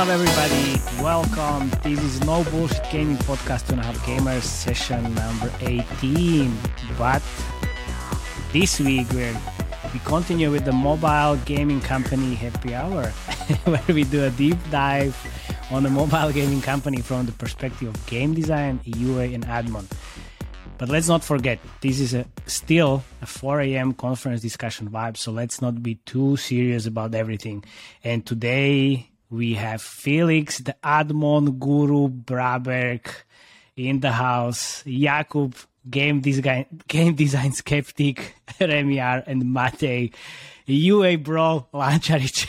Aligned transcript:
Hello, 0.00 0.14
everybody. 0.14 1.02
Welcome. 1.02 1.70
This 1.82 1.98
is 2.04 2.20
No 2.20 2.44
Bullshit 2.52 2.88
Gaming 2.88 3.16
Podcast, 3.16 3.76
a 3.76 3.82
Half 3.82 3.98
Gamers, 4.06 4.42
session 4.42 5.02
number 5.12 5.50
18. 5.60 6.56
But 6.96 7.20
this 8.52 8.78
week, 8.78 9.10
we're, 9.10 9.36
we 9.92 9.98
continue 10.04 10.52
with 10.52 10.64
the 10.64 10.70
mobile 10.70 11.34
gaming 11.44 11.80
company 11.80 12.36
happy 12.36 12.76
hour, 12.76 13.06
where 13.64 13.82
we 13.88 14.04
do 14.04 14.22
a 14.22 14.30
deep 14.30 14.56
dive 14.70 15.18
on 15.72 15.82
the 15.82 15.90
mobile 15.90 16.30
gaming 16.30 16.60
company 16.60 17.02
from 17.02 17.26
the 17.26 17.32
perspective 17.32 17.88
of 17.88 18.06
game 18.06 18.34
design, 18.34 18.78
UA, 18.84 19.34
and 19.34 19.44
Admon. 19.46 19.90
But 20.78 20.90
let's 20.90 21.08
not 21.08 21.24
forget, 21.24 21.58
this 21.80 21.98
is 21.98 22.14
a, 22.14 22.24
still 22.46 23.02
a 23.20 23.26
4 23.26 23.62
a.m. 23.62 23.94
conference 23.94 24.42
discussion 24.42 24.90
vibe, 24.90 25.16
so 25.16 25.32
let's 25.32 25.60
not 25.60 25.82
be 25.82 25.96
too 26.06 26.36
serious 26.36 26.86
about 26.86 27.16
everything. 27.16 27.64
And 28.04 28.24
today 28.24 29.10
we 29.30 29.54
have 29.54 29.82
Felix, 29.82 30.58
the 30.58 30.74
Admon 30.82 31.58
Guru 31.58 32.08
Braberg 32.08 33.06
in 33.76 34.00
the 34.00 34.12
house, 34.12 34.82
Jakub, 34.84 35.54
game 35.88 36.20
design, 36.20 36.66
game 36.88 37.14
design 37.14 37.52
skeptic, 37.52 38.34
Remiar, 38.60 39.22
and 39.26 39.44
Matej, 39.44 40.12
UA 40.66 41.18
bro, 41.18 41.66
Lančarič. 41.74 42.48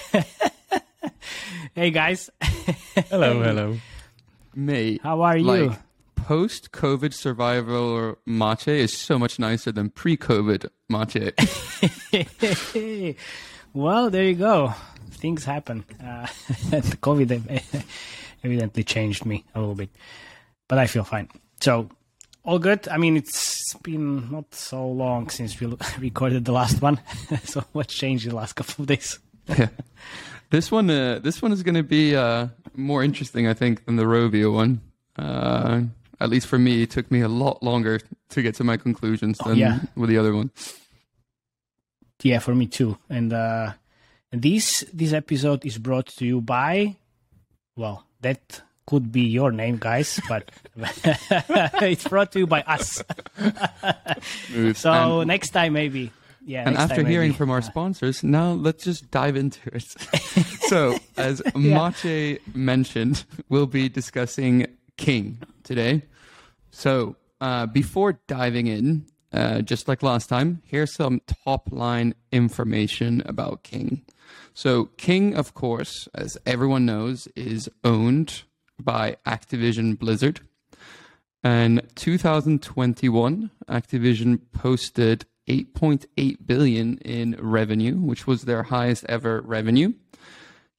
hey 1.76 1.92
guys. 1.92 2.30
Hello, 3.10 3.42
hello. 3.44 3.78
Mate, 4.56 5.00
How 5.04 5.22
are 5.22 5.38
you? 5.38 5.44
like 5.46 5.80
post 6.16 6.72
COVID 6.72 7.14
survival 7.14 8.18
Mache 8.26 8.68
is 8.68 8.98
so 8.98 9.18
much 9.18 9.40
nicer 9.40 9.72
than 9.72 9.90
pre 9.90 10.18
COVID 10.18 10.68
Mache. 10.90 11.32
well, 13.74 14.10
there 14.10 14.24
you 14.24 14.36
go. 14.36 14.74
Things 15.12 15.46
happen. 15.46 15.86
Uh, 16.02 16.28
the 16.70 16.98
COVID 17.02 17.86
evidently 18.44 18.84
changed 18.84 19.26
me 19.26 19.46
a 19.56 19.60
little 19.60 19.76
bit, 19.76 19.90
but 20.68 20.78
I 20.78 20.88
feel 20.88 21.04
fine. 21.04 21.30
So, 21.62 21.90
all 22.44 22.60
good. 22.60 22.88
I 22.88 22.98
mean, 22.98 23.18
it's 23.18 23.74
been 23.84 24.32
not 24.32 24.54
so 24.54 24.88
long 24.88 25.30
since 25.30 25.60
we 25.60 25.68
recorded 26.00 26.46
the 26.46 26.52
last 26.52 26.82
one. 26.82 27.00
so, 27.44 27.64
what's 27.74 27.94
changed 27.94 28.26
in 28.26 28.32
the 28.32 28.38
last 28.38 28.54
couple 28.54 28.84
of 28.84 28.88
days? 28.88 29.20
yeah. 29.48 29.68
This 30.52 30.72
one, 30.72 30.90
uh, 30.90 31.20
this 31.20 31.42
one 31.42 31.52
is 31.52 31.62
going 31.62 31.76
to 31.76 31.84
be 31.84 32.16
uh, 32.16 32.48
more 32.76 33.04
interesting, 33.04 33.48
I 33.48 33.54
think, 33.54 33.86
than 33.86 33.98
the 33.98 34.04
Rovio 34.04 34.54
one. 34.54 34.82
Uh, 35.16 35.82
at 36.20 36.30
least 36.30 36.48
for 36.48 36.58
me, 36.58 36.82
it 36.82 36.90
took 36.90 37.12
me 37.12 37.22
a 37.22 37.28
lot 37.28 37.62
longer 37.62 38.00
to 38.30 38.42
get 38.42 38.56
to 38.56 38.64
my 38.64 38.78
conclusions 38.78 39.38
than 39.40 39.58
yeah. 39.58 39.80
with 39.96 40.10
the 40.10 40.18
other 40.18 40.34
one. 40.34 40.52
Yeah, 42.24 42.40
for 42.40 42.54
me 42.56 42.68
too. 42.68 42.98
And 43.10 43.32
uh, 44.34 44.38
this 44.40 44.86
this 44.94 45.14
episode 45.14 45.66
is 45.66 45.78
brought 45.78 46.08
to 46.08 46.26
you 46.26 46.42
by, 46.42 46.96
well, 47.76 48.06
that 48.22 48.62
could 48.86 49.12
be 49.12 49.22
your 49.22 49.52
name, 49.52 49.78
guys, 49.78 50.20
but 50.28 50.50
it's 51.82 52.08
brought 52.08 52.32
to 52.32 52.40
you 52.40 52.48
by 52.48 52.62
us. 52.64 53.04
So 54.74 54.92
and, 54.92 55.28
next 55.28 55.50
time, 55.50 55.74
maybe. 55.74 56.12
Yeah. 56.44 56.64
and 56.66 56.78
after 56.78 57.06
hearing 57.06 57.30
maybe. 57.30 57.38
from 57.38 57.52
our 57.52 57.62
sponsors, 57.62 58.24
now 58.24 58.54
let's 58.54 58.84
just 58.84 59.12
dive 59.12 59.36
into 59.36 59.60
it. 59.76 59.84
so, 60.68 60.98
as 61.18 61.44
Mache 61.54 62.40
mentioned, 62.56 63.26
we'll 63.50 63.68
be 63.68 63.90
discussing 63.90 64.66
King 64.98 65.44
today. 65.64 66.02
So, 66.72 67.18
uh, 67.42 67.68
before 67.68 68.20
diving 68.26 68.66
in, 68.66 69.06
uh, 69.32 69.62
just 69.62 69.88
like 69.88 70.02
last 70.02 70.28
time, 70.28 70.64
here's 70.66 70.94
some 70.94 71.22
top 71.46 71.72
line 71.72 72.16
information 72.32 73.22
about 73.28 73.62
King. 73.62 74.04
So, 74.54 74.86
King, 74.98 75.36
of 75.36 75.54
course, 75.54 76.08
as 76.14 76.38
everyone 76.46 76.86
knows, 76.86 77.28
is 77.36 77.70
owned 77.84 78.44
by 78.80 79.18
Activision 79.26 79.98
Blizzard. 79.98 80.42
And 81.44 81.82
2021, 81.96 83.52
Activision 83.70 84.42
posted 84.52 85.26
8.8 85.48 86.38
billion 86.46 86.98
in 87.00 87.38
revenue, 87.40 87.96
which 87.96 88.28
was 88.28 88.44
their 88.44 88.64
highest 88.64 89.06
ever 89.08 89.42
revenue. 89.42 89.94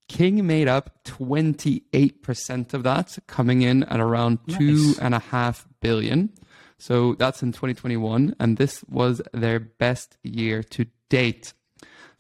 King 0.09 0.47
made 0.47 0.69
up 0.69 1.05
28% 1.05 2.75
of 2.75 2.83
that, 2.83 3.19
coming 3.27 3.63
in 3.63 3.85
at 3.85 4.01
around 4.01 4.41
two 4.49 4.95
and 5.01 5.15
a 5.15 5.21
half 5.21 5.67
billion. 5.81 6.31
So 6.79 7.15
that's 7.15 7.43
in 7.43 7.53
2021, 7.53 8.35
and 8.41 8.57
this 8.57 8.83
was 8.89 9.23
their 9.33 9.61
best 9.61 10.17
year 10.23 10.63
to 10.65 10.87
date. 11.09 11.53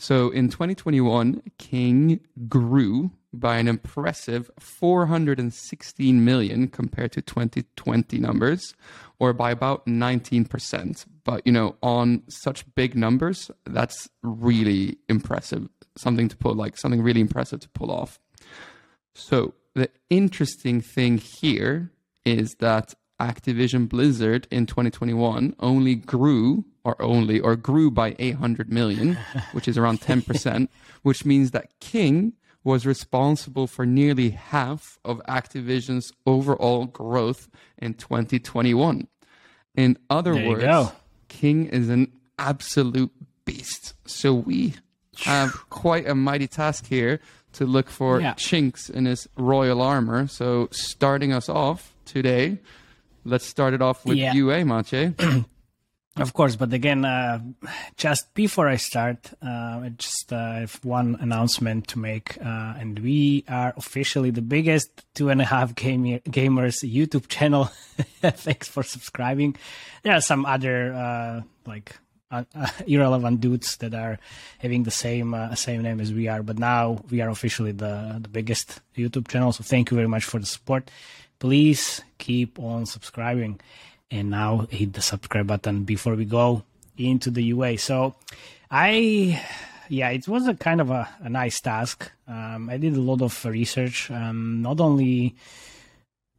So 0.00 0.30
in 0.30 0.48
2021, 0.48 1.42
King 1.58 2.20
grew 2.48 3.10
by 3.34 3.58
an 3.58 3.68
impressive 3.68 4.50
416 4.58 6.24
million 6.24 6.68
compared 6.68 7.12
to 7.12 7.20
2020 7.20 8.18
numbers, 8.18 8.74
or 9.18 9.34
by 9.34 9.50
about 9.50 9.84
19%. 9.84 11.04
But, 11.22 11.46
you 11.46 11.52
know, 11.52 11.76
on 11.82 12.22
such 12.28 12.64
big 12.74 12.96
numbers, 12.96 13.50
that's 13.66 14.08
really 14.22 14.96
impressive. 15.10 15.68
Something 15.98 16.30
to 16.30 16.36
pull, 16.38 16.54
like 16.54 16.78
something 16.78 17.02
really 17.02 17.20
impressive 17.20 17.60
to 17.60 17.68
pull 17.68 17.90
off. 17.90 18.18
So 19.14 19.52
the 19.74 19.90
interesting 20.08 20.80
thing 20.80 21.18
here 21.18 21.90
is 22.24 22.56
that 22.60 22.94
Activision 23.20 23.86
Blizzard 23.86 24.48
in 24.50 24.64
2021 24.64 25.54
only 25.60 25.94
grew 25.94 26.64
or 26.84 27.00
only 27.00 27.38
or 27.40 27.56
grew 27.56 27.90
by 27.90 28.16
800 28.18 28.72
million, 28.72 29.18
which 29.52 29.68
is 29.68 29.76
around 29.76 30.00
10%, 30.00 30.68
which 31.02 31.24
means 31.24 31.50
that 31.52 31.68
King 31.80 32.32
was 32.62 32.84
responsible 32.86 33.66
for 33.66 33.86
nearly 33.86 34.30
half 34.30 34.98
of 35.04 35.20
Activision's 35.28 36.12
overall 36.26 36.84
growth 36.86 37.48
in 37.78 37.94
2021. 37.94 39.06
In 39.76 39.96
other 40.10 40.34
There 40.34 40.48
words. 40.48 40.92
King 41.28 41.66
is 41.66 41.88
an 41.88 42.12
absolute 42.38 43.10
beast. 43.44 43.94
So 44.04 44.34
we 44.34 44.74
have 45.24 45.52
quite 45.70 46.06
a 46.08 46.14
mighty 46.14 46.48
task 46.48 46.86
here 46.86 47.20
to 47.52 47.64
look 47.66 47.88
for 47.88 48.20
Yeah. 48.20 48.34
chinks 48.34 48.90
in 48.90 49.06
his 49.06 49.28
royal 49.36 49.80
armor. 49.80 50.26
So 50.28 50.68
starting 50.70 51.32
us 51.32 51.48
off 51.48 51.94
today, 52.04 52.58
let's 53.24 53.46
start 53.46 53.74
it 53.74 53.80
off 53.82 54.04
with 54.04 54.18
Yeah. 54.18 54.34
UA 54.34 54.58
eh, 54.60 54.64
Mache. 54.64 55.14
Of 56.20 56.34
course, 56.34 56.54
but 56.54 56.70
again, 56.74 57.06
uh, 57.06 57.40
just 57.96 58.34
before 58.34 58.68
I 58.68 58.76
start, 58.76 59.32
uh, 59.40 59.88
just 59.96 60.30
uh, 60.30 60.52
have 60.52 60.78
one 60.84 61.16
announcement 61.18 61.88
to 61.88 61.98
make, 61.98 62.36
uh, 62.44 62.74
and 62.78 62.98
we 62.98 63.42
are 63.48 63.72
officially 63.78 64.30
the 64.30 64.42
biggest 64.42 64.90
two 65.14 65.30
and 65.30 65.40
a 65.40 65.46
half 65.46 65.74
gamer, 65.74 66.18
gamers 66.28 66.84
YouTube 66.84 67.28
channel. 67.28 67.64
Thanks 68.20 68.68
for 68.68 68.82
subscribing. 68.82 69.56
There 70.02 70.12
are 70.12 70.20
some 70.20 70.44
other 70.44 70.92
uh, 70.92 71.40
like 71.64 71.96
uh, 72.30 72.44
irrelevant 72.86 73.40
dudes 73.40 73.78
that 73.78 73.94
are 73.94 74.18
having 74.58 74.82
the 74.82 74.90
same 74.90 75.34
same 75.54 75.80
name 75.80 76.00
as 76.00 76.12
we 76.12 76.28
are, 76.28 76.42
but 76.42 76.58
now 76.58 77.02
we 77.10 77.22
are 77.22 77.30
officially 77.30 77.72
the 77.72 78.18
the 78.20 78.28
biggest 78.28 78.82
YouTube 78.94 79.28
channel. 79.28 79.52
So 79.52 79.64
thank 79.64 79.90
you 79.90 79.94
very 79.94 80.08
much 80.08 80.24
for 80.24 80.38
the 80.38 80.46
support. 80.46 80.90
Please 81.38 82.02
keep 82.18 82.58
on 82.58 82.84
subscribing 82.84 83.58
and 84.10 84.30
now 84.30 84.66
hit 84.70 84.92
the 84.94 85.00
subscribe 85.00 85.46
button 85.46 85.84
before 85.84 86.14
we 86.14 86.24
go 86.24 86.62
into 86.96 87.30
the 87.30 87.42
UA. 87.42 87.78
So 87.78 88.14
I 88.70 89.40
yeah, 89.88 90.10
it 90.10 90.28
was 90.28 90.46
a 90.46 90.54
kind 90.54 90.80
of 90.80 90.90
a, 90.90 91.08
a 91.20 91.28
nice 91.28 91.60
task. 91.60 92.10
Um, 92.28 92.70
I 92.70 92.76
did 92.76 92.96
a 92.96 93.00
lot 93.00 93.22
of 93.22 93.44
research, 93.44 94.10
um, 94.10 94.62
not 94.62 94.80
only 94.80 95.34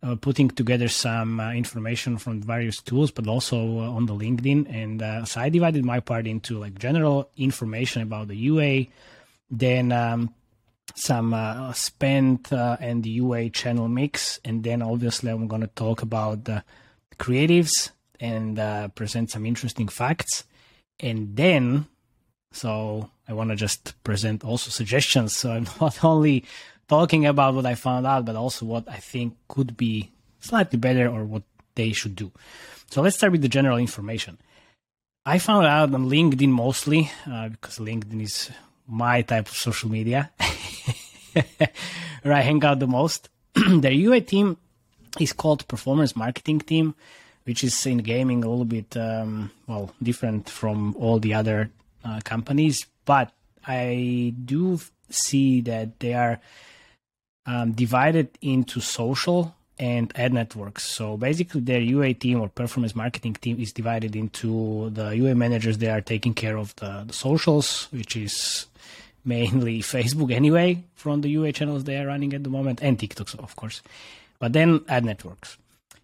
uh, 0.02 0.16
putting 0.16 0.50
together 0.50 0.88
some 0.88 1.40
uh, 1.40 1.52
information 1.52 2.18
from 2.18 2.42
various 2.42 2.82
tools, 2.82 3.12
but 3.12 3.28
also 3.28 3.58
uh, 3.58 3.92
on 3.92 4.06
the 4.06 4.14
LinkedIn. 4.14 4.74
And 4.74 5.02
uh, 5.02 5.26
so 5.26 5.42
I 5.42 5.50
divided 5.50 5.84
my 5.84 6.00
part 6.00 6.28
into 6.28 6.58
like 6.58 6.80
general 6.80 7.30
information 7.36 8.02
about 8.02 8.30
the 8.30 8.36
UA, 8.38 8.86
then 9.50 9.92
um, 9.92 10.34
some 10.96 11.34
uh, 11.34 11.74
spend 11.74 12.52
uh, 12.54 12.78
and 12.80 13.04
the 13.04 13.10
UA 13.10 13.50
channel 13.50 13.88
mix, 13.88 14.40
and 14.46 14.64
then 14.64 14.82
obviously 14.82 15.30
I'm 15.30 15.48
going 15.48 15.62
to 15.62 15.68
talk 15.68 16.02
about 16.02 16.46
the 16.46 16.64
creatives 17.22 17.92
and 18.20 18.58
uh, 18.58 18.88
present 18.90 19.30
some 19.30 19.46
interesting 19.46 19.88
facts, 19.88 20.44
and 21.00 21.36
then 21.36 21.86
so 22.52 23.10
I 23.28 23.34
want 23.34 23.50
to 23.50 23.56
just 23.56 23.96
present 24.04 24.44
also 24.44 24.70
suggestions. 24.70 25.34
So 25.36 25.52
I'm 25.52 25.68
not 25.82 26.04
only 26.04 26.44
talking 26.88 27.26
about 27.26 27.54
what 27.54 27.66
I 27.66 27.76
found 27.76 28.06
out, 28.06 28.26
but 28.26 28.36
also 28.36 28.66
what 28.66 28.90
I 28.90 28.98
think 28.98 29.38
could 29.48 29.78
be 29.78 30.12
slightly 30.40 30.78
better 30.78 31.08
or 31.08 31.24
what 31.24 31.44
they 31.76 31.94
should 31.94 32.16
do. 32.16 32.32
So 32.90 33.02
let's 33.02 33.16
start 33.16 33.32
with 33.32 33.42
the 33.42 33.48
general 33.48 33.78
information. 33.78 34.38
I 35.26 35.40
found 35.40 35.66
out 35.68 35.94
on 35.94 36.10
LinkedIn 36.10 36.50
mostly 36.50 37.12
uh, 37.30 37.50
because 37.50 37.78
LinkedIn 37.78 38.22
is 38.22 38.52
my 38.88 39.22
type 39.22 39.48
of 39.48 39.56
social 39.56 39.90
media 39.90 40.32
where 42.24 42.34
I 42.34 42.42
hang 42.42 42.64
out 42.66 42.80
the 42.80 42.88
most. 42.88 43.30
the 43.54 43.94
UA 43.94 44.22
team 44.22 44.58
is 45.20 45.34
called 45.34 45.68
Performance 45.68 46.16
Marketing 46.16 46.60
Team, 46.60 46.96
which 47.44 47.64
is 47.64 47.86
in 47.86 48.00
gaming 48.00 48.44
a 48.44 48.50
little 48.50 48.66
bit 48.66 48.96
um, 48.98 49.52
well 49.68 49.92
different 50.02 50.50
from 50.50 50.96
all 50.98 51.20
the 51.20 51.34
other 51.34 51.70
uh, 52.06 52.20
companies. 52.24 52.86
But 53.06 53.32
I 53.66 54.34
do 54.46 54.80
see 55.10 55.62
that 55.62 56.00
they 56.00 56.14
are 56.14 56.40
um, 57.46 57.72
divided 57.74 58.38
into 58.42 58.80
social 58.80 59.56
and 59.80 60.12
ad 60.16 60.32
networks. 60.32 60.84
So 60.84 61.18
basically, 61.18 61.62
their 61.62 61.82
UA 61.82 62.14
team 62.16 62.40
or 62.40 62.50
performance 62.50 62.96
marketing 62.96 63.34
team 63.34 63.60
is 63.60 63.74
divided 63.74 64.16
into 64.16 64.92
the 64.92 65.10
UA 65.16 65.36
managers. 65.36 65.80
They 65.80 65.90
are 65.90 66.02
taking 66.02 66.36
care 66.36 66.56
of 66.56 66.76
the, 66.76 67.04
the 67.08 67.14
socials, 67.14 67.88
which 67.92 68.16
is 68.16 68.68
mainly 69.26 69.80
Facebook 69.82 70.32
anyway, 70.32 70.84
from 70.94 71.22
the 71.22 71.30
UA 71.30 71.54
channels 71.54 71.84
they 71.84 71.98
are 71.98 72.08
running 72.08 72.34
at 72.34 72.44
the 72.44 72.50
moment, 72.50 72.80
and 72.82 72.98
TikToks, 72.98 73.38
of 73.40 73.56
course. 73.56 73.82
But 74.42 74.52
then 74.52 74.84
ad 74.90 75.06
networks. 75.06 75.58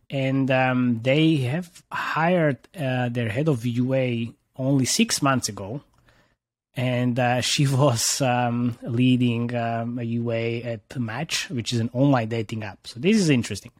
And 0.10 0.50
um, 0.50 1.01
they 1.04 1.36
have 1.51 1.84
hired 1.92 2.60
uh, 2.80 3.10
their 3.10 3.28
head 3.28 3.50
of 3.50 3.66
UA 3.66 4.28
only 4.56 4.86
six 4.86 5.22
months 5.22 5.50
ago 5.50 5.81
and 6.78 7.19
uh, 7.19 7.42
she 7.51 7.68
was 7.68 8.22
um, 8.22 8.78
leading 8.84 9.54
um, 9.56 10.00
a 10.00 10.04
UA 10.04 10.62
at 10.62 10.98
Match, 10.98 11.50
which 11.50 11.74
is 11.74 11.80
an 11.80 11.89
online 11.92 12.30
dating 12.30 12.63
app. 12.63 12.88
So 12.88 13.00
this 13.00 13.18
is 13.18 13.30
interesting. 13.30 13.72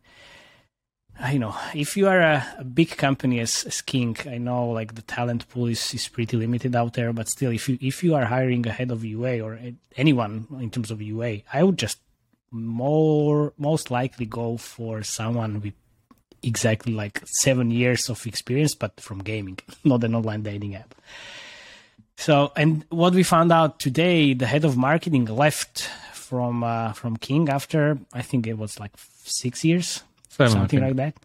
I 1.20 1.38
know 1.38 1.56
if 1.74 1.98
you 1.98 2.08
are 2.08 2.20
a, 2.20 2.48
a, 2.60 2.64
big 2.64 2.96
company 2.96 3.40
as, 3.40 3.64
as 3.64 3.82
I 4.28 4.38
know 4.38 4.70
like 4.70 4.94
the 4.94 5.02
talent 5.02 5.50
pool 5.50 5.66
is, 5.66 5.92
is 5.96 6.08
pretty 6.08 6.38
limited 6.38 6.76
out 6.76 6.94
there. 6.94 7.12
But 7.12 7.28
still, 7.28 7.52
if 7.52 7.68
you 7.68 7.80
if 7.82 8.04
you 8.04 8.14
are 8.14 8.26
hiring 8.26 8.68
a 8.68 8.72
head 8.72 8.92
of 8.92 9.04
UA 9.04 9.42
or 9.42 9.60
anyone 9.96 10.46
in 10.60 10.70
terms 10.70 10.92
of 10.92 11.02
UA, 11.02 11.40
I 11.52 11.64
would 11.64 11.80
just 11.80 11.98
more 12.52 13.54
most 13.58 13.92
likely 13.92 14.26
go 14.26 14.58
for 14.58 15.04
someone 15.04 15.62
with 15.62 15.74
exactly 16.44 16.94
like 16.94 17.22
seven 17.26 17.72
years 17.72 18.10
of 18.10 18.26
experience, 18.26 18.76
but 18.76 19.00
from 19.02 19.20
gaming, 19.20 19.58
not 19.84 20.04
an 20.04 20.16
online 20.16 20.44
dating 20.44 20.76
app. 20.76 20.96
So, 22.18 22.52
and 22.56 22.84
what 22.90 23.14
we 23.14 23.24
found 23.24 23.52
out 23.52 23.80
today, 23.80 24.34
the 24.34 24.48
head 24.48 24.66
of 24.66 24.76
marketing 24.76 25.26
left 25.26 25.90
from 26.14 26.64
uh, 26.64 26.94
from 26.94 27.18
King 27.18 27.50
after 27.50 27.98
I 28.12 28.22
think 28.22 28.48
it 28.48 28.58
was 28.58 28.80
like 28.80 28.92
six 29.24 29.64
years, 29.64 30.04
Seven, 30.30 30.52
something 30.52 30.82
like 30.82 30.96
that, 30.96 31.16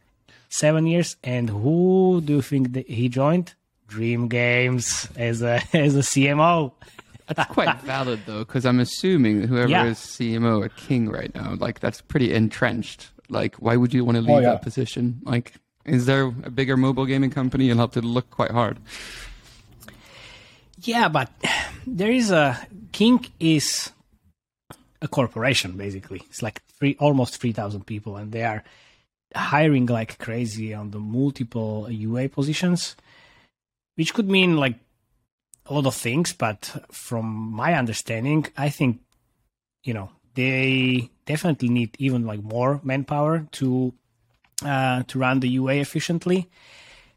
seven 0.49 0.87
years. 0.87 1.17
And 1.25 1.49
who 1.49 2.23
do 2.25 2.35
you 2.35 2.43
think 2.43 2.77
he 2.87 3.09
joined? 3.09 3.55
Dream 3.89 4.29
Games 4.29 5.09
as 5.17 5.43
a 5.43 5.61
as 5.73 5.97
a 5.97 6.01
CMO. 6.01 6.73
That's 7.37 7.53
quite 7.53 7.81
valid 7.83 8.21
though, 8.27 8.41
because 8.41 8.67
I'm 8.67 8.81
assuming 8.81 9.43
whoever 9.43 9.69
yeah. 9.69 9.85
is 9.85 9.99
CMO 9.99 10.65
at 10.65 10.77
King 10.77 11.09
right 11.09 11.35
now, 11.35 11.55
like 11.59 11.81
that's 11.81 12.01
pretty 12.01 12.33
entrenched. 12.33 13.11
Like, 13.29 13.57
why 13.57 13.77
would 13.77 13.95
you 13.95 14.05
want 14.05 14.17
to 14.17 14.21
oh, 14.21 14.27
leave 14.27 14.37
oh, 14.37 14.41
yeah. 14.41 14.51
that 14.53 14.63
position? 14.63 15.21
Like, 15.25 15.55
is 15.85 16.07
there 16.07 16.27
a 16.27 16.51
bigger 16.51 16.77
mobile 16.77 17.07
gaming 17.07 17.31
company? 17.31 17.67
You'll 17.67 17.79
have 17.79 17.93
to 17.93 18.03
look 18.03 18.31
quite 18.31 18.51
hard. 18.51 18.79
Yeah, 20.83 21.09
but 21.09 21.31
there 21.87 22.11
is 22.11 22.31
a 22.31 22.59
King 22.93 23.25
is 23.41 23.91
a 25.01 25.09
corporation 25.09 25.77
basically. 25.77 26.23
It's 26.29 26.43
like 26.43 26.63
three 26.79 26.97
almost 26.99 27.41
three 27.41 27.53
thousand 27.53 27.87
people, 27.87 28.17
and 28.17 28.33
they 28.33 28.45
are 28.45 28.65
hiring 29.35 29.87
like 29.87 30.19
crazy 30.19 30.75
on 30.75 30.91
the 30.91 30.99
multiple 30.99 31.89
UA 31.91 32.29
positions, 32.29 32.97
which 33.97 34.15
could 34.15 34.29
mean 34.29 34.57
like 34.57 34.77
a 35.67 35.75
lot 35.75 35.87
of 35.87 35.95
things. 35.95 36.33
But 36.33 36.87
from 36.91 37.27
my 37.53 37.75
understanding, 37.75 38.47
I 38.57 38.69
think 38.69 39.01
you 39.85 39.95
know 39.95 40.11
they 40.35 41.11
definitely 41.27 41.69
need 41.69 41.97
even 41.99 42.27
like 42.27 42.43
more 42.43 42.81
manpower 42.83 43.47
to 43.53 43.93
uh, 44.65 45.03
to 45.09 45.19
run 45.19 45.41
the 45.41 45.49
UA 45.49 45.75
efficiently. 45.75 46.51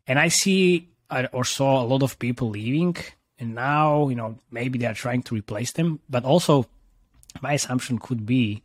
And 0.08 0.20
I 0.20 0.28
see 0.28 0.90
or 1.34 1.46
saw 1.46 1.82
a 1.82 1.86
lot 1.86 2.04
of 2.04 2.20
people 2.20 2.50
leaving 2.50 2.96
and 3.40 3.56
now 3.56 4.08
you 4.10 4.16
know 4.16 4.38
maybe 4.52 4.80
they 4.80 4.86
are 4.86 4.94
trying 4.94 5.22
to 5.22 5.36
replace 5.36 5.72
them 5.74 6.00
but 6.10 6.24
also 6.24 6.66
my 7.42 7.54
assumption 7.54 8.00
could 8.00 8.26
be 8.26 8.64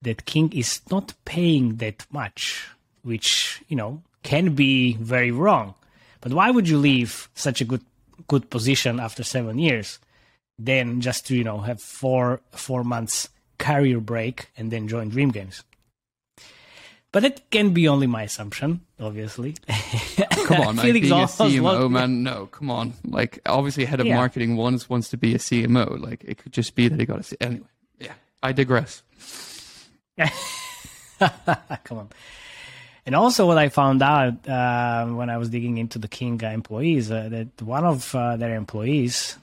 that 0.00 0.24
king 0.24 0.52
is 0.52 0.80
not 0.90 1.14
paying 1.24 1.76
that 1.76 2.06
much 2.10 2.68
which 3.02 3.62
you 3.68 3.76
know 3.76 4.02
can 4.22 4.54
be 4.54 4.94
very 4.94 5.30
wrong 5.30 5.74
but 6.20 6.32
why 6.32 6.50
would 6.50 6.68
you 6.68 6.78
leave 6.78 7.28
such 7.34 7.60
a 7.60 7.64
good 7.64 7.82
good 8.32 8.48
position 8.48 8.98
after 8.98 9.22
seven 9.22 9.58
years 9.58 9.98
then 10.58 11.00
just 11.00 11.26
to 11.26 11.36
you 11.36 11.44
know 11.44 11.58
have 11.68 11.80
four 11.80 12.40
four 12.52 12.82
months 12.82 13.28
career 13.58 14.00
break 14.00 14.48
and 14.56 14.72
then 14.72 14.88
join 14.88 15.08
dream 15.10 15.30
games 15.30 15.62
but 17.12 17.24
it 17.24 17.50
can 17.50 17.74
be 17.74 17.86
only 17.88 18.06
my 18.06 18.22
assumption, 18.22 18.80
obviously. 18.98 19.54
come 20.46 20.62
on, 20.62 20.76
man. 20.80 20.92
Being 20.94 21.12
a 21.12 21.26
CMO, 21.26 21.90
man. 21.90 22.22
No, 22.22 22.46
come 22.46 22.70
on. 22.70 22.94
Like, 23.04 23.38
obviously, 23.44 23.84
head 23.84 24.00
of 24.00 24.06
yeah. 24.06 24.16
marketing 24.16 24.56
wants 24.56 24.88
wants 24.88 25.10
to 25.10 25.18
be 25.18 25.34
a 25.34 25.38
CMO. 25.38 26.00
Like, 26.00 26.24
it 26.24 26.38
could 26.38 26.52
just 26.52 26.74
be 26.74 26.88
that 26.88 26.98
he 26.98 27.04
got 27.04 27.20
a 27.20 27.22
C- 27.22 27.36
anyway. 27.38 27.66
Yeah, 27.98 28.14
I 28.42 28.52
digress. 28.52 29.02
come 31.84 31.98
on. 31.98 32.08
And 33.04 33.14
also, 33.16 33.46
what 33.46 33.58
I 33.58 33.68
found 33.68 34.00
out 34.00 34.48
uh, 34.48 35.06
when 35.06 35.28
I 35.28 35.36
was 35.36 35.48
digging 35.48 35.78
into 35.78 35.98
the 35.98 36.08
King 36.08 36.40
employees, 36.40 37.10
uh, 37.10 37.28
that 37.30 37.62
one 37.62 37.84
of 37.84 38.14
uh, 38.14 38.36
their 38.36 38.54
employees, 38.54 39.36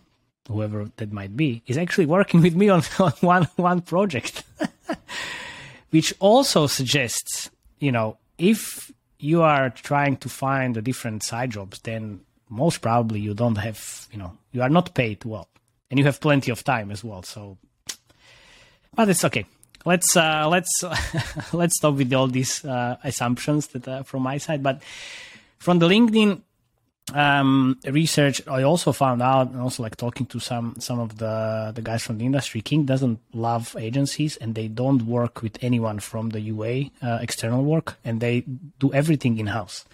whoever 0.47 0.89
that 0.95 1.11
might 1.11 1.35
be, 1.35 1.61
is 1.67 1.77
actually 1.77 2.05
working 2.05 2.41
with 2.41 2.55
me 2.55 2.69
on, 2.69 2.83
on 2.99 3.11
one 3.19 3.47
one 3.57 3.81
project, 3.81 4.43
which 5.89 6.13
also 6.19 6.67
suggests 6.67 7.49
you 7.79 7.91
know, 7.91 8.17
if 8.37 8.91
you 9.19 9.41
are 9.41 9.69
trying 9.69 10.17
to 10.17 10.29
find 10.29 10.77
a 10.77 10.81
different 10.81 11.23
side 11.23 11.51
jobs, 11.51 11.79
then 11.79 12.21
most 12.49 12.81
probably 12.81 13.19
you 13.19 13.33
don't 13.33 13.57
have, 13.57 14.07
you 14.11 14.19
know, 14.19 14.37
you 14.51 14.61
are 14.61 14.69
not 14.69 14.93
paid 14.93 15.23
well, 15.25 15.47
and 15.89 15.97
you 15.97 16.05
have 16.05 16.19
plenty 16.19 16.51
of 16.51 16.63
time 16.63 16.91
as 16.91 17.03
well. 17.03 17.23
So, 17.23 17.57
but 18.93 19.09
it's 19.09 19.25
okay. 19.25 19.45
Let's 19.85 20.15
uh, 20.15 20.47
let's 20.49 20.83
let's 21.53 21.77
stop 21.77 21.95
with 21.95 22.13
all 22.13 22.27
these 22.27 22.65
uh, 22.65 22.97
assumptions 23.03 23.67
that 23.67 24.05
from 24.07 24.23
my 24.23 24.37
side. 24.37 24.61
But 24.61 24.81
from 25.57 25.79
the 25.79 25.87
LinkedIn 25.87 26.41
um, 27.13 27.79
research, 27.85 28.41
I 28.47 28.63
also 28.63 28.91
found 28.91 29.21
out, 29.21 29.51
and 29.51 29.61
also 29.61 29.83
like 29.83 29.95
talking 29.95 30.25
to 30.27 30.39
some 30.39 30.75
some 30.79 30.99
of 30.99 31.17
the 31.17 31.71
the 31.73 31.81
guys 31.81 32.03
from 32.03 32.17
the 32.17 32.25
industry, 32.25 32.61
King 32.61 32.85
doesn't 32.85 33.19
love 33.33 33.75
agencies, 33.79 34.37
and 34.37 34.53
they 34.53 34.67
don't 34.67 35.03
work 35.03 35.41
with 35.41 35.57
anyone 35.61 35.99
from 35.99 36.29
the 36.29 36.41
UA 36.41 36.91
uh, 37.01 37.19
external 37.21 37.63
work, 37.63 37.97
and 38.03 38.19
they 38.19 38.41
do 38.79 38.93
everything 38.93 39.37
in 39.39 39.47
house. 39.47 39.85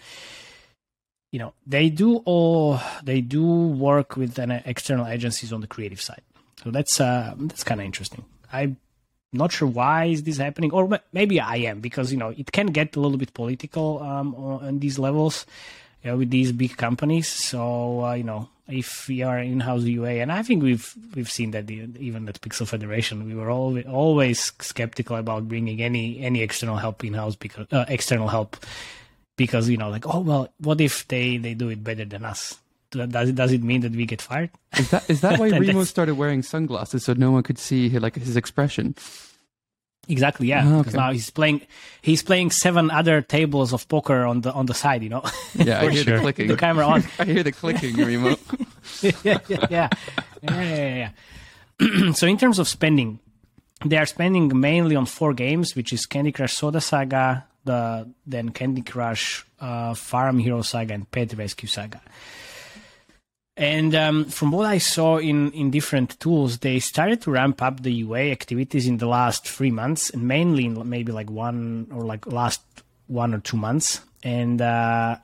You 1.32 1.38
know, 1.38 1.52
they 1.66 1.90
do 1.90 2.16
all 2.24 2.80
they 3.04 3.20
do 3.20 3.44
work 3.44 4.16
with 4.16 4.38
an 4.38 4.50
external 4.50 5.06
agencies 5.06 5.52
on 5.52 5.60
the 5.60 5.66
creative 5.66 6.00
side, 6.00 6.22
so 6.62 6.70
that's 6.70 7.00
uh, 7.00 7.34
that's 7.38 7.64
kind 7.64 7.80
of 7.80 7.84
interesting. 7.84 8.24
I'm 8.52 8.76
not 9.36 9.52
sure 9.52 9.68
why 9.68 10.06
is 10.06 10.22
this 10.22 10.38
happening, 10.38 10.72
or 10.72 11.00
maybe 11.12 11.40
I 11.40 11.56
am 11.56 11.80
because 11.80 12.12
you 12.12 12.18
know 12.18 12.34
it 12.36 12.52
can 12.52 12.68
get 12.68 12.96
a 12.96 13.00
little 13.00 13.18
bit 13.18 13.34
political 13.34 14.02
um, 14.02 14.34
on 14.34 14.78
these 14.78 14.98
levels 14.98 15.46
uh, 16.08 16.16
with 16.16 16.30
these 16.30 16.52
big 16.52 16.76
companies. 16.76 17.28
So 17.28 18.04
uh, 18.04 18.14
you 18.14 18.24
know, 18.24 18.48
if 18.68 19.08
we 19.08 19.22
are 19.22 19.38
in-house 19.38 19.82
UA, 19.82 20.22
and 20.22 20.32
I 20.32 20.42
think 20.42 20.62
we've 20.62 20.94
we've 21.14 21.30
seen 21.30 21.52
that 21.52 21.70
even 21.70 22.28
at 22.28 22.40
Pixel 22.40 22.66
Federation, 22.66 23.26
we 23.26 23.34
were 23.34 23.50
always 23.50 23.86
always 23.86 24.52
skeptical 24.60 25.16
about 25.16 25.48
bringing 25.48 25.82
any 25.82 26.20
any 26.20 26.42
external 26.42 26.76
help 26.76 27.04
in-house 27.04 27.36
because 27.36 27.66
uh, 27.72 27.84
external 27.88 28.28
help 28.28 28.56
because 29.36 29.68
you 29.68 29.76
know, 29.76 29.90
like 29.90 30.06
oh 30.06 30.20
well, 30.20 30.48
what 30.58 30.80
if 30.80 31.06
they 31.08 31.36
they 31.36 31.54
do 31.54 31.68
it 31.68 31.82
better 31.84 32.04
than 32.04 32.24
us? 32.24 32.58
Does 32.90 33.28
it 33.28 33.34
does 33.34 33.52
it 33.52 33.62
mean 33.62 33.80
that 33.82 33.92
we 33.92 34.06
get 34.06 34.22
fired? 34.22 34.50
Is 34.78 34.90
that 34.90 35.10
is 35.10 35.20
that 35.20 35.38
why 35.40 35.48
Remo 35.50 35.84
started 35.84 36.14
wearing 36.14 36.42
sunglasses 36.42 37.04
so 37.04 37.14
no 37.14 37.30
one 37.30 37.42
could 37.42 37.58
see 37.58 37.88
like 37.98 38.16
his 38.16 38.36
expression? 38.36 38.94
Exactly, 40.08 40.46
yeah. 40.46 40.62
Because 40.62 40.94
oh, 40.94 40.98
okay. 40.98 41.06
now 41.06 41.12
he's 41.12 41.30
playing, 41.30 41.62
he's 42.00 42.22
playing 42.22 42.50
seven 42.52 42.90
other 42.90 43.22
tables 43.22 43.72
of 43.72 43.88
poker 43.88 44.24
on 44.24 44.42
the 44.42 44.52
on 44.52 44.66
the 44.66 44.74
side. 44.74 45.02
You 45.02 45.08
know. 45.08 45.24
Yeah, 45.54 45.80
I 45.80 45.90
hear 45.90 46.04
sure. 46.04 46.16
the 46.16 46.22
clicking. 46.22 46.46
The 46.48 46.56
camera 46.56 46.86
on. 46.86 47.04
I 47.18 47.24
hear 47.24 47.42
the 47.42 47.52
clicking 47.52 47.96
remote. 47.96 48.40
yeah, 49.02 49.12
yeah, 49.24 49.38
yeah, 49.48 49.66
yeah, 49.68 49.88
yeah. 50.42 51.10
yeah. 51.80 52.12
so 52.12 52.26
in 52.26 52.38
terms 52.38 52.58
of 52.58 52.68
spending, 52.68 53.18
they 53.84 53.96
are 53.96 54.06
spending 54.06 54.58
mainly 54.58 54.94
on 54.96 55.06
four 55.06 55.34
games, 55.34 55.74
which 55.74 55.92
is 55.92 56.06
Candy 56.06 56.32
Crush 56.32 56.54
Soda 56.54 56.80
Saga, 56.80 57.44
the 57.64 58.08
then 58.26 58.50
Candy 58.50 58.82
Crush 58.82 59.44
uh, 59.60 59.94
Farm 59.94 60.38
Hero 60.38 60.62
Saga, 60.62 60.94
and 60.94 61.10
Pet 61.10 61.32
Rescue 61.36 61.68
Saga. 61.68 62.00
And 63.56 63.94
um, 63.94 64.26
from 64.26 64.50
what 64.50 64.66
I 64.66 64.76
saw 64.76 65.16
in, 65.16 65.50
in 65.52 65.70
different 65.70 66.20
tools, 66.20 66.58
they 66.58 66.78
started 66.78 67.22
to 67.22 67.30
ramp 67.30 67.62
up 67.62 67.82
the 67.82 67.92
UA 67.92 68.30
activities 68.30 68.86
in 68.86 68.98
the 68.98 69.06
last 69.06 69.48
three 69.48 69.70
months, 69.70 70.10
and 70.10 70.28
mainly 70.28 70.66
in 70.66 70.88
maybe 70.88 71.10
like 71.10 71.30
one 71.30 71.86
or 71.90 72.04
like 72.04 72.26
last 72.26 72.60
one 73.06 73.32
or 73.32 73.38
two 73.38 73.56
months. 73.56 74.02
And 74.22 74.60
uh, 74.60 75.16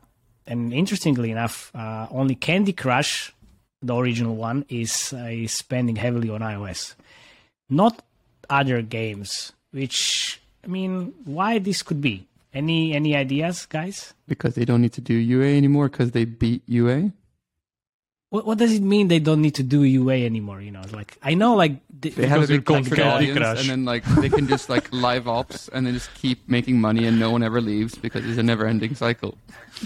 and 0.46 0.72
interestingly 0.72 1.30
enough, 1.30 1.70
uh, 1.74 2.06
only 2.10 2.34
Candy 2.34 2.72
Crush, 2.72 3.34
the 3.82 3.94
original 3.94 4.34
one, 4.34 4.64
is 4.70 5.12
uh, 5.12 5.26
is 5.26 5.52
spending 5.52 5.96
heavily 5.96 6.30
on 6.30 6.40
iOS, 6.40 6.94
not 7.68 8.02
other 8.48 8.80
games. 8.80 9.52
Which 9.72 10.40
I 10.64 10.68
mean, 10.68 11.12
why 11.24 11.58
this 11.58 11.82
could 11.82 12.00
be? 12.00 12.26
Any 12.54 12.94
any 12.94 13.14
ideas, 13.14 13.66
guys? 13.66 14.14
Because 14.26 14.54
they 14.54 14.64
don't 14.64 14.80
need 14.80 14.92
to 14.94 15.02
do 15.02 15.14
UA 15.14 15.48
anymore 15.48 15.90
because 15.90 16.12
they 16.12 16.24
beat 16.24 16.62
UA. 16.66 17.12
What, 18.32 18.46
what 18.46 18.56
does 18.56 18.72
it 18.72 18.82
mean 18.82 19.08
they 19.08 19.18
don't 19.18 19.42
need 19.42 19.56
to 19.56 19.62
do 19.62 19.82
UA 19.82 20.24
anymore? 20.24 20.62
You 20.62 20.70
know, 20.70 20.80
like 20.90 21.18
I 21.22 21.34
know 21.34 21.54
like 21.54 21.76
they, 22.00 22.08
they 22.08 22.26
have 22.26 22.42
a 22.42 22.46
big 22.46 22.64
confident 22.64 23.06
audience, 23.06 23.38
Crash. 23.38 23.60
and 23.60 23.68
then 23.68 23.84
like 23.84 24.04
they 24.04 24.30
can 24.30 24.48
just 24.48 24.70
like 24.70 24.90
live 25.06 25.28
ops 25.28 25.68
and 25.68 25.86
then 25.86 25.92
just 25.92 26.12
keep 26.14 26.48
making 26.48 26.80
money, 26.80 27.04
and 27.04 27.20
no 27.20 27.30
one 27.30 27.42
ever 27.42 27.60
leaves 27.60 27.94
because 27.94 28.24
it's 28.24 28.38
a 28.38 28.42
never-ending 28.42 28.94
cycle. 28.94 29.36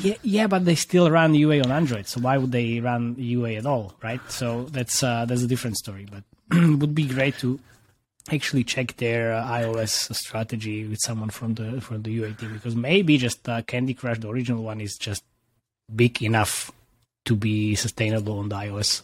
Yeah, 0.01 0.15
yeah, 0.23 0.47
but 0.47 0.65
they 0.65 0.77
still 0.77 1.11
run 1.11 1.35
UA 1.35 1.65
on 1.65 1.73
Android, 1.73 2.07
so 2.07 2.21
why 2.21 2.39
would 2.39 2.53
they 2.53 2.79
run 2.79 3.17
UA 3.19 3.55
at 3.55 3.67
all, 3.67 3.95
right? 4.01 4.21
So 4.31 4.67
that's 4.71 5.03
uh, 5.03 5.25
that's 5.25 5.43
a 5.43 5.49
different 5.49 5.77
story. 5.77 6.07
But 6.09 6.23
it 6.57 6.79
would 6.79 6.95
be 6.95 7.09
great 7.09 7.37
to 7.39 7.59
actually 8.31 8.63
check 8.63 8.97
their 8.99 9.35
uh, 9.35 9.45
iOS 9.45 10.15
strategy 10.15 10.87
with 10.87 11.01
someone 11.01 11.31
from 11.31 11.55
the 11.55 11.81
from 11.81 12.03
the 12.03 12.13
UA 12.13 12.35
team 12.35 12.53
because 12.53 12.77
maybe 12.77 13.19
just 13.19 13.49
uh, 13.49 13.63
Candy 13.63 13.95
Crush, 13.95 14.21
the 14.21 14.29
original 14.29 14.63
one, 14.63 14.81
is 14.81 14.97
just 14.97 15.25
big 15.93 16.23
enough 16.23 16.71
to 17.27 17.37
be 17.37 17.75
sustainable 17.75 18.39
on 18.39 18.49
the 18.49 18.57
iOS. 18.57 19.03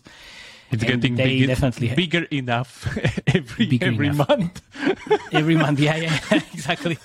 It's 0.70 0.82
And 0.82 0.90
getting 1.02 1.16
they 1.16 1.38
big, 1.40 1.48
definitely 1.48 1.94
bigger 1.94 2.24
enough 2.32 2.88
every 3.26 3.66
Bigger 3.66 3.86
every 3.92 4.06
enough. 4.08 4.28
month. 4.28 4.62
every 5.32 5.54
month. 5.56 5.78
Yeah, 5.78 5.96
yeah, 5.96 6.18
exactly. 6.54 6.96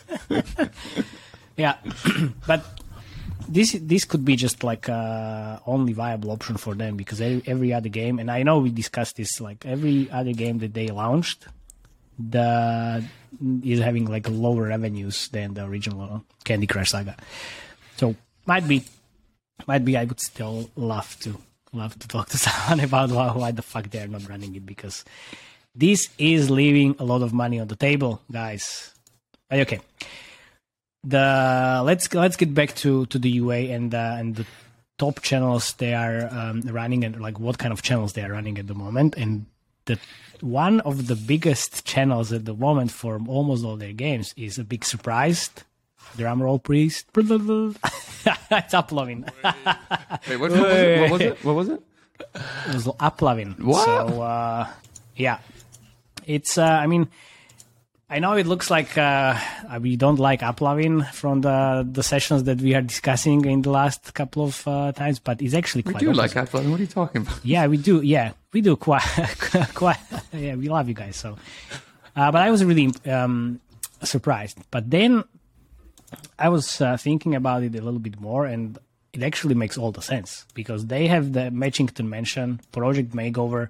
yeah, 1.58 1.76
but 2.48 2.64
this 3.50 3.74
this 3.82 4.06
could 4.06 4.24
be 4.24 4.36
just 4.36 4.64
like 4.64 4.88
uh, 4.88 5.60
only 5.66 5.92
viable 5.94 6.32
option 6.32 6.56
for 6.58 6.76
them 6.76 6.96
because 6.96 7.20
every, 7.20 7.44
every 7.46 7.74
other 7.74 7.90
game, 7.90 8.20
and 8.20 8.32
I 8.32 8.44
know 8.44 8.60
we 8.60 8.70
discussed 8.72 9.18
this, 9.18 9.42
like 9.42 9.66
every 9.66 10.10
other 10.12 10.32
game 10.34 10.60
that 10.60 10.74
they 10.74 10.88
launched, 10.88 11.48
the 12.18 13.04
is 13.64 13.80
having 13.80 14.06
like 14.06 14.28
lower 14.30 14.68
revenues 14.68 15.28
than 15.30 15.54
the 15.56 15.66
original 15.66 16.24
Candy 16.44 16.68
Crush 16.68 16.92
Saga. 16.92 17.16
So 17.98 18.16
might 18.46 18.68
be, 18.68 18.84
might 19.66 19.86
be. 19.86 19.98
I 19.98 20.04
would 20.04 20.20
still 20.20 20.70
love 20.76 21.18
to 21.22 21.38
love 21.74 21.98
to 22.00 22.08
talk 22.08 22.30
to 22.30 22.38
someone 22.46 22.84
about 22.84 23.12
why, 23.12 23.52
the 23.52 23.62
fuck 23.62 23.90
they're 23.90 24.08
not 24.08 24.28
running 24.30 24.56
it 24.56 24.66
because 24.66 25.06
this 25.74 26.10
is 26.18 26.50
leaving 26.50 26.96
a 27.00 27.06
lot 27.06 27.22
of 27.22 27.34
money 27.34 27.60
on 27.60 27.68
the 27.68 27.76
table, 27.76 28.22
guys. 28.32 28.94
Okay, 29.52 29.80
the 31.04 31.82
let's 31.86 32.14
let's 32.14 32.36
get 32.36 32.54
back 32.54 32.76
to 32.76 33.06
to 33.08 33.18
the 33.18 33.30
UA 33.30 33.74
and 33.76 33.96
uh, 33.96 34.16
and 34.20 34.36
the 34.36 34.46
top 34.98 35.22
channels 35.22 35.74
they 35.74 35.94
are 35.94 36.28
um, 36.32 36.62
running 36.62 37.04
and 37.04 37.22
like 37.22 37.40
what 37.40 37.58
kind 37.58 37.72
of 37.72 37.82
channels 37.82 38.14
they 38.14 38.24
are 38.24 38.32
running 38.32 38.58
at 38.58 38.66
the 38.66 38.74
moment 38.74 39.16
and 39.16 39.46
the 39.86 40.00
one 40.42 40.80
of 40.82 41.08
the 41.08 41.16
biggest 41.16 41.86
channels 41.86 42.32
at 42.32 42.46
the 42.46 42.54
moment 42.54 42.92
for 42.92 43.20
almost 43.28 43.66
all 43.66 43.76
their 43.76 43.94
games 43.94 44.34
is 44.38 44.58
a 44.58 44.64
big 44.64 44.86
surprise. 44.86 45.50
Drum 46.16 46.42
roll, 46.42 46.60
please. 46.60 47.06
it's 47.16 48.74
AppLovin. 48.74 49.30
Wait, 50.30 50.38
what, 50.38 50.52
what 50.52 50.52
was 50.62 50.62
it? 50.62 51.00
What 51.02 51.12
was 51.12 51.22
it? 51.22 51.38
What 51.44 51.56
was 51.56 51.70
it? 51.70 51.82
it 52.68 52.74
was 52.74 52.86
AppLovin. 52.88 53.60
What? 53.62 53.86
So 53.86 54.22
uh, 54.22 54.68
yeah, 55.16 55.40
it's. 56.26 56.58
Uh, 56.58 56.64
I 56.64 56.88
mean, 56.88 57.08
I 58.10 58.20
know 58.20 58.34
it 58.34 58.48
looks 58.48 58.70
like 58.72 58.98
uh, 58.98 59.38
we 59.80 59.96
don't 59.98 60.18
like 60.20 60.42
AppLovin 60.42 61.12
from 61.14 61.42
the 61.42 61.88
the 61.90 62.04
sessions 62.04 62.44
that 62.46 62.60
we 62.62 62.74
are 62.74 62.82
discussing 62.82 63.46
in 63.46 63.62
the 63.62 63.70
last 63.70 64.14
couple 64.14 64.46
of 64.46 64.68
uh, 64.68 64.92
times, 64.94 65.20
but 65.20 65.42
it's 65.42 65.54
actually 65.54 65.84
We 65.86 65.92
quite. 65.94 66.00
do 66.02 66.14
like 66.14 66.36
opposite. 66.36 66.58
Apple. 66.60 66.72
What 66.72 66.80
are 66.80 66.84
you 66.84 66.88
talking 66.88 67.22
about? 67.22 67.40
Yeah, 67.44 67.68
we 67.68 67.78
do. 67.78 68.02
Yeah, 68.02 68.32
we 68.54 68.62
do 68.62 68.76
quite, 68.76 69.02
quite. 69.74 69.98
Yeah, 70.34 70.56
we 70.56 70.70
love 70.70 70.88
you 70.88 70.96
guys. 70.96 71.18
So, 71.18 71.38
uh, 72.16 72.32
but 72.32 72.42
I 72.42 72.50
was 72.50 72.64
really 72.64 72.92
um, 73.06 73.60
surprised. 74.04 74.58
But 74.72 74.90
then 74.90 75.24
I 76.40 76.50
was 76.50 76.82
uh, 76.82 76.98
thinking 76.98 77.36
about 77.36 77.64
it 77.64 77.76
a 77.76 77.82
little 77.82 78.00
bit 78.00 78.20
more, 78.20 78.46
and 78.46 78.78
it 79.14 79.24
actually 79.24 79.56
makes 79.56 79.78
all 79.78 79.92
the 79.92 80.02
sense 80.02 80.46
because 80.54 80.86
they 80.86 81.08
have 81.08 81.34
the 81.34 81.52
Matchington 81.52 82.10
Mansion, 82.10 82.62
Project 82.72 83.12
Makeover, 83.12 83.70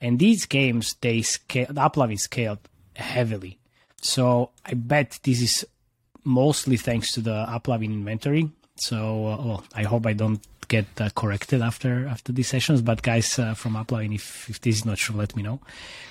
and 0.00 0.18
these 0.18 0.46
games 0.46 0.94
they 1.00 1.22
scale. 1.22 1.66
The 1.68 1.80
upload 1.80 2.12
is 2.12 2.22
scaled 2.22 2.58
heavily. 2.96 3.58
So 4.00 4.50
I 4.64 4.74
bet 4.74 5.18
this 5.22 5.40
is 5.40 5.66
mostly 6.24 6.76
thanks 6.76 7.12
to 7.12 7.20
the 7.20 7.46
AppLovin 7.48 7.92
inventory. 7.92 8.50
So 8.76 9.26
uh, 9.26 9.36
well, 9.44 9.64
I 9.74 9.84
hope 9.84 10.06
I 10.06 10.12
don't 10.12 10.40
get 10.68 10.86
uh, 11.00 11.10
corrected 11.14 11.62
after 11.62 12.06
after 12.06 12.32
these 12.32 12.48
sessions. 12.48 12.82
But 12.82 13.02
guys 13.02 13.38
uh, 13.38 13.54
from 13.54 13.74
AppLovin, 13.74 14.14
if, 14.14 14.48
if 14.50 14.60
this 14.60 14.76
is 14.76 14.84
not 14.84 14.98
true, 14.98 15.16
let 15.16 15.34
me 15.36 15.42
know. 15.42 15.60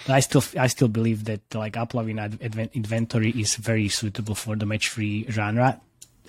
But 0.07 0.13
I 0.13 0.19
still 0.19 0.43
I 0.59 0.67
still 0.67 0.87
believe 0.87 1.25
that 1.25 1.41
like 1.53 1.73
AppLovin 1.73 2.19
ad- 2.19 2.39
adven- 2.39 2.73
inventory 2.73 3.31
is 3.31 3.55
very 3.55 3.89
suitable 3.89 4.35
for 4.35 4.55
the 4.55 4.65
match 4.65 4.89
free 4.89 5.25
genre, 5.29 5.79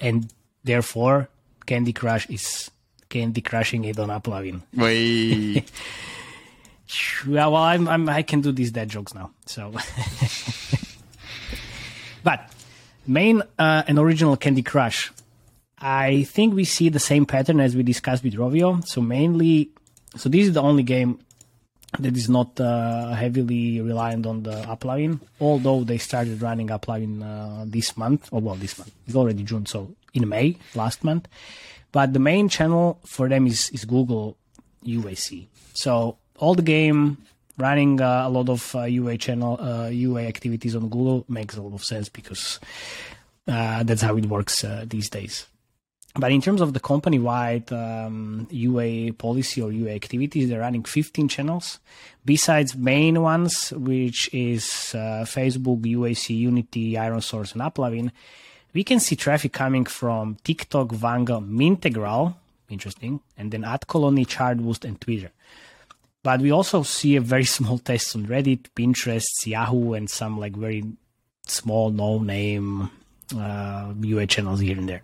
and 0.00 0.32
therefore 0.62 1.28
Candy 1.66 1.92
Crush 1.92 2.28
is 2.30 2.70
Candy 3.08 3.40
Crushing 3.40 3.84
it 3.84 3.98
on 3.98 4.08
AppLovin. 4.08 4.62
Wait. 4.74 5.70
Yeah, 7.26 7.46
well, 7.46 7.62
I'm, 7.62 7.88
I'm 7.88 8.06
I 8.10 8.22
can 8.22 8.42
do 8.42 8.52
these 8.52 8.70
dead 8.70 8.90
jokes 8.90 9.14
now. 9.14 9.30
So, 9.46 9.72
but 12.22 12.52
main 13.06 13.42
uh, 13.58 13.82
and 13.88 13.98
original 13.98 14.36
Candy 14.36 14.62
Crush, 14.62 15.10
I 15.86 16.22
think 16.22 16.54
we 16.54 16.64
see 16.64 16.88
the 16.88 16.98
same 16.98 17.26
pattern 17.26 17.60
as 17.60 17.76
we 17.76 17.82
discussed 17.82 18.24
with 18.24 18.32
Rovio. 18.34 18.82
So 18.86 19.02
mainly, 19.02 19.68
so 20.16 20.30
this 20.30 20.46
is 20.46 20.54
the 20.54 20.62
only 20.62 20.82
game 20.82 21.18
that 21.98 22.16
is 22.16 22.30
not 22.30 22.58
uh, 22.58 23.12
heavily 23.12 23.82
reliant 23.82 24.24
on 24.24 24.44
the 24.44 24.62
AppLovin. 24.62 25.20
Although 25.42 25.84
they 25.84 25.98
started 25.98 26.40
running 26.40 26.68
AppLovin 26.68 27.22
uh, 27.22 27.64
this 27.68 27.98
month, 27.98 28.30
or 28.32 28.40
well, 28.40 28.54
this 28.54 28.78
month 28.78 28.92
it's 29.06 29.14
already 29.14 29.42
June, 29.42 29.66
so 29.66 29.94
in 30.14 30.26
May 30.26 30.56
last 30.74 31.04
month. 31.04 31.28
But 31.92 32.14
the 32.14 32.18
main 32.18 32.48
channel 32.48 32.98
for 33.04 33.28
them 33.28 33.46
is 33.46 33.68
is 33.68 33.84
Google 33.84 34.38
UAC. 34.86 35.48
So 35.74 36.16
all 36.38 36.54
the 36.54 36.62
game 36.62 37.18
running 37.58 38.00
uh, 38.00 38.22
a 38.24 38.30
lot 38.30 38.48
of 38.48 38.74
uh, 38.74 38.84
UA 38.84 39.18
channel 39.18 39.60
uh, 39.60 39.88
UA 39.88 40.22
activities 40.22 40.74
on 40.74 40.88
Google 40.88 41.26
makes 41.28 41.58
a 41.58 41.62
lot 41.62 41.74
of 41.74 41.84
sense 41.84 42.08
because 42.08 42.58
uh, 43.46 43.82
that's 43.82 44.00
how 44.00 44.16
it 44.16 44.24
works 44.24 44.64
uh, 44.64 44.86
these 44.88 45.10
days. 45.10 45.46
But 46.16 46.30
in 46.30 46.40
terms 46.40 46.61
of 46.61 46.73
the 46.73 46.80
company-wide 46.80 47.73
um, 47.73 48.47
UA 48.50 49.14
policy 49.14 49.61
or 49.61 49.73
UA 49.73 49.90
activities, 49.90 50.49
they're 50.49 50.61
running 50.61 50.85
15 50.85 51.26
channels. 51.26 51.80
Besides 52.25 52.76
main 52.76 53.21
ones, 53.21 53.73
which 53.73 54.33
is 54.33 54.94
uh, 54.94 55.25
Facebook, 55.26 55.83
UAC, 55.83 56.38
Unity, 56.38 56.92
ironSource, 56.92 57.52
and 57.54 57.62
AppLovin, 57.62 58.12
we 58.73 58.85
can 58.85 59.00
see 59.00 59.16
traffic 59.16 59.52
coming 59.52 59.87
from 59.87 60.37
TikTok, 60.44 60.88
Vungle, 60.88 61.44
Mintegral, 61.49 62.37
interesting, 62.68 63.21
and 63.37 63.50
then 63.50 63.62
AdColony, 63.62 64.25
Chartboost, 64.25 64.85
and 64.85 65.00
Twitter. 65.00 65.33
But 66.23 66.40
we 66.40 66.52
also 66.52 66.85
see 66.85 67.16
a 67.16 67.21
very 67.21 67.44
small 67.56 67.78
test 67.78 68.14
on 68.14 68.26
Reddit, 68.26 68.66
Pinterest, 68.76 69.47
Yahoo, 69.47 69.94
and 69.94 70.09
some 70.09 70.38
like 70.38 70.54
very 70.54 70.85
small, 71.47 71.90
no-name 71.90 72.90
uh, 73.37 73.92
UA 74.00 74.28
channels 74.28 74.61
here 74.61 74.78
and 74.78 74.88
there. 74.88 75.02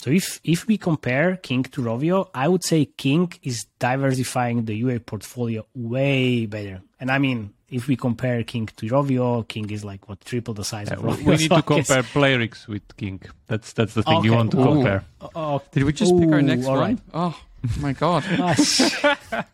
So 0.00 0.10
if 0.10 0.40
if 0.44 0.66
we 0.66 0.76
compare 0.78 1.36
King 1.36 1.62
to 1.74 1.82
Rovio, 1.82 2.28
I 2.34 2.48
would 2.48 2.64
say 2.64 2.86
King 2.86 3.30
is 3.42 3.66
diversifying 3.78 4.64
the 4.64 4.74
UA 4.84 5.00
portfolio 5.00 5.66
way 5.74 6.46
better. 6.46 6.80
And 7.00 7.10
I 7.10 7.18
mean, 7.18 7.52
if 7.68 7.86
we 7.86 7.96
compare 7.96 8.42
King 8.42 8.66
to 8.76 8.86
Rovio, 8.86 9.46
King 9.46 9.68
is 9.70 9.84
like 9.84 10.08
what 10.08 10.18
triple 10.30 10.54
the 10.54 10.64
size 10.64 10.90
of 10.90 10.98
Rovio. 11.00 11.24
we 11.26 11.36
need 11.36 11.40
So 11.40 11.48
to 11.48 11.54
I 11.54 11.60
guess- 11.60 11.86
compare 11.88 12.02
Playrix 12.16 12.66
with 12.66 12.86
King. 12.96 13.20
That's 13.46 13.72
that's 13.74 13.92
the 13.94 14.02
thing 14.02 14.24
you 14.24 14.32
want 14.32 14.50
to 14.52 14.60
Ooh. 14.60 14.64
compare. 14.72 15.04
Oh, 15.34 15.60
Did 15.72 15.84
we 15.84 15.92
just 15.92 16.16
pick 16.18 16.30
our 16.32 16.40
next 16.42 16.64
all 16.66 16.76
one? 16.76 16.80
right. 16.80 16.98
Oh 17.12 17.38
my 17.80 17.92
god. 17.92 18.24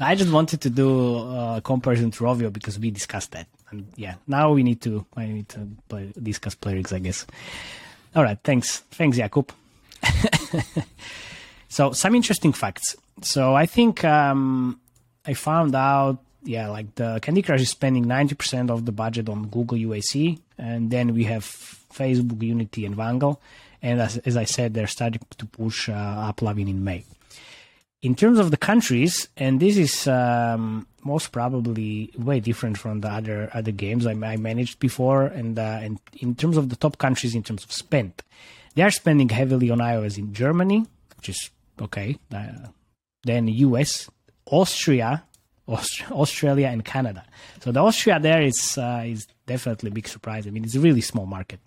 I 0.00 0.14
just 0.16 0.32
wanted 0.32 0.60
to 0.62 0.70
do 0.70 1.16
a 1.18 1.60
comparison 1.64 2.10
to 2.12 2.24
Rovio 2.24 2.52
because 2.52 2.78
we 2.78 2.90
discussed 2.90 3.32
that. 3.32 3.46
And 3.70 3.86
yeah, 3.96 4.14
now 4.26 4.52
we 4.52 4.62
need 4.62 4.80
to 4.82 5.04
I 5.16 5.26
need 5.26 5.48
to 5.50 5.60
play, 5.88 6.12
discuss 6.20 6.54
Playrix, 6.54 6.92
I 6.92 6.98
guess. 7.00 7.26
All 8.14 8.22
right, 8.22 8.38
thanks. 8.44 8.78
Thanks, 8.92 9.18
Jakub. 9.18 9.50
so 11.68 11.92
some 11.92 12.14
interesting 12.14 12.52
facts. 12.52 12.96
So 13.22 13.54
I 13.54 13.66
think 13.66 14.04
um, 14.04 14.80
I 15.26 15.34
found 15.34 15.74
out, 15.74 16.18
yeah, 16.44 16.68
like 16.68 16.94
the 16.94 17.18
Candy 17.20 17.42
Crush 17.42 17.62
is 17.62 17.70
spending 17.70 18.04
90% 18.04 18.70
of 18.70 18.84
the 18.84 18.92
budget 18.92 19.28
on 19.28 19.48
Google 19.48 19.78
UAC, 19.78 20.38
and 20.58 20.90
then 20.90 21.14
we 21.14 21.24
have 21.24 21.44
Facebook, 21.44 22.42
Unity, 22.42 22.86
and 22.86 22.96
Vungle. 22.96 23.38
And 23.82 24.00
as, 24.00 24.18
as 24.18 24.36
I 24.36 24.44
said, 24.44 24.74
they're 24.74 24.86
starting 24.86 25.20
to 25.38 25.46
push 25.46 25.88
uh, 25.88 26.32
AppLovin 26.32 26.68
in 26.68 26.84
May. 26.84 27.04
In 28.04 28.14
terms 28.14 28.38
of 28.38 28.50
the 28.50 28.58
countries, 28.58 29.28
and 29.34 29.60
this 29.60 29.78
is 29.78 30.06
um, 30.06 30.86
most 31.04 31.32
probably 31.32 32.10
way 32.18 32.38
different 32.38 32.76
from 32.76 33.00
the 33.00 33.08
other 33.08 33.48
other 33.54 33.72
games 33.72 34.06
I, 34.06 34.10
I 34.10 34.36
managed 34.36 34.78
before, 34.78 35.22
and 35.24 35.58
uh, 35.58 35.80
and 35.80 35.98
in 36.20 36.34
terms 36.34 36.58
of 36.58 36.68
the 36.68 36.76
top 36.76 36.98
countries 36.98 37.34
in 37.34 37.42
terms 37.42 37.64
of 37.64 37.72
spend, 37.72 38.12
they 38.74 38.82
are 38.82 38.90
spending 38.90 39.30
heavily 39.30 39.70
on 39.70 39.78
iOS 39.78 40.18
in 40.18 40.34
Germany, 40.34 40.84
which 41.16 41.30
is 41.30 41.48
okay. 41.80 42.18
Uh, 42.30 42.68
then 43.22 43.48
US, 43.48 44.10
Austria, 44.44 45.24
Aust- 45.66 46.04
Australia, 46.12 46.68
and 46.68 46.84
Canada. 46.84 47.24
So 47.60 47.72
the 47.72 47.82
Austria 47.82 48.20
there 48.20 48.42
is 48.42 48.76
uh, 48.76 49.04
is 49.06 49.26
definitely 49.46 49.88
a 49.88 49.94
big 49.94 50.08
surprise. 50.08 50.46
I 50.46 50.50
mean, 50.50 50.64
it's 50.64 50.74
a 50.74 50.80
really 50.80 51.00
small 51.00 51.24
market. 51.24 51.60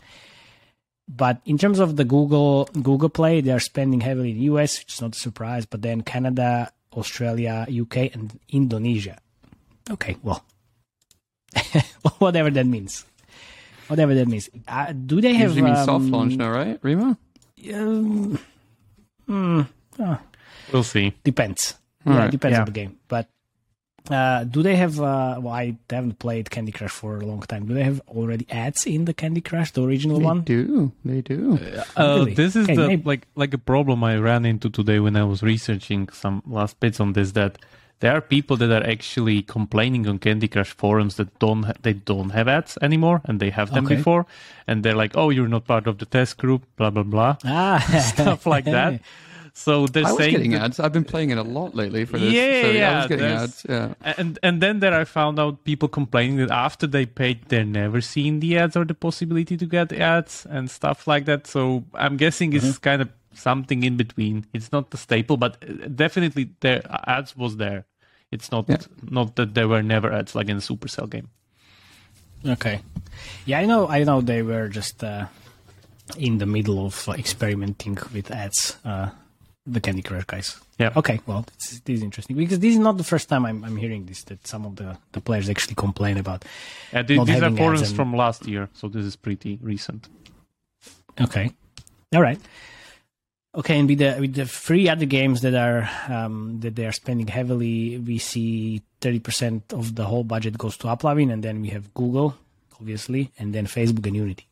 But 1.07 1.39
in 1.45 1.57
terms 1.57 1.79
of 1.79 1.95
the 1.95 2.03
Google 2.03 2.65
Google 2.81 3.09
Play, 3.09 3.41
they 3.41 3.51
are 3.51 3.59
spending 3.59 4.01
heavily 4.01 4.31
in 4.31 4.37
the 4.37 4.43
US, 4.55 4.79
which 4.79 4.93
is 4.93 5.01
not 5.01 5.15
a 5.15 5.19
surprise. 5.19 5.65
But 5.65 5.81
then 5.81 6.01
Canada, 6.01 6.71
Australia, 6.93 7.65
UK, 7.69 8.11
and 8.13 8.37
Indonesia. 8.49 9.17
Okay, 9.89 10.17
well, 10.21 10.43
whatever 12.19 12.51
that 12.51 12.65
means. 12.65 13.05
Whatever 13.87 14.13
that 14.15 14.27
means. 14.27 14.49
Uh, 14.67 14.91
do 14.91 15.21
they 15.21 15.33
have 15.35 15.51
Usually 15.55 15.61
means 15.71 15.85
soft 15.85 16.03
um, 16.03 16.11
launch 16.11 16.35
now, 16.35 16.51
right, 16.51 16.77
Rima? 16.81 17.17
Um, 17.73 18.37
mm, 19.29 19.67
uh, 19.97 20.17
We'll 20.73 20.83
see. 20.83 21.15
depends. 21.23 21.75
All 22.05 22.13
yeah, 22.13 22.19
right, 22.19 22.31
depends 22.31 22.55
yeah. 22.55 22.59
on 22.59 22.65
the 22.65 22.71
game. 22.71 22.99
But 23.07 23.29
uh, 24.09 24.43
do 24.45 24.61
they 24.63 24.75
have? 24.75 24.99
Uh, 24.99 25.39
well, 25.41 25.53
I 25.53 25.77
haven't 25.89 26.19
played 26.19 26.49
Candy 26.49 26.71
Crush 26.71 26.91
for 26.91 27.17
a 27.17 27.25
long 27.25 27.41
time. 27.41 27.65
Do 27.65 27.73
they 27.73 27.83
have 27.83 28.01
already 28.07 28.45
ads 28.49 28.85
in 28.85 29.05
the 29.05 29.13
Candy 29.13 29.41
Crush, 29.41 29.71
the 29.71 29.83
original 29.83 30.19
They 30.19 30.25
one? 30.25 30.39
They 30.39 30.53
do. 30.63 30.91
They 31.05 31.21
do. 31.21 31.59
Uh, 31.95 32.17
Really? 32.19 32.33
this 32.33 32.55
is 32.55 32.65
Okay, 32.65 32.75
the 32.75 32.87
maybe- 32.87 33.03
like 33.03 33.27
like 33.35 33.53
a 33.53 33.57
problem 33.57 34.03
I 34.03 34.17
ran 34.17 34.45
into 34.45 34.69
today 34.69 34.99
when 34.99 35.15
I 35.15 35.23
was 35.23 35.41
researching 35.43 36.09
some 36.11 36.41
last 36.47 36.79
bits 36.79 36.99
on 36.99 37.13
this. 37.13 37.31
That 37.33 37.57
there 37.99 38.13
are 38.13 38.21
people 38.21 38.57
that 38.57 38.69
are 38.71 38.87
actually 38.87 39.41
complaining 39.41 40.07
on 40.07 40.19
Candy 40.19 40.47
Crush 40.47 40.69
forums 40.71 41.15
that 41.15 41.37
don't 41.39 41.63
ha- 41.63 41.73
they 41.81 41.93
don't 41.93 42.29
have 42.29 42.47
ads 42.47 42.77
anymore, 42.81 43.21
and 43.25 43.39
they 43.39 43.49
have 43.49 43.71
them 43.71 43.85
Okay. 43.85 43.95
before, 43.95 44.25
and 44.67 44.83
they're 44.83 44.95
like, 44.95 45.17
"Oh, 45.17 45.29
you're 45.31 45.47
not 45.49 45.65
part 45.65 45.87
of 45.87 45.97
the 45.97 46.05
test 46.05 46.37
group," 46.37 46.61
blah 46.77 46.91
blah 46.91 47.03
blah, 47.03 47.35
Ah, 47.43 47.79
stuff 48.13 48.45
like 48.45 48.65
that. 48.65 49.01
So 49.59 49.87
they're 49.87 50.05
I 50.05 50.11
was 50.11 50.17
saying 50.19 50.31
getting 50.33 50.51
that- 50.51 50.61
ads. 50.61 50.79
I've 50.79 50.93
been 50.93 51.03
playing 51.03 51.31
it 51.31 51.37
a 51.39 51.43
lot 51.43 51.73
lately 51.73 52.05
for 52.05 52.19
this. 52.19 52.31
Yeah, 52.31 52.61
so, 52.61 52.69
yeah, 52.69 52.91
I 52.91 52.97
was 52.97 53.07
getting 53.07 53.25
ads. 53.25 53.65
Yeah. 53.67 53.93
And 54.17 54.37
and 54.43 54.61
then 54.61 54.79
there 54.81 54.93
I 54.93 55.03
found 55.03 55.39
out 55.39 55.63
people 55.63 55.87
complaining 55.89 56.37
that 56.37 56.51
after 56.51 56.85
they 56.85 57.07
paid, 57.07 57.37
they're 57.49 57.65
never 57.65 57.99
seeing 57.99 58.39
the 58.39 58.55
ads 58.59 58.75
or 58.77 58.85
the 58.85 58.93
possibility 58.93 59.57
to 59.57 59.65
get 59.65 59.91
ads 59.91 60.45
and 60.47 60.69
stuff 60.69 61.07
like 61.07 61.25
that. 61.25 61.47
So 61.47 61.83
I'm 61.95 62.17
guessing 62.17 62.53
it's 62.53 62.77
kind 62.77 63.01
of 63.01 63.09
something 63.33 63.81
in 63.83 63.97
between. 63.97 64.45
It's 64.53 64.71
not 64.71 64.91
the 64.91 64.97
staple, 64.97 65.37
but 65.37 65.57
uh, 65.67 65.87
definitely 65.89 66.51
there 66.59 66.81
ads 67.07 67.35
was 67.35 67.57
there. 67.57 67.85
It's 68.31 68.51
not 68.51 68.65
Yeah. 68.69 68.77
not 69.09 69.35
that 69.37 69.55
there 69.55 69.67
were 69.67 69.81
never 69.81 70.13
ads 70.13 70.35
like 70.35 70.49
in 70.49 70.57
a 70.57 70.61
Supercell 70.61 71.09
game. 71.09 71.29
okay. 72.45 72.81
Yeah, 73.47 73.59
I 73.61 73.65
know. 73.65 73.87
I 73.89 74.03
know 74.03 74.21
they 74.21 74.43
were 74.43 74.67
just 74.69 75.03
uh, 75.03 75.25
in 76.15 76.37
the 76.37 76.45
middle 76.45 76.85
of 76.85 77.07
experimenting 77.17 77.97
with 78.13 78.29
ads. 78.29 78.77
Uh, 78.85 79.09
the 79.67 79.81
Candy 79.81 80.01
Crush 80.01 80.23
guys. 80.25 80.59
Yeah. 80.79 80.91
Okay, 80.95 81.19
well, 81.25 81.45
this, 81.57 81.79
this 81.81 81.97
is 81.97 82.03
interesting 82.03 82.35
because 82.37 82.59
this 82.59 82.73
is 82.73 82.79
not 82.79 82.97
the 82.97 83.03
first 83.03 83.27
time 83.29 83.45
I'm, 83.45 83.63
I'm 83.63 83.75
hearing 83.77 84.05
this. 84.05 84.23
That 84.23 84.45
some 84.47 84.65
of 84.65 84.75
the, 84.77 84.97
the 85.11 85.21
players 85.21 85.49
actually 85.49 85.75
complain 85.75 86.17
about. 86.17 86.45
Uh, 86.93 87.03
th- 87.03 87.17
Not 87.17 87.27
these 87.27 87.41
are 87.41 87.51
forums 87.55 87.81
and- 87.81 87.95
from 87.95 88.15
last 88.15 88.47
year, 88.47 88.69
so 88.73 88.87
this 88.87 89.05
is 89.05 89.15
pretty 89.15 89.59
recent. 89.61 90.07
Okay, 91.19 91.51
all 92.15 92.21
right. 92.21 92.39
Okay, 93.55 93.79
and 93.79 93.89
with 93.89 93.97
the 93.97 94.15
with 94.19 94.35
the 94.35 94.45
three 94.45 94.87
other 94.87 95.05
games 95.05 95.41
that 95.41 95.55
are 95.55 95.89
um, 96.13 96.59
that 96.59 96.75
they 96.75 96.85
are 96.85 96.91
spending 96.91 97.27
heavily, 97.27 97.97
we 97.97 98.19
see 98.19 98.83
thirty 99.01 99.19
percent 99.19 99.73
of 99.73 99.95
the 99.95 100.05
whole 100.05 100.23
budget 100.23 100.57
goes 100.57 100.77
to 100.77 100.87
AppLovin, 100.87 101.31
and 101.33 101.43
then 101.43 101.61
we 101.61 101.69
have 101.69 101.91
Google, 101.95 102.35
obviously, 102.79 103.31
and 103.39 103.55
then 103.55 103.65
Facebook 103.65 104.05
and 104.05 104.15
Unity. 104.15 104.45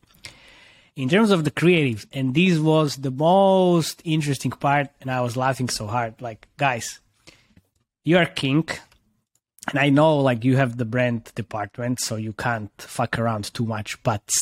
In 0.96 1.10
terms 1.10 1.30
of 1.30 1.44
the 1.44 1.50
creatives, 1.50 2.06
and 2.10 2.34
this 2.34 2.58
was 2.58 2.96
the 2.96 3.10
most 3.10 4.00
interesting 4.02 4.50
part, 4.50 4.88
and 5.02 5.10
I 5.10 5.20
was 5.20 5.36
laughing 5.36 5.68
so 5.68 5.86
hard. 5.86 6.22
Like, 6.22 6.48
guys, 6.56 7.00
you 8.02 8.16
are 8.16 8.24
king, 8.24 8.66
and 9.68 9.78
I 9.78 9.90
know 9.90 10.16
like 10.16 10.42
you 10.42 10.56
have 10.56 10.78
the 10.78 10.86
brand 10.86 11.30
department, 11.34 12.00
so 12.00 12.16
you 12.16 12.32
can't 12.32 12.72
fuck 12.78 13.18
around 13.18 13.52
too 13.52 13.66
much, 13.66 14.02
but 14.02 14.38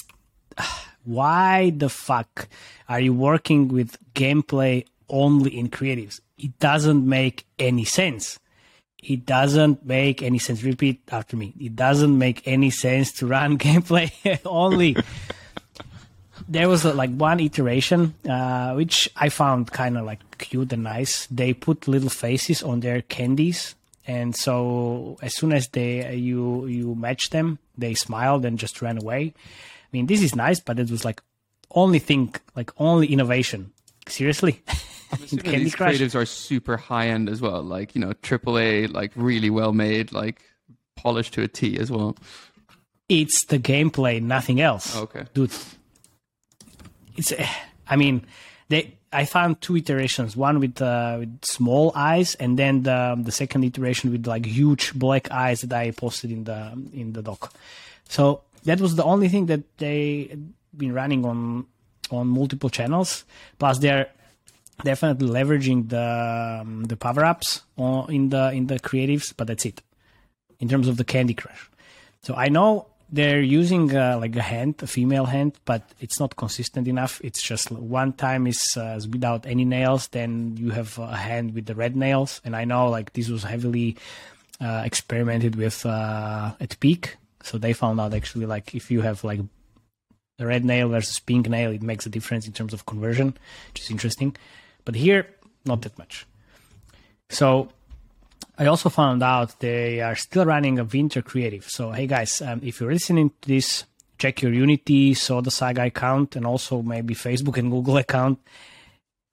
why 1.04 1.70
the 1.70 1.88
fuck 1.88 2.48
are 2.88 3.00
you 3.00 3.12
working 3.12 3.66
with 3.66 3.98
gameplay 4.14 4.86
only 5.08 5.58
in 5.58 5.70
creatives? 5.70 6.20
It 6.38 6.56
doesn't 6.60 7.04
make 7.04 7.46
any 7.58 7.84
sense. 7.84 8.38
It 9.02 9.26
doesn't 9.26 9.84
make 9.84 10.22
any 10.22 10.38
sense. 10.38 10.62
Repeat 10.62 11.02
after 11.10 11.36
me. 11.36 11.52
It 11.58 11.74
doesn't 11.74 12.16
make 12.16 12.46
any 12.46 12.70
sense 12.70 13.10
to 13.14 13.26
run 13.26 13.58
gameplay 13.66 14.38
only. 14.46 14.96
There 16.48 16.68
was 16.68 16.84
uh, 16.84 16.94
like 16.94 17.10
one 17.10 17.40
iteration 17.40 18.14
uh, 18.28 18.74
which 18.74 19.08
I 19.16 19.28
found 19.28 19.72
kind 19.72 19.96
of 19.96 20.04
like 20.04 20.20
cute 20.38 20.72
and 20.72 20.82
nice. 20.82 21.26
They 21.26 21.54
put 21.54 21.88
little 21.88 22.10
faces 22.10 22.62
on 22.62 22.80
their 22.80 23.02
candies, 23.02 23.74
and 24.06 24.34
so 24.36 25.16
as 25.22 25.34
soon 25.34 25.52
as 25.52 25.68
they 25.68 26.14
you 26.14 26.66
you 26.66 26.94
match 26.94 27.30
them, 27.30 27.58
they 27.76 27.94
smiled 27.94 28.44
and 28.44 28.58
just 28.58 28.82
ran 28.82 28.98
away. 28.98 29.32
I 29.36 29.88
mean, 29.92 30.06
this 30.06 30.22
is 30.22 30.34
nice, 30.34 30.60
but 30.60 30.78
it 30.78 30.90
was 30.90 31.04
like 31.04 31.22
only 31.70 31.98
thing, 31.98 32.34
like 32.56 32.70
only 32.78 33.06
innovation. 33.08 33.72
Seriously, 34.06 34.60
Candy 35.42 35.64
these 35.64 35.74
Crush. 35.74 35.96
creatives 35.96 36.14
are 36.14 36.26
super 36.26 36.76
high 36.76 37.08
end 37.08 37.28
as 37.28 37.40
well, 37.40 37.62
like 37.62 37.94
you 37.94 38.00
know, 38.00 38.12
AAA, 38.22 38.92
like 38.92 39.12
really 39.14 39.50
well 39.50 39.72
made, 39.72 40.12
like 40.12 40.42
polished 40.96 41.32
to 41.34 41.42
a 41.42 41.48
T 41.48 41.78
as 41.78 41.90
well. 41.90 42.16
It's 43.08 43.44
the 43.46 43.58
gameplay, 43.58 44.20
nothing 44.22 44.60
else. 44.60 44.96
Okay. 44.96 45.24
dude. 45.34 45.52
It's, 47.16 47.32
eh, 47.32 47.46
I 47.88 47.96
mean, 47.96 48.26
they. 48.68 48.96
I 49.12 49.26
found 49.26 49.60
two 49.60 49.76
iterations. 49.76 50.36
One 50.36 50.58
with 50.58 50.82
uh, 50.82 51.18
with 51.20 51.44
small 51.44 51.92
eyes, 51.94 52.34
and 52.34 52.58
then 52.58 52.82
the 52.82 53.16
the 53.22 53.30
second 53.30 53.62
iteration 53.62 54.10
with 54.10 54.26
like 54.26 54.44
huge 54.44 54.92
black 54.94 55.30
eyes 55.30 55.60
that 55.60 55.72
I 55.72 55.92
posted 55.92 56.32
in 56.32 56.44
the 56.44 56.72
in 56.92 57.12
the 57.12 57.22
doc. 57.22 57.52
So 58.08 58.42
that 58.64 58.80
was 58.80 58.96
the 58.96 59.04
only 59.04 59.28
thing 59.28 59.46
that 59.46 59.78
they 59.78 60.36
been 60.76 60.92
running 60.92 61.24
on 61.24 61.66
on 62.10 62.26
multiple 62.26 62.70
channels. 62.70 63.24
Plus, 63.58 63.78
they're 63.78 64.08
definitely 64.82 65.28
leveraging 65.28 65.88
the 65.90 66.60
um, 66.62 66.84
the 66.84 66.96
power 66.96 67.24
ups 67.24 67.62
in 68.08 68.30
the 68.30 68.50
in 68.52 68.66
the 68.66 68.80
creatives, 68.80 69.32
but 69.36 69.46
that's 69.46 69.64
it 69.64 69.80
in 70.60 70.68
terms 70.68 70.88
of 70.88 70.96
the 70.96 71.04
Candy 71.04 71.34
Crush. 71.34 71.70
So 72.22 72.34
I 72.34 72.48
know 72.48 72.86
they're 73.14 73.42
using 73.42 73.94
uh, 73.96 74.18
like 74.20 74.34
a 74.34 74.42
hand, 74.42 74.74
a 74.82 74.88
female 74.88 75.26
hand, 75.26 75.52
but 75.64 75.82
it's 76.00 76.18
not 76.18 76.34
consistent 76.36 76.88
enough. 76.88 77.20
It's 77.22 77.40
just 77.40 77.70
one 77.70 78.12
time 78.12 78.48
is 78.48 78.76
uh, 78.76 79.00
without 79.08 79.46
any 79.46 79.64
nails, 79.64 80.08
then 80.08 80.56
you 80.56 80.70
have 80.70 80.98
a 80.98 81.16
hand 81.16 81.54
with 81.54 81.66
the 81.66 81.76
red 81.76 81.94
nails. 81.94 82.40
And 82.44 82.56
I 82.56 82.64
know 82.64 82.90
like 82.90 83.12
this 83.12 83.28
was 83.28 83.44
heavily 83.44 83.96
uh, 84.60 84.82
experimented 84.84 85.54
with 85.54 85.86
uh, 85.86 86.54
at 86.58 86.78
Peak. 86.80 87.16
So 87.44 87.56
they 87.56 87.72
found 87.72 88.00
out 88.00 88.14
actually 88.14 88.46
like 88.46 88.74
if 88.74 88.90
you 88.90 89.02
have 89.02 89.22
like 89.22 89.40
a 90.40 90.46
red 90.46 90.64
nail 90.64 90.88
versus 90.88 91.20
pink 91.20 91.48
nail, 91.48 91.70
it 91.70 91.82
makes 91.82 92.06
a 92.06 92.10
difference 92.10 92.48
in 92.48 92.52
terms 92.52 92.72
of 92.72 92.84
conversion, 92.84 93.36
which 93.68 93.82
is 93.82 93.90
interesting. 93.90 94.34
But 94.84 94.96
here, 94.96 95.28
not 95.64 95.82
that 95.82 95.96
much. 95.98 96.26
So 97.30 97.68
I 98.56 98.66
also 98.66 98.88
found 98.88 99.22
out 99.22 99.58
they 99.58 100.00
are 100.00 100.14
still 100.14 100.44
running 100.44 100.78
a 100.78 100.84
winter 100.84 101.22
creative. 101.22 101.64
So, 101.68 101.90
hey 101.90 102.06
guys, 102.06 102.40
um, 102.40 102.60
if 102.62 102.80
you're 102.80 102.92
listening 102.92 103.30
to 103.42 103.48
this, 103.48 103.84
check 104.16 104.42
your 104.42 104.52
Unity, 104.52 105.14
Soda 105.14 105.50
Saga 105.50 105.86
account, 105.86 106.36
and 106.36 106.46
also 106.46 106.80
maybe 106.80 107.14
Facebook 107.14 107.58
and 107.58 107.70
Google 107.70 107.96
account, 107.96 108.38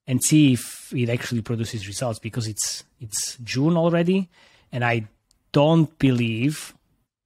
and 0.07 0.23
see 0.23 0.53
if 0.53 0.91
it 0.91 1.09
actually 1.09 1.43
produces 1.43 1.87
results 1.87 2.17
because 2.17 2.47
it's 2.47 2.83
it's 2.99 3.37
June 3.43 3.77
already, 3.77 4.27
and 4.71 4.83
I 4.83 5.07
don't 5.51 5.97
believe 5.99 6.73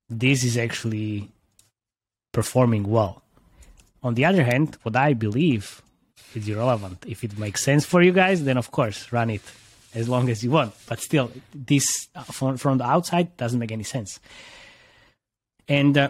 this 0.10 0.44
is 0.44 0.58
actually 0.58 1.32
performing 2.34 2.84
well. 2.84 3.22
On 4.04 4.16
the 4.16 4.26
other 4.26 4.44
hand, 4.44 4.78
what 4.84 4.98
I 4.98 5.14
believe 5.14 5.82
is 6.36 6.48
irrelevant. 6.50 7.06
If 7.08 7.24
it 7.24 7.40
makes 7.40 7.64
sense 7.64 7.86
for 7.86 8.02
you 8.02 8.12
guys, 8.12 8.44
then 8.44 8.58
of 8.58 8.70
course 8.72 9.14
run 9.14 9.30
it 9.30 9.42
as 9.96 10.10
long 10.10 10.30
as 10.30 10.44
you 10.44 10.52
want. 10.52 10.74
But 10.88 11.00
still, 11.00 11.32
this 11.54 12.08
uh, 12.16 12.24
from, 12.24 12.58
from 12.58 12.78
the 12.78 12.86
outside 12.86 13.36
doesn't 13.38 13.60
make 13.60 13.72
any 13.72 13.84
sense. 13.84 14.20
And 15.68 15.98
uh, 15.98 16.10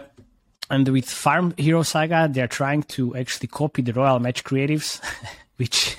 and 0.68 0.88
with 0.88 1.08
Farm 1.08 1.54
Hero 1.56 1.82
Saga, 1.82 2.28
they're 2.30 2.48
trying 2.48 2.82
to 2.82 3.16
actually 3.16 3.46
copy 3.46 3.82
the 3.82 3.92
Royal 3.92 4.18
Match 4.18 4.44
creatives, 4.44 5.00
which 5.56 5.96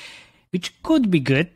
which 0.50 0.82
could 0.82 1.10
be 1.10 1.20
good. 1.20 1.50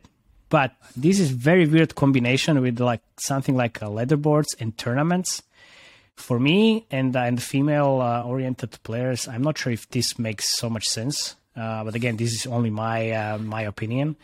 But 0.49 0.73
this 0.95 1.19
is 1.19 1.31
very 1.31 1.65
weird 1.67 1.95
combination 1.95 2.61
with 2.61 2.79
like 2.79 3.01
something 3.17 3.55
like 3.55 3.81
uh, 3.81 3.87
leaderboards 3.87 4.59
and 4.59 4.77
tournaments. 4.77 5.41
For 6.15 6.39
me 6.39 6.85
and 6.91 7.15
uh, 7.15 7.19
and 7.19 7.41
female 7.41 8.01
uh, 8.01 8.23
oriented 8.23 8.77
players, 8.83 9.27
I'm 9.27 9.41
not 9.41 9.57
sure 9.57 9.73
if 9.73 9.89
this 9.89 10.17
makes 10.17 10.57
so 10.57 10.69
much 10.69 10.85
sense. 10.85 11.35
Uh, 11.55 11.83
but 11.83 11.95
again, 11.95 12.17
this 12.17 12.33
is 12.33 12.47
only 12.47 12.69
my 12.69 13.11
uh, 13.11 13.37
my 13.37 13.61
opinion. 13.61 14.15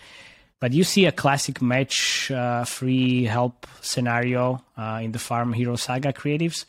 But 0.62 0.74
you 0.74 0.84
see 0.84 1.06
a 1.06 1.12
classic 1.12 1.60
match 1.60 2.30
uh, 2.30 2.66
free 2.66 3.24
help 3.24 3.66
scenario 3.82 4.64
uh, 4.78 5.02
in 5.02 5.12
the 5.12 5.18
Farm 5.18 5.54
Hero 5.54 5.76
Saga 5.76 6.14
creatives, 6.14 6.66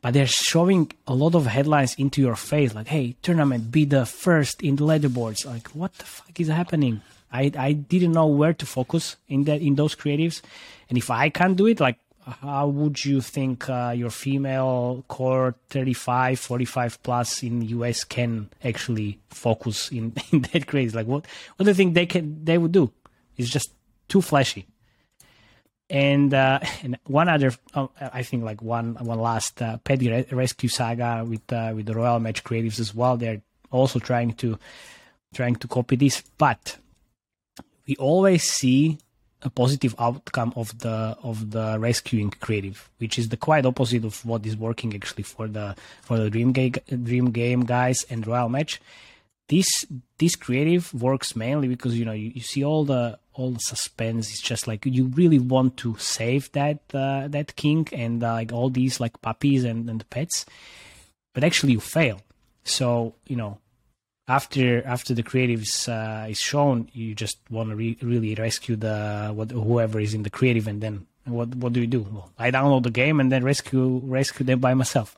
but 0.00 0.14
they're 0.14 0.26
showing 0.26 0.90
a 1.06 1.14
lot 1.14 1.34
of 1.34 1.44
headlines 1.44 1.94
into 1.98 2.22
your 2.22 2.34
face, 2.34 2.74
like, 2.74 2.88
"Hey, 2.88 3.14
tournament, 3.20 3.70
be 3.70 3.84
the 3.84 4.06
first 4.06 4.62
in 4.62 4.76
the 4.76 4.84
leaderboards." 4.84 5.44
Like, 5.44 5.68
what 5.68 5.92
the 5.98 6.04
fuck 6.04 6.40
is 6.40 6.48
happening? 6.48 7.02
I 7.30 7.52
I 7.58 7.72
didn't 7.74 8.12
know 8.12 8.26
where 8.26 8.54
to 8.54 8.64
focus 8.64 9.16
in 9.28 9.44
that 9.44 9.60
in 9.60 9.74
those 9.74 9.94
creatives, 9.94 10.40
and 10.88 10.96
if 10.96 11.10
I 11.10 11.28
can't 11.28 11.58
do 11.58 11.66
it, 11.66 11.78
like, 11.78 11.98
how 12.26 12.68
would 12.68 13.04
you 13.04 13.20
think 13.20 13.68
uh, 13.68 13.92
your 13.94 14.10
female 14.10 15.04
core 15.08 15.54
35 15.68 16.40
45 16.40 17.02
plus 17.02 17.42
in 17.42 17.62
us 17.62 18.02
can 18.02 18.48
actually 18.64 19.18
focus 19.28 19.92
in, 19.92 20.14
in 20.32 20.40
that 20.40 20.66
creatives 20.66 20.94
like 20.94 21.06
what 21.06 21.24
what 21.56 21.64
do 21.64 21.70
you 21.70 21.74
think 21.74 21.94
they 21.94 22.06
can 22.06 22.44
they 22.44 22.58
would 22.58 22.72
do 22.72 22.90
it's 23.36 23.50
just 23.50 23.72
too 24.08 24.22
flashy 24.22 24.66
And, 25.88 26.34
uh, 26.34 26.60
and 26.82 26.98
one 27.06 27.28
other, 27.28 27.52
oh, 27.74 27.90
I 28.00 28.22
think 28.22 28.44
like 28.44 28.60
one 28.62 28.96
one 28.96 29.20
last 29.20 29.62
uh, 29.62 29.78
petty 29.78 30.10
re- 30.10 30.26
rescue 30.32 30.68
saga 30.68 31.24
with 31.24 31.52
uh, 31.52 31.72
with 31.74 31.86
the 31.86 31.94
Royal 31.94 32.18
Match 32.20 32.42
creatives 32.42 32.80
as 32.80 32.94
well. 32.94 33.16
They're 33.16 33.42
also 33.70 33.98
trying 33.98 34.32
to 34.34 34.58
trying 35.34 35.56
to 35.56 35.68
copy 35.68 35.96
this, 35.96 36.22
but 36.38 36.78
we 37.86 37.96
always 37.96 38.42
see 38.42 38.98
a 39.42 39.50
positive 39.50 39.94
outcome 39.98 40.52
of 40.56 40.76
the 40.80 41.16
of 41.22 41.50
the 41.50 41.78
rescuing 41.78 42.30
creative, 42.30 42.88
which 42.98 43.18
is 43.18 43.28
the 43.28 43.36
quite 43.36 43.66
opposite 43.66 44.04
of 44.04 44.24
what 44.24 44.44
is 44.46 44.56
working 44.56 44.94
actually 44.94 45.22
for 45.22 45.46
the 45.46 45.76
for 46.02 46.18
the 46.18 46.30
dream 46.30 46.52
game 46.52 46.72
dream 47.04 47.30
game 47.30 47.64
guys 47.64 48.04
and 48.10 48.26
Royal 48.26 48.48
Match. 48.48 48.80
This 49.48 49.86
this 50.18 50.34
creative 50.34 50.92
works 50.94 51.36
mainly 51.36 51.68
because 51.68 51.96
you 51.96 52.04
know 52.04 52.12
you, 52.12 52.32
you 52.34 52.40
see 52.40 52.64
all 52.64 52.84
the 52.84 53.18
all 53.36 53.50
the 53.50 53.60
suspense. 53.60 54.30
It's 54.30 54.42
just 54.42 54.66
like 54.66 54.84
you 54.86 55.06
really 55.08 55.38
want 55.38 55.76
to 55.78 55.96
save 55.98 56.50
that 56.52 56.80
uh, 56.92 57.28
that 57.28 57.56
king 57.56 57.86
and 57.92 58.22
uh, 58.22 58.32
like 58.32 58.52
all 58.52 58.70
these 58.70 59.00
like 59.00 59.20
puppies 59.22 59.64
and, 59.64 59.88
and 59.88 60.08
pets, 60.10 60.46
but 61.34 61.44
actually 61.44 61.72
you 61.72 61.80
fail. 61.80 62.20
So 62.64 63.14
you 63.26 63.36
know 63.36 63.58
after 64.28 64.84
after 64.86 65.14
the 65.14 65.22
creatives 65.22 65.88
uh, 65.88 66.28
is 66.28 66.38
shown, 66.38 66.88
you 66.92 67.14
just 67.14 67.38
want 67.50 67.70
to 67.70 67.76
re- 67.76 67.98
really 68.02 68.34
rescue 68.34 68.76
the 68.76 69.30
what, 69.34 69.50
whoever 69.50 70.00
is 70.00 70.14
in 70.14 70.22
the 70.22 70.30
creative, 70.30 70.66
and 70.66 70.80
then 70.80 71.06
what 71.24 71.54
what 71.54 71.72
do 71.72 71.80
you 71.80 71.86
do? 71.86 72.00
Well, 72.10 72.30
I 72.38 72.50
download 72.50 72.82
the 72.82 72.90
game 72.90 73.20
and 73.20 73.30
then 73.30 73.44
rescue 73.44 74.00
rescue 74.04 74.44
them 74.44 74.60
by 74.60 74.74
myself. 74.74 75.16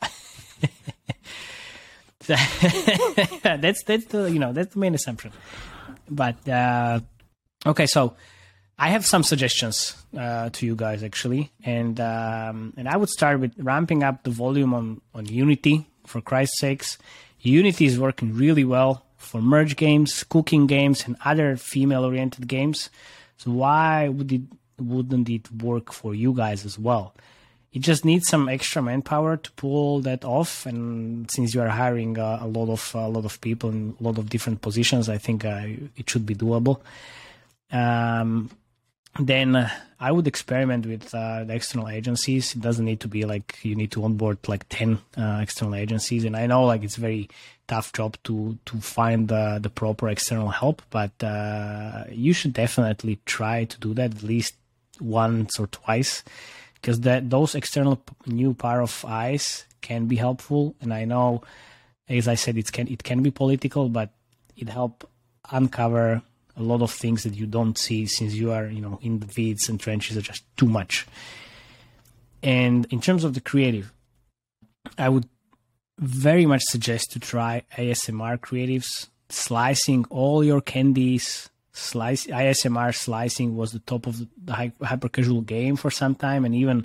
that's 2.26 3.82
that's 3.84 4.04
the 4.06 4.30
you 4.30 4.38
know 4.38 4.52
that's 4.52 4.74
the 4.74 4.80
main 4.80 4.94
assumption. 4.94 5.32
But 6.10 6.46
uh, 6.48 7.00
okay, 7.66 7.86
so 7.86 8.14
I 8.78 8.90
have 8.90 9.04
some 9.04 9.22
suggestions 9.24 9.96
uh, 10.16 10.50
to 10.50 10.66
you 10.66 10.76
guys 10.76 11.02
actually, 11.02 11.50
and 11.64 11.98
um, 12.00 12.72
and 12.76 12.88
I 12.88 12.96
would 12.96 13.08
start 13.08 13.40
with 13.40 13.52
ramping 13.58 14.02
up 14.02 14.22
the 14.22 14.30
volume 14.30 14.72
on 14.72 15.00
on 15.14 15.26
Unity 15.26 15.86
for 16.06 16.20
Christ's 16.20 16.60
sakes. 16.60 16.98
Unity 17.40 17.86
is 17.86 17.98
working 17.98 18.34
really 18.34 18.64
well 18.64 19.04
for 19.16 19.42
merge 19.42 19.76
games, 19.76 20.24
cooking 20.24 20.66
games, 20.66 21.06
and 21.06 21.16
other 21.24 21.56
female-oriented 21.56 22.46
games. 22.48 22.88
So 23.36 23.50
why 23.50 24.08
would 24.08 24.32
it 24.32 24.42
wouldn't 24.78 25.28
it 25.28 25.50
work 25.50 25.92
for 25.92 26.14
you 26.14 26.32
guys 26.32 26.64
as 26.64 26.78
well? 26.78 27.14
It 27.72 27.80
just 27.80 28.04
needs 28.04 28.28
some 28.28 28.48
extra 28.48 28.80
manpower 28.80 29.36
to 29.36 29.50
pull 29.52 30.00
that 30.02 30.24
off, 30.24 30.66
and 30.66 31.30
since 31.30 31.52
you 31.52 31.60
are 31.60 31.68
hiring 31.68 32.18
uh, 32.18 32.38
a 32.40 32.46
lot 32.46 32.70
of 32.70 32.92
a 32.94 33.08
lot 33.08 33.24
of 33.24 33.40
people 33.40 33.70
in 33.70 33.96
a 34.00 34.02
lot 34.02 34.18
of 34.18 34.30
different 34.30 34.62
positions, 34.62 35.08
I 35.08 35.18
think 35.18 35.44
uh, 35.44 35.66
it 35.96 36.08
should 36.08 36.26
be 36.26 36.34
doable. 36.36 36.80
Um, 37.70 38.50
then 39.18 39.56
uh, 39.56 39.70
I 39.98 40.12
would 40.12 40.26
experiment 40.26 40.86
with 40.86 41.12
uh, 41.14 41.44
the 41.44 41.54
external 41.54 41.88
agencies. 41.88 42.54
It 42.54 42.60
doesn't 42.60 42.84
need 42.84 43.00
to 43.00 43.08
be 43.08 43.24
like 43.24 43.58
you 43.62 43.74
need 43.74 43.90
to 43.92 44.04
onboard 44.04 44.38
like 44.46 44.68
ten 44.68 44.98
uh, 45.16 45.40
external 45.42 45.74
agencies, 45.74 46.24
and 46.24 46.36
I 46.36 46.46
know 46.46 46.64
like 46.64 46.84
it's 46.84 46.96
very 46.96 47.28
tough 47.66 47.92
job 47.92 48.16
to 48.24 48.56
to 48.66 48.76
find 48.78 49.28
the 49.28 49.58
the 49.60 49.70
proper 49.70 50.08
external 50.08 50.48
help, 50.48 50.82
but 50.90 51.12
uh, 51.22 52.04
you 52.10 52.32
should 52.32 52.52
definitely 52.52 53.18
try 53.26 53.64
to 53.64 53.80
do 53.80 53.92
that 53.94 54.14
at 54.14 54.22
least 54.22 54.54
once 55.00 55.58
or 55.58 55.66
twice, 55.66 56.22
because 56.74 57.00
that 57.00 57.28
those 57.28 57.54
external 57.54 58.00
new 58.26 58.54
pair 58.54 58.80
of 58.80 59.04
eyes 59.06 59.64
can 59.80 60.06
be 60.06 60.16
helpful, 60.16 60.76
and 60.80 60.94
I 60.94 61.04
know, 61.04 61.42
as 62.08 62.28
I 62.28 62.36
said, 62.36 62.56
it 62.56 62.70
can 62.70 62.86
it 62.86 63.02
can 63.02 63.22
be 63.22 63.32
political, 63.32 63.88
but 63.88 64.10
it 64.56 64.68
help 64.68 65.08
uncover 65.50 66.22
a 66.58 66.62
lot 66.62 66.82
of 66.82 66.90
things 66.90 67.22
that 67.22 67.34
you 67.34 67.46
don't 67.46 67.78
see 67.78 68.06
since 68.06 68.34
you 68.34 68.50
are, 68.52 68.66
you 68.66 68.80
know, 68.80 68.98
in 69.00 69.20
the 69.20 69.28
weeds 69.36 69.68
and 69.68 69.78
trenches 69.78 70.16
are 70.16 70.22
just 70.22 70.44
too 70.56 70.66
much. 70.66 71.06
And 72.42 72.86
in 72.90 73.00
terms 73.00 73.24
of 73.24 73.34
the 73.34 73.40
creative, 73.40 73.92
I 74.96 75.08
would 75.08 75.28
very 75.98 76.46
much 76.46 76.62
suggest 76.64 77.12
to 77.12 77.20
try 77.20 77.62
ASMR 77.76 78.38
creatives, 78.38 79.08
slicing 79.28 80.04
all 80.10 80.44
your 80.44 80.60
candies. 80.60 81.48
Slice 81.72 82.26
ASMR 82.26 82.92
slicing 82.92 83.56
was 83.56 83.70
the 83.70 83.78
top 83.78 84.08
of 84.08 84.18
the 84.44 84.72
hyper 84.82 85.08
casual 85.08 85.42
game 85.42 85.76
for 85.76 85.92
some 85.92 86.16
time, 86.16 86.44
and 86.44 86.52
even 86.52 86.84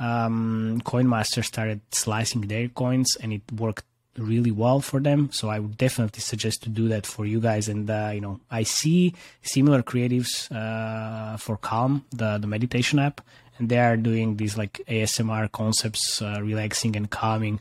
um, 0.00 0.80
CoinMaster 0.84 1.44
started 1.44 1.80
slicing 1.92 2.40
their 2.42 2.66
coins, 2.68 3.16
and 3.20 3.32
it 3.32 3.42
worked 3.52 3.84
really 4.18 4.50
well 4.50 4.80
for 4.80 5.00
them. 5.00 5.30
So 5.32 5.48
I 5.48 5.58
would 5.58 5.76
definitely 5.76 6.20
suggest 6.20 6.62
to 6.64 6.68
do 6.68 6.88
that 6.88 7.06
for 7.06 7.26
you 7.26 7.40
guys. 7.40 7.68
And 7.68 7.88
uh, 7.88 8.10
you 8.14 8.20
know, 8.20 8.40
I 8.50 8.62
see 8.62 9.14
similar 9.42 9.82
creatives 9.82 10.50
uh, 10.54 11.36
for 11.36 11.56
Calm, 11.56 12.04
the 12.10 12.38
the 12.38 12.46
meditation 12.46 12.98
app, 12.98 13.20
and 13.58 13.68
they 13.68 13.78
are 13.78 13.96
doing 13.96 14.36
these 14.36 14.56
like 14.56 14.80
ASMR 14.88 15.50
concepts, 15.52 16.22
uh, 16.22 16.38
relaxing 16.42 16.96
and 16.96 17.10
calming, 17.10 17.60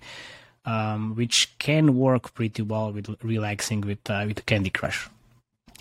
um, 0.66 1.16
which 1.16 1.58
can 1.60 1.98
work 1.98 2.34
pretty 2.34 2.62
well 2.62 2.92
with 2.92 3.16
relaxing 3.24 3.82
with 3.82 4.10
uh, 4.10 4.24
with 4.28 4.46
Candy 4.46 4.70
Crush. 4.70 5.10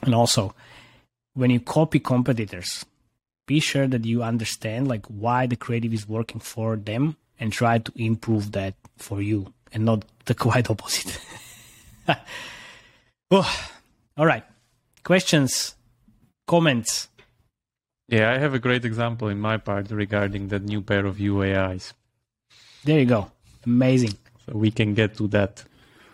And 0.03 0.15
also, 0.15 0.55
when 1.35 1.51
you 1.51 1.61
copy 1.61 1.99
competitors, 1.99 2.85
be 3.47 3.61
sure 3.61 3.87
that 3.87 4.05
you 4.05 4.23
understand 4.23 4.89
like 4.89 5.07
why 5.07 5.47
the 5.47 5.57
creative 5.57 5.93
is 5.93 6.09
working 6.09 6.41
for 6.41 6.77
them 6.77 7.17
and 7.39 7.53
try 7.53 7.79
to 7.79 7.93
improve 7.97 8.53
that 8.53 8.75
for 8.97 9.21
you 9.21 9.53
and 9.75 9.85
not 9.85 10.05
the 10.25 10.35
quite 10.35 10.71
opposite. 10.71 11.21
oh, 13.31 13.69
all 14.17 14.27
right. 14.27 14.45
Questions, 15.03 15.75
comments. 16.47 17.09
Yeah, 18.09 18.33
I 18.33 18.39
have 18.39 18.55
a 18.55 18.59
great 18.59 18.85
example 18.85 19.29
in 19.29 19.41
my 19.41 19.57
part 19.57 19.91
regarding 19.91 20.49
that 20.49 20.63
new 20.63 20.81
pair 20.81 21.05
of 21.05 21.17
UAIs. 21.17 21.93
There 22.85 22.99
you 22.99 23.07
go. 23.07 23.31
Amazing. 23.67 24.15
So 24.47 24.53
we 24.57 24.71
can 24.71 24.95
get 24.95 25.17
to 25.17 25.27
that. 25.29 25.65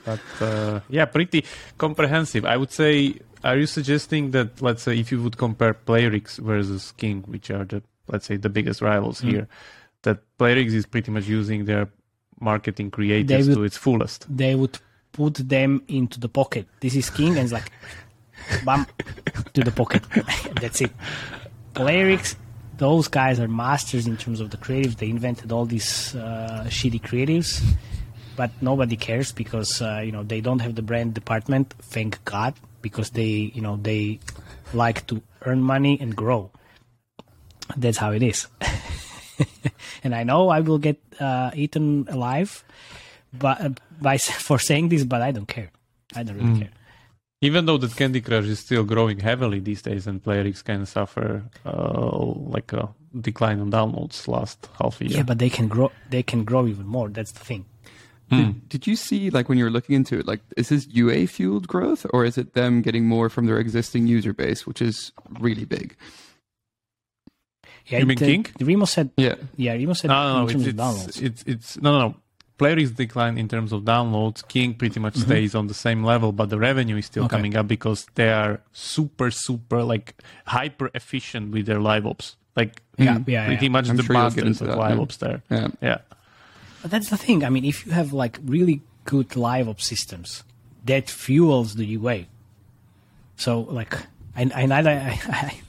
But 0.05 0.21
uh, 0.41 0.81
yeah, 0.89 1.05
pretty 1.05 1.45
comprehensive. 1.77 2.45
I 2.45 2.57
would 2.57 2.73
say, 2.73 3.17
are 3.45 3.59
you 3.59 3.67
suggesting 3.67 4.31
that, 4.31 4.63
let's 4.63 4.83
say, 4.83 4.99
if 4.99 5.13
you 5.13 5.23
would 5.23 5.37
compare 5.37 5.75
Playrix 5.75 6.39
versus 6.39 6.93
King, 6.93 7.23
which 7.27 7.51
are 7.51 7.65
the, 7.65 7.83
let's 8.09 8.27
say, 8.27 8.37
the 8.37 8.49
biggest 8.49 8.81
rivals 8.81 9.21
mm. 9.21 9.31
here, 9.31 9.49
that 10.03 10.21
Playrix 10.39 10.73
is 10.73 10.87
pretty 10.87 11.11
much 11.11 11.27
using 11.27 11.65
their 11.65 11.91
marketing 12.41 12.91
creatives 12.91 13.49
would, 13.49 13.55
to 13.55 13.65
its 13.65 13.77
fullest. 13.77 14.27
They 14.35 14.55
would 14.55 14.79
put 15.13 15.35
them 15.35 15.83
into 15.89 16.21
the 16.21 16.29
pocket. 16.29 16.67
This 16.81 16.97
is 16.97 17.11
king, 17.11 17.37
and 17.37 17.41
it's 17.41 17.53
like, 17.53 17.71
bam, 18.65 18.87
to 19.55 19.63
the 19.63 19.71
pocket. 19.71 20.03
That's 20.61 20.81
it. 20.81 20.93
Playrix, 21.75 22.37
those 22.79 23.09
guys 23.09 23.39
are 23.39 23.49
masters 23.49 24.07
in 24.07 24.17
terms 24.17 24.41
of 24.41 24.51
the 24.51 24.57
creative. 24.57 24.97
They 24.97 25.11
invented 25.11 25.53
all 25.53 25.67
these 25.67 26.15
uh, 26.15 26.65
shitty 26.69 27.03
creatives, 27.03 27.63
but 28.37 28.51
nobody 28.61 28.97
cares 28.97 29.33
because 29.33 29.83
uh, 29.83 30.01
you 30.05 30.13
know 30.13 30.23
they 30.23 30.41
don't 30.41 30.61
have 30.61 30.75
the 30.75 30.83
brand 30.83 31.15
department. 31.15 31.75
Thank 31.81 32.25
God, 32.25 32.55
because 32.83 33.11
they 33.11 33.53
you 33.55 33.61
know 33.61 33.77
they 33.77 34.21
like 34.73 35.07
to 35.09 35.23
earn 35.43 35.63
money 35.63 35.99
and 36.01 36.17
grow. 36.17 36.51
That's 37.77 37.99
how 37.99 38.13
it 38.13 38.23
is. 38.23 38.47
and 40.05 40.15
I 40.15 40.25
know 40.25 40.49
I 40.49 40.61
will 40.61 40.79
get 40.79 40.99
uh, 41.19 41.51
eaten 41.55 42.07
alive, 42.11 42.65
but 43.33 43.61
uh, 43.61 43.71
by 44.01 44.19
for 44.47 44.59
saying 44.59 44.89
this, 44.89 45.05
but 45.05 45.23
I 45.23 45.31
don't 45.31 45.49
care. 45.49 45.71
I 46.15 46.23
don't 46.23 46.37
really 46.37 46.51
mm. 46.51 46.59
care. 46.61 46.71
Even 47.43 47.65
though 47.65 47.79
that 47.79 47.97
Candy 47.97 48.21
Crush 48.21 48.45
is 48.45 48.59
still 48.59 48.85
growing 48.85 49.21
heavily 49.21 49.61
these 49.61 49.81
days, 49.81 50.07
and 50.07 50.23
Playrix 50.23 50.63
can 50.63 50.85
suffer 50.85 51.43
uh, 51.65 52.17
like 52.55 52.71
a 52.75 52.91
decline 53.19 53.61
on 53.61 53.71
downloads 53.71 54.29
last 54.29 54.69
half 54.79 55.01
a 55.01 55.07
year. 55.07 55.19
Yeah, 55.19 55.23
but 55.23 55.39
they 55.39 55.49
can 55.49 55.67
grow. 55.67 55.91
They 56.11 56.23
can 56.23 56.45
grow 56.45 56.67
even 56.67 56.87
more. 56.87 57.09
That's 57.09 57.33
the 57.33 57.41
thing. 57.41 57.65
Did, 58.29 58.47
mm. 58.47 58.69
did, 58.69 58.87
you 58.87 58.95
see 58.95 59.31
like 59.31 59.49
when 59.49 59.59
you 59.59 59.65
were 59.65 59.71
looking 59.71 59.97
into 59.97 60.17
it 60.17 60.25
like 60.25 60.39
is 60.57 60.69
this 60.69 60.87
UA 60.87 61.27
fueled 61.27 61.67
growth 61.67 62.07
or 62.11 62.25
is 62.25 62.39
it 62.39 62.55
them 62.55 62.81
getting 62.81 63.05
more 63.05 63.29
from 63.29 63.47
their 63.47 63.59
existing 63.59 64.07
user 64.07 64.33
base 64.33 64.69
which 64.69 64.81
is 64.81 65.11
really 65.41 65.65
big? 65.65 65.97
Yeah, 67.87 67.99
you 67.99 68.07
mean 68.07 68.19
the, 68.19 68.27
King? 68.27 68.47
The 68.59 68.65
Remo 68.65 68.85
said. 68.85 69.11
Yeah. 69.17 69.35
Yeah, 69.57 69.73
Remo 69.73 69.93
said. 69.95 70.09
No, 70.09 70.45
no, 70.45 70.53
no. 70.53 70.91
It's, 70.95 71.19
it's, 71.19 71.21
it's, 71.21 71.43
it's, 71.47 71.81
no, 71.81 71.93
no, 71.93 72.09
no. 72.09 72.15
Playrix 72.61 72.95
decline 72.95 73.39
in 73.39 73.49
terms 73.49 73.73
of 73.73 73.83
downloads. 73.83 74.47
King 74.47 74.75
pretty 74.75 75.01
much 75.01 75.15
mm-hmm. 75.15 75.31
stays 75.31 75.55
on 75.55 75.67
the 75.67 75.75
same 75.75 76.05
level, 76.05 76.31
but 76.31 76.51
the 76.51 76.59
revenue 76.59 76.99
is 76.99 77.07
still 77.07 77.25
okay. 77.25 77.37
coming 77.37 77.57
up 77.57 77.67
because 77.67 78.07
they 78.17 78.31
are 78.31 78.61
super, 78.73 79.31
super 79.31 79.83
like 79.83 80.15
hyper 80.45 80.91
efficient 80.95 81.53
with 81.53 81.65
their 81.65 81.81
live 81.81 82.07
ops. 82.07 82.37
Like 82.55 82.83
yeah, 82.99 83.19
yeah, 83.27 83.47
pretty 83.47 83.67
yeah. 83.67 83.73
much 83.73 83.89
I'm 83.89 83.97
the 83.97 84.03
sure 84.03 84.13
masters 84.13 84.61
of 84.61 84.67
that, 84.67 84.77
live 84.77 84.97
yeah. 84.97 85.03
ops 85.03 85.17
there. 85.17 85.43
Yeah, 85.51 85.69
yeah. 85.81 85.99
But 86.83 86.91
that's 86.91 87.09
the 87.09 87.17
thing. 87.17 87.45
I 87.45 87.49
mean, 87.49 87.65
if 87.65 87.87
you 87.87 87.93
have 87.93 88.13
like 88.13 88.39
really 88.45 88.83
good 89.05 89.37
live 89.37 89.67
ops 89.67 89.87
systems, 89.87 90.45
that 90.85 91.09
fuels 91.09 91.77
the 91.77 91.87
UA. 91.87 92.27
So 93.37 93.61
like, 93.61 93.95
I, 94.37 94.51
I, 94.55 94.65
I, 94.71 95.21
I 95.47 95.61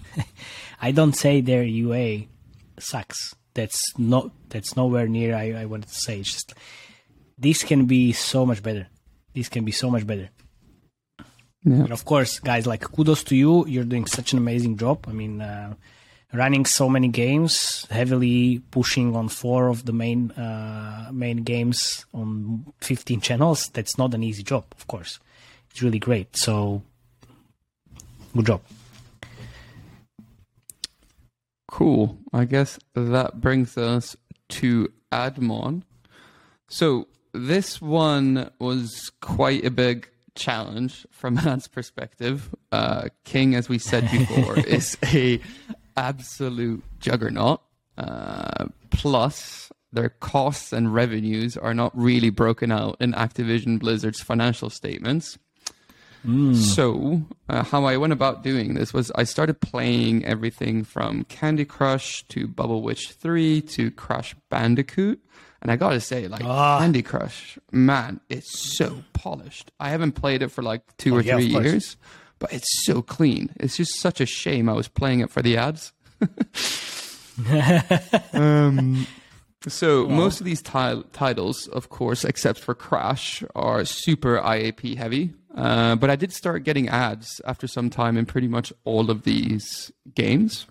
I 0.82 0.92
don't 0.92 1.14
say 1.14 1.42
their 1.42 1.64
UA 1.64 2.26
sucks. 2.80 3.36
That's 3.54 3.82
not 3.98 4.32
that's 4.50 4.76
nowhere 4.76 5.08
near 5.08 5.36
I, 5.36 5.62
I 5.62 5.66
wanted 5.66 5.90
to 5.90 5.96
say. 5.96 6.20
It's 6.20 6.34
just 6.34 6.54
this 7.38 7.64
can 7.64 7.86
be 7.86 8.12
so 8.12 8.46
much 8.46 8.64
better. 8.64 8.88
This 9.34 9.48
can 9.48 9.64
be 9.64 9.72
so 9.72 9.90
much 9.90 10.06
better. 10.06 10.30
Yeah. 11.64 11.84
And 11.84 11.92
of 11.92 12.06
course, 12.06 12.40
guys, 12.40 12.66
like 12.66 12.82
kudos 12.82 13.24
to 13.26 13.36
you. 13.36 13.68
You're 13.68 13.84
doing 13.84 14.08
such 14.08 14.34
an 14.34 14.40
amazing 14.40 14.78
job. 14.78 15.06
I 15.08 15.12
mean, 15.12 15.42
uh, 15.42 15.76
running 16.34 16.66
so 16.66 16.90
many 16.90 17.08
games, 17.08 17.86
heavily 17.92 18.60
pushing 18.72 19.16
on 19.16 19.30
four 19.30 19.68
of 19.68 19.86
the 19.86 19.94
main 19.94 20.32
uh, 20.32 21.10
main 21.12 21.44
games 21.44 22.06
on 22.14 22.66
15 22.82 23.22
channels, 23.22 23.70
that's 23.70 23.98
not 23.98 24.14
an 24.14 24.24
easy 24.24 24.44
job, 24.44 24.66
of 24.78 24.88
course. 24.88 25.20
It's 25.70 25.84
really 25.84 26.00
great. 26.00 26.36
So, 26.36 26.82
good 28.36 28.48
job. 28.48 28.62
Cool. 31.72 32.20
I 32.34 32.44
guess 32.44 32.78
that 32.94 33.40
brings 33.40 33.78
us 33.78 34.16
to 34.50 34.92
Admon. 35.12 35.84
So 36.68 37.08
this 37.34 37.82
one 37.82 38.52
was 38.60 39.12
quite 39.22 39.66
a 39.66 39.72
big 39.72 40.10
challenge 40.36 41.08
from 41.12 41.36
Matt's 41.46 41.70
perspective. 41.70 42.54
Uh, 42.74 43.08
King, 43.24 43.56
as 43.56 43.70
we 43.70 43.80
said 43.80 44.12
before, 44.12 44.60
is 44.68 44.98
a 45.02 45.40
absolute 45.96 46.84
juggernaut. 47.00 47.62
Uh, 47.98 48.66
plus, 48.90 49.72
their 49.94 50.10
costs 50.10 50.74
and 50.74 50.94
revenues 50.94 51.56
are 51.56 51.74
not 51.74 51.98
really 51.98 52.30
broken 52.30 52.72
out 52.74 52.98
in 53.00 53.14
Activision 53.14 53.80
Blizzard's 53.80 54.22
financial 54.22 54.70
statements. 54.70 55.38
Mm. 56.26 56.56
So, 56.56 57.24
uh, 57.50 57.64
how 57.64 57.86
I 57.86 57.98
went 57.98 58.14
about 58.14 58.44
doing 58.44 58.76
this 58.76 58.94
was 58.94 59.12
I 59.16 59.24
started 59.24 59.60
playing 59.60 60.24
everything 60.24 60.84
from 60.84 61.24
Candy 61.26 61.66
Crush 61.66 62.24
to 62.30 62.48
Bubble 62.48 62.82
Witch 62.82 63.12
3 63.12 63.62
to 63.62 63.92
Crash 63.92 64.36
Bandicoot. 64.50 65.20
And 65.62 65.72
I 65.72 65.76
gotta 65.76 66.00
say, 66.00 66.28
like 66.28 66.44
oh. 66.44 66.78
Candy 66.80 67.04
Crush, 67.04 67.60
man, 67.72 68.20
it's 68.30 68.78
so 68.78 69.04
polished. 69.14 69.72
I 69.80 69.90
haven't 69.90 70.14
played 70.14 70.42
it 70.42 70.50
for 70.50 70.64
like 70.64 70.82
two 70.98 71.14
oh, 71.14 71.18
or 71.18 71.22
yeah, 71.22 71.36
three 71.36 71.46
years, 71.46 71.98
but 72.40 72.52
it's 72.52 72.84
so 72.84 73.02
clean. 73.02 73.52
It's 73.60 73.78
just 73.78 74.00
such 74.00 74.22
a 74.22 74.26
shame 74.26 74.70
I 74.70 74.74
was 74.74 74.88
playing 74.88 75.20
it 75.20 75.30
for 75.30 75.44
the 75.44 75.58
ads. 75.58 75.94
um, 78.34 79.06
so 79.68 80.06
most 80.10 80.40
of 80.40 80.46
these 80.46 80.62
t- 80.62 81.04
titles, 81.14 81.68
of 81.68 81.90
course, 81.90 82.26
except 82.26 82.60
for 82.60 82.74
Crash, 82.74 83.44
are 83.56 83.86
super 83.86 84.40
IAP 84.40 84.98
heavy. 84.98 85.34
Uh, 85.56 85.96
but 85.96 86.10
I 86.10 86.16
did 86.16 86.32
start 86.34 86.64
getting 86.64 86.88
ads 86.88 87.42
after 87.46 87.68
some 87.68 87.90
time 87.90 88.18
in 88.18 88.26
pretty 88.26 88.48
much 88.48 88.72
all 88.86 89.12
of 89.12 89.24
these 89.24 89.92
games. 90.16 90.66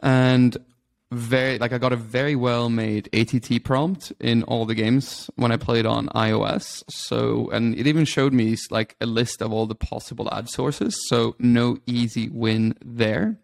And 0.00 0.56
very 1.12 1.58
like 1.58 1.72
I 1.72 1.78
got 1.78 1.92
a 1.92 1.96
very 1.96 2.34
well 2.34 2.68
made 2.68 3.08
ATT 3.12 3.62
prompt 3.64 4.12
in 4.20 4.42
all 4.44 4.64
the 4.64 4.74
games 4.74 5.30
when 5.36 5.52
I 5.52 5.56
played 5.56 5.86
on 5.86 6.08
iOS. 6.08 6.82
So 6.88 7.50
and 7.50 7.78
it 7.78 7.86
even 7.86 8.04
showed 8.04 8.32
me 8.32 8.56
like 8.70 8.96
a 9.00 9.06
list 9.06 9.40
of 9.40 9.52
all 9.52 9.66
the 9.66 9.74
possible 9.74 10.28
ad 10.32 10.48
sources. 10.48 10.96
So 11.08 11.36
no 11.38 11.78
easy 11.86 12.28
win 12.28 12.74
there. 12.84 13.38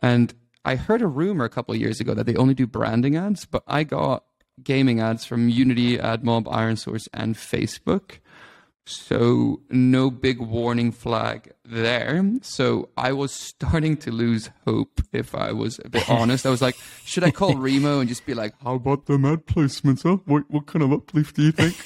And 0.00 0.34
I 0.64 0.76
heard 0.76 1.02
a 1.02 1.06
rumor 1.06 1.44
a 1.44 1.48
couple 1.48 1.74
years 1.74 2.00
ago 2.00 2.14
that 2.14 2.26
they 2.26 2.36
only 2.36 2.54
do 2.54 2.66
branding 2.66 3.16
ads, 3.16 3.46
but 3.46 3.62
I 3.66 3.84
got 3.84 4.24
gaming 4.62 5.00
ads 5.00 5.24
from 5.24 5.48
Unity, 5.48 5.98
AdMob, 5.98 6.44
ironSource, 6.44 7.08
and 7.14 7.34
Facebook. 7.36 8.18
So 8.88 9.60
no 9.68 10.10
big 10.10 10.40
warning 10.40 10.92
flag 10.92 11.52
there. 11.62 12.24
So 12.40 12.88
I 12.96 13.12
was 13.12 13.32
starting 13.32 13.98
to 13.98 14.10
lose 14.10 14.48
hope 14.64 15.02
if 15.12 15.34
I 15.34 15.52
was 15.52 15.78
a 15.84 15.90
bit 15.90 16.08
honest. 16.08 16.46
I 16.46 16.50
was 16.50 16.62
like, 16.62 16.76
should 17.04 17.22
I 17.22 17.30
call 17.30 17.54
Remo 17.56 18.00
and 18.00 18.08
just 18.08 18.24
be 18.24 18.32
like, 18.32 18.54
how 18.62 18.76
about 18.76 19.04
the 19.04 19.14
ad 19.14 19.46
placements, 19.46 20.04
huh? 20.04 20.16
What, 20.24 20.50
what 20.50 20.66
kind 20.66 20.82
of 20.82 20.92
uplift 20.92 21.36
do 21.36 21.42
you 21.42 21.52
think? 21.52 21.76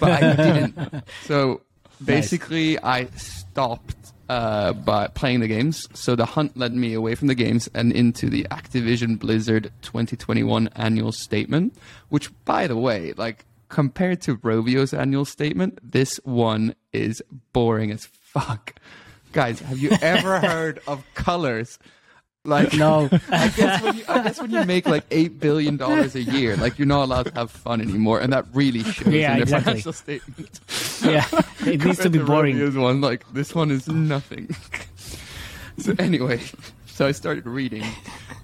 but 0.00 0.22
I 0.22 0.36
didn't. 0.36 1.04
So 1.24 1.62
basically 2.04 2.74
nice. 2.74 2.84
I 2.84 3.16
stopped 3.16 4.12
uh, 4.28 4.74
by 4.74 5.08
playing 5.08 5.40
the 5.40 5.48
games. 5.48 5.88
So 5.92 6.14
the 6.14 6.26
hunt 6.26 6.56
led 6.56 6.72
me 6.72 6.94
away 6.94 7.16
from 7.16 7.26
the 7.26 7.34
games 7.34 7.68
and 7.74 7.92
into 7.92 8.30
the 8.30 8.46
Activision 8.50 9.18
Blizzard 9.18 9.72
2021 9.82 10.68
annual 10.76 11.10
statement, 11.10 11.74
which 12.10 12.30
by 12.44 12.68
the 12.68 12.76
way, 12.76 13.12
like 13.16 13.44
compared 13.68 14.20
to 14.22 14.36
Rovio's 14.36 14.92
annual 14.92 15.24
statement, 15.24 15.78
this 15.82 16.16
one 16.24 16.74
is 16.92 17.22
boring 17.52 17.90
as 17.90 18.06
fuck. 18.06 18.74
Guys, 19.32 19.60
have 19.60 19.78
you 19.78 19.90
ever 20.00 20.40
heard 20.46 20.80
of 20.86 21.04
colors? 21.14 21.78
Like 22.44 22.72
no, 22.72 23.10
I 23.30 23.48
guess 23.48 23.82
when 23.82 23.96
you, 23.96 24.04
I 24.08 24.22
guess 24.22 24.40
when 24.40 24.50
you 24.50 24.64
make 24.64 24.86
like 24.86 25.04
eight 25.10 25.38
billion 25.38 25.76
dollars 25.76 26.14
a 26.14 26.22
year, 26.22 26.56
like 26.56 26.78
you're 26.78 26.86
not 26.86 27.04
allowed 27.04 27.26
to 27.26 27.34
have 27.34 27.50
fun 27.50 27.80
anymore, 27.82 28.20
and 28.20 28.32
that 28.32 28.46
really 28.54 28.84
shows 28.84 29.12
yeah, 29.12 29.32
in 29.32 29.34
their 29.34 29.42
exactly. 29.42 29.64
financial 29.64 29.92
statement. 29.92 30.60
Yeah, 31.04 31.26
it 31.66 31.80
needs 31.84 31.98
to 31.98 32.08
be 32.08 32.20
boring. 32.20 32.80
One, 32.80 33.02
like 33.02 33.30
this 33.34 33.54
one 33.54 33.70
is 33.70 33.86
nothing. 33.86 34.54
so 35.78 35.94
anyway, 35.98 36.40
so 36.98 37.06
I 37.06 37.12
started 37.12 37.46
reading, 37.46 37.84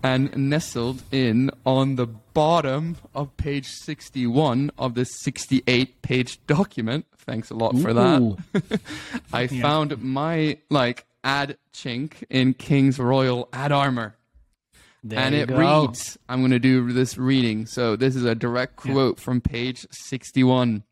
and 0.04 0.32
nestled 0.36 1.02
in 1.10 1.50
on 1.66 1.96
the 1.96 2.06
bottom 2.06 2.96
of 3.12 3.36
page 3.36 3.66
61 3.66 4.70
of 4.78 4.94
the 4.94 5.04
68 5.04 6.02
page 6.02 6.38
document, 6.46 7.04
thanks 7.18 7.50
a 7.50 7.54
lot 7.54 7.76
for 7.76 7.92
that, 7.92 8.80
I 9.32 9.48
yeah. 9.50 9.60
found 9.60 10.00
my 10.00 10.58
like 10.70 11.04
ad 11.24 11.58
chink 11.72 12.22
in 12.30 12.54
King's 12.54 13.00
Royal 13.00 13.48
ad 13.52 13.72
armor. 13.72 14.14
There 15.02 15.18
and 15.18 15.34
it 15.34 15.48
go. 15.48 15.56
reads, 15.56 16.16
I'm 16.28 16.38
going 16.38 16.52
to 16.52 16.60
do 16.60 16.92
this 16.92 17.18
reading. 17.18 17.66
So 17.66 17.96
this 17.96 18.14
is 18.14 18.22
a 18.22 18.36
direct 18.36 18.76
quote 18.76 19.18
yeah. 19.18 19.24
from 19.24 19.40
page 19.40 19.84
61 19.90 20.84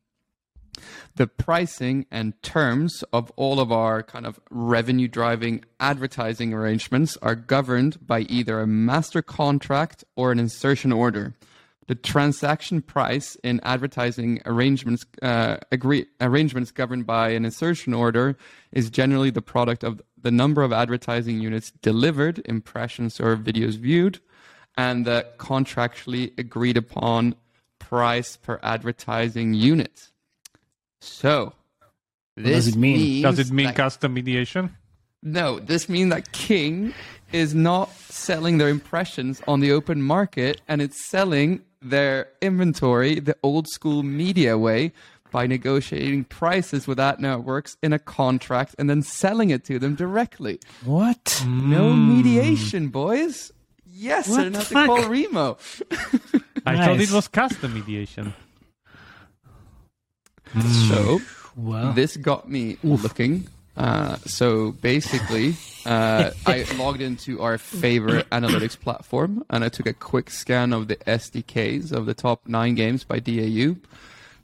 the 1.17 1.27
pricing 1.27 2.07
and 2.11 2.41
terms 2.43 3.05
of 3.13 3.31
all 3.37 3.61
of 3.61 3.71
our 3.71 4.03
kind 4.03 4.27
of 4.27 4.41
revenue 4.51 5.09
driving 5.09 5.65
advertising 5.79 6.55
arrangements 6.55 7.19
are 7.21 7.35
governed 7.35 8.07
by 8.07 8.21
either 8.21 8.61
a 8.61 8.67
master 8.67 9.21
contract 9.21 10.05
or 10.17 10.33
an 10.33 10.39
insertion 10.39 10.93
order. 10.93 11.35
The 11.89 11.95
transaction 11.97 12.81
price 12.81 13.37
in 13.43 13.61
advertising 13.65 14.41
arrangements 14.47 15.05
uh, 15.21 15.59
agree, 15.71 16.07
arrangements 16.21 16.71
governed 16.71 17.07
by 17.07 17.31
an 17.31 17.45
insertion 17.45 17.93
order 17.93 18.37
is 18.71 18.89
generally 18.89 19.31
the 19.31 19.43
product 19.43 19.85
of 19.85 20.01
the 20.17 20.31
number 20.31 20.63
of 20.63 20.73
advertising 20.73 21.41
units 21.41 21.73
delivered, 21.83 22.41
impressions 22.47 23.21
or 23.21 23.37
videos 23.37 23.77
viewed, 23.77 24.21
and 24.79 25.05
the 25.05 25.27
contractually 25.39 26.33
agreed 26.39 26.77
upon 26.77 27.35
price 27.81 28.37
per 28.37 28.61
advertising 28.63 29.53
unit. 29.53 30.12
So, 31.03 31.53
this 32.37 32.67
does 32.67 32.69
it 32.69 32.77
mean? 32.77 33.23
Does 33.23 33.39
it 33.39 33.51
mean 33.51 33.67
that, 33.67 33.77
custom 33.77 34.15
mediation? 34.15 34.77
No, 35.23 35.59
this 35.59 35.89
means 35.89 36.11
that 36.11 36.33
King 36.33 36.95
is 37.33 37.55
not 37.55 37.91
selling 38.09 38.59
their 38.59 38.69
impressions 38.69 39.43
on 39.49 39.61
the 39.61 39.73
open 39.73 40.03
market 40.03 40.61
and 40.69 40.81
it's 40.81 41.09
selling 41.09 41.63
their 41.81 42.29
inventory 42.41 43.19
the 43.19 43.37
old 43.43 43.67
school 43.69 44.03
media 44.03 44.57
way 44.57 44.93
by 45.33 45.47
negotiating 45.47 46.25
prices 46.25 46.87
with 46.87 47.01
ad 47.01 47.19
networks 47.19 47.77
in 47.83 47.93
a 47.93 47.99
contract 47.99 48.77
and 48.79 48.89
then 48.89 49.03
selling 49.03 49.51
it 49.51 49.65
to 49.65 49.79
them 49.79 49.95
directly. 49.95 50.61
What? 50.85 51.43
No 51.47 51.91
mm. 51.91 52.17
mediation, 52.17 52.89
boys. 52.89 53.51
Yes, 53.87 54.29
what 54.29 54.41
I 54.41 54.45
didn't 54.45 54.57
have 54.57 54.69
to 54.69 54.75
call 54.75 55.09
Remo. 55.09 55.59
I 56.67 56.75
nice. 56.75 56.87
thought 56.87 57.01
it 57.01 57.11
was 57.11 57.29
custom 57.29 57.75
mediation. 57.75 58.35
So 60.89 61.21
wow. 61.57 61.93
this 61.93 62.17
got 62.17 62.49
me 62.49 62.77
looking. 62.83 63.49
Uh, 63.77 64.17
so 64.27 64.73
basically, 64.73 65.57
uh, 65.87 66.31
I 66.47 66.67
logged 66.77 67.01
into 67.01 67.41
our 67.41 67.57
favorite 67.57 68.29
analytics 68.31 68.79
platform 68.79 69.45
and 69.49 69.65
I 69.65 69.71
took 69.71 69.87
a 69.87 69.95
quick 69.95 70.29
scan 70.31 70.73
of 70.73 70.89
the 70.89 70.97
SDKs 70.97 71.91
of 71.93 72.07
the 72.07 72.15
top 72.15 72.47
nine 72.47 72.75
games 72.75 73.05
by 73.05 73.19
DAU. 73.19 73.77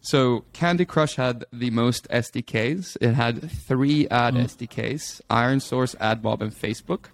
So 0.00 0.44
Candy 0.52 0.84
Crush 0.84 1.16
had 1.16 1.44
the 1.52 1.70
most 1.70 2.08
SDKs. 2.08 2.96
It 3.00 3.14
had 3.14 3.50
three 3.50 4.08
ad 4.08 4.34
mm. 4.34 4.44
SDKs: 4.44 5.20
ironSource, 5.28 5.96
AdMob, 5.96 6.40
and 6.40 6.52
Facebook. 6.52 7.06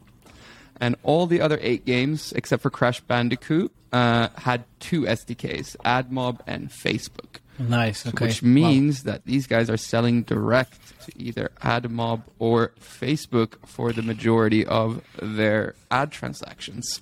And 0.81 0.97
all 1.03 1.27
the 1.27 1.41
other 1.41 1.59
eight 1.63 1.85
games, 1.85 2.33
except 2.33 2.63
for 2.63 2.71
Crash 2.71 3.01
Bandicoot, 3.01 3.73
uh, 3.93 4.29
had 4.37 4.65
two 4.81 5.03
SDKs: 5.03 5.77
AdMob 5.79 6.41
and 6.47 6.69
Facebook. 6.69 7.41
Nice. 7.59 8.07
Okay. 8.07 8.27
Which 8.27 8.43
means 8.43 9.05
wow. 9.05 9.13
that 9.13 9.25
these 9.27 9.47
guys 9.47 9.71
are 9.71 9.77
selling 9.77 10.23
direct 10.23 11.01
to 11.07 11.13
either 11.17 11.53
AdMob 11.63 12.23
or 12.39 12.73
Facebook 12.81 13.55
for 13.67 13.93
the 13.93 14.03
majority 14.03 14.67
of 14.67 15.03
their 15.21 15.75
ad 15.91 16.11
transactions. 16.11 17.01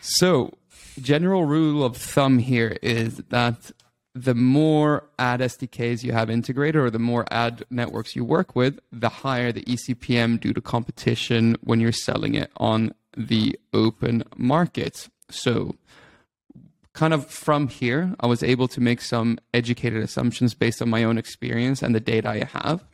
So, 0.00 0.52
general 1.00 1.44
rule 1.44 1.84
of 1.84 1.96
thumb 1.96 2.38
here 2.38 2.76
is 2.82 3.16
that 3.30 3.72
the 4.14 4.34
more 4.34 5.04
ad 5.18 5.40
SDKs 5.40 6.02
you 6.02 6.12
have 6.12 6.30
integrated 6.30 6.80
or 6.80 6.90
the 6.90 6.98
more 6.98 7.26
ad 7.30 7.64
networks 7.68 8.16
you 8.16 8.24
work 8.24 8.56
with, 8.56 8.78
the 8.90 9.10
higher 9.10 9.52
the 9.52 9.62
eCPM 9.64 10.40
due 10.40 10.54
to 10.54 10.60
competition 10.60 11.56
when 11.62 11.80
you're 11.80 11.92
selling 11.92 12.34
it 12.34 12.50
on 12.56 12.94
the 13.16 13.58
open 13.74 14.24
market. 14.36 15.08
So, 15.30 15.74
kind 16.96 17.14
of 17.14 17.26
from 17.26 17.68
here, 17.68 18.14
I 18.18 18.26
was 18.26 18.42
able 18.42 18.66
to 18.68 18.80
make 18.80 19.00
some 19.00 19.38
educated 19.54 20.02
assumptions 20.02 20.54
based 20.54 20.80
on 20.82 20.88
my 20.88 21.04
own 21.04 21.18
experience 21.18 21.82
and 21.82 21.94
the 21.94 22.00
data 22.00 22.28
I 22.30 22.44
have. 22.52 22.84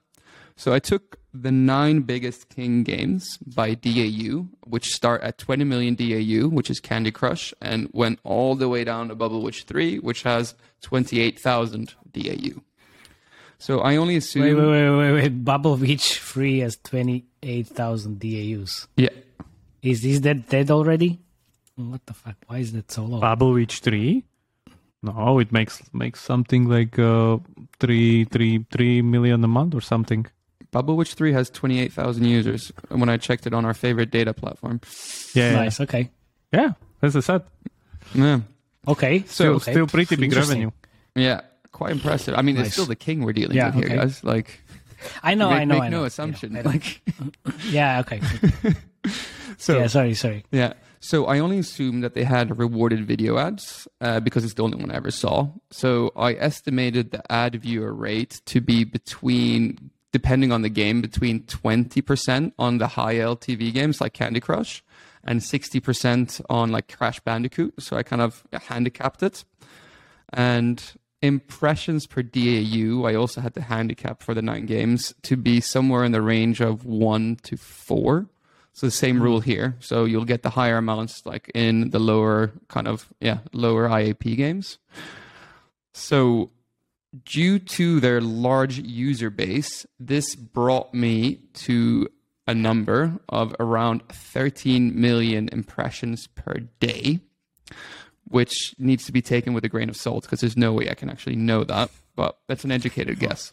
So 0.56 0.74
I 0.74 0.80
took 0.80 1.18
the 1.32 1.52
nine 1.52 2.02
biggest 2.02 2.48
King 2.50 2.82
games 2.82 3.38
by 3.38 3.74
DAU, 3.74 4.48
which 4.66 4.88
start 4.88 5.22
at 5.22 5.38
20 5.38 5.64
million 5.64 5.94
DAU, 5.94 6.48
which 6.48 6.68
is 6.68 6.80
Candy 6.80 7.10
Crush, 7.10 7.54
and 7.62 7.88
went 7.92 8.18
all 8.24 8.54
the 8.54 8.68
way 8.68 8.84
down 8.84 9.08
to 9.08 9.14
Bubble 9.14 9.40
Witch 9.40 9.62
3, 9.64 10.00
which 10.00 10.24
has 10.24 10.54
28,000 10.82 11.94
DAU. 12.12 12.60
So 13.58 13.80
I 13.80 13.96
only 13.96 14.16
assume. 14.16 14.42
Wait, 14.42 14.54
wait, 14.54 14.66
wait, 14.66 14.90
wait, 14.90 15.12
wait. 15.12 15.44
Bubble 15.44 15.76
Witch 15.76 16.18
Free 16.18 16.58
has 16.58 16.76
28,000 16.82 18.18
DAUs. 18.18 18.88
Yeah. 18.96 19.10
Is 19.80 20.02
this 20.02 20.18
dead, 20.18 20.48
dead 20.48 20.70
already? 20.70 21.20
What 21.76 22.04
the 22.06 22.14
fuck? 22.14 22.36
Why 22.46 22.58
is 22.58 22.72
that 22.72 22.90
so 22.90 23.04
low? 23.04 23.20
Bubble 23.20 23.52
Witch 23.52 23.80
3? 23.80 24.24
No, 25.02 25.38
it 25.40 25.50
makes 25.50 25.82
makes 25.92 26.20
something 26.20 26.68
like 26.68 26.96
uh, 26.98 27.38
three, 27.80 28.24
three, 28.24 28.64
three 28.70 29.02
million 29.02 29.42
a 29.42 29.48
month 29.48 29.74
or 29.74 29.80
something. 29.80 30.26
Bubble 30.70 30.96
Witch 30.96 31.14
3 31.14 31.32
has 31.32 31.50
28,000 31.50 32.24
users 32.24 32.72
when 32.88 33.08
I 33.08 33.16
checked 33.16 33.46
it 33.46 33.52
on 33.52 33.64
our 33.64 33.74
favorite 33.74 34.10
data 34.10 34.32
platform. 34.32 34.80
Yeah, 35.34 35.52
nice. 35.54 35.80
Okay. 35.80 36.10
yeah, 36.52 36.72
as 37.02 37.16
I 37.16 37.20
said, 37.20 37.42
Yeah. 38.14 38.40
Okay. 38.88 39.24
still 39.26 39.54
okay. 39.56 39.72
still 39.72 39.86
pretty 39.86 40.16
big 40.16 40.32
revenue. 40.34 40.70
Yeah. 41.14 41.40
Quite 41.72 41.92
impressive. 41.92 42.34
I 42.36 42.42
mean, 42.42 42.54
Nice. 42.56 42.66
it's 42.66 42.74
still 42.74 42.86
the 42.86 42.96
king 42.96 43.22
we're 43.24 43.32
dealing 43.32 43.56
Yeah, 43.56 43.66
with 43.66 43.76
here, 43.76 43.84
okay. 43.86 43.96
guys. 43.96 44.22
Like, 44.22 44.60
I 45.22 45.34
know, 45.34 45.50
make, 45.50 45.60
I 45.60 45.64
know, 45.64 45.74
make 45.74 45.82
I 45.84 45.88
no 45.88 46.04
assumption. 46.04 46.54
I 46.56 46.62
know. 46.62 46.70
Like, 46.70 47.02
Yeah, 47.70 48.00
okay. 48.00 48.20
so 49.58 49.78
yeah, 49.78 49.86
sorry, 49.88 50.14
sorry. 50.14 50.44
Yeah. 50.52 50.74
So 51.04 51.26
I 51.26 51.40
only 51.40 51.58
assumed 51.58 52.04
that 52.04 52.14
they 52.14 52.22
had 52.22 52.56
rewarded 52.56 53.04
video 53.04 53.36
ads 53.36 53.88
uh, 54.00 54.20
because 54.20 54.44
it's 54.44 54.54
the 54.54 54.62
only 54.62 54.78
one 54.78 54.92
I 54.92 54.94
ever 54.94 55.10
saw. 55.10 55.48
So 55.72 56.12
I 56.14 56.34
estimated 56.34 57.10
the 57.10 57.30
ad 57.30 57.56
viewer 57.56 57.92
rate 57.92 58.40
to 58.46 58.60
be 58.60 58.84
between, 58.84 59.90
depending 60.12 60.52
on 60.52 60.62
the 60.62 60.68
game, 60.68 61.00
between 61.00 61.40
20% 61.40 62.52
on 62.56 62.78
the 62.78 62.86
high 62.86 63.16
LTV 63.16 63.74
games 63.74 64.00
like 64.00 64.12
Candy 64.12 64.38
Crush 64.38 64.84
and 65.24 65.40
60% 65.40 66.40
on 66.48 66.70
like 66.70 66.96
Crash 66.96 67.18
Bandicoot. 67.18 67.82
So 67.82 67.96
I 67.96 68.04
kind 68.04 68.22
of 68.22 68.44
handicapped 68.52 69.24
it. 69.24 69.44
And 70.32 70.80
impressions 71.20 72.06
per 72.06 72.22
DAU, 72.22 73.02
I 73.06 73.16
also 73.16 73.40
had 73.40 73.54
to 73.54 73.60
handicap 73.60 74.22
for 74.22 74.34
the 74.34 74.42
nine 74.42 74.66
games 74.66 75.14
to 75.22 75.36
be 75.36 75.60
somewhere 75.60 76.04
in 76.04 76.12
the 76.12 76.22
range 76.22 76.60
of 76.60 76.84
one 76.84 77.38
to 77.42 77.56
four. 77.56 78.28
So 78.72 78.86
the 78.86 78.90
same 78.90 79.22
rule 79.22 79.40
mm-hmm. 79.40 79.50
here. 79.50 79.76
So 79.80 80.04
you'll 80.04 80.24
get 80.24 80.42
the 80.42 80.50
higher 80.50 80.78
amounts 80.78 81.26
like 81.26 81.50
in 81.54 81.90
the 81.90 81.98
lower 81.98 82.52
kind 82.68 82.88
of 82.88 83.12
yeah 83.20 83.38
lower 83.52 83.88
IAP 83.88 84.36
games. 84.36 84.78
So 85.92 86.50
due 87.24 87.58
to 87.58 88.00
their 88.00 88.20
large 88.20 88.78
user 88.78 89.30
base, 89.30 89.86
this 90.00 90.34
brought 90.34 90.94
me 90.94 91.40
to 91.54 92.08
a 92.46 92.54
number 92.54 93.18
of 93.28 93.54
around 93.60 94.02
13 94.08 94.98
million 95.00 95.48
impressions 95.52 96.26
per 96.26 96.54
day, 96.80 97.20
which 98.24 98.74
needs 98.78 99.04
to 99.06 99.12
be 99.12 99.22
taken 99.22 99.52
with 99.52 99.64
a 99.64 99.68
grain 99.68 99.88
of 99.88 99.96
salt 99.96 100.24
because 100.24 100.40
there's 100.40 100.56
no 100.56 100.72
way 100.72 100.88
I 100.88 100.94
can 100.94 101.10
actually 101.10 101.36
know 101.36 101.64
that. 101.64 101.90
But 102.16 102.38
that's 102.48 102.64
an 102.64 102.72
educated 102.72 103.18
guess. 103.18 103.52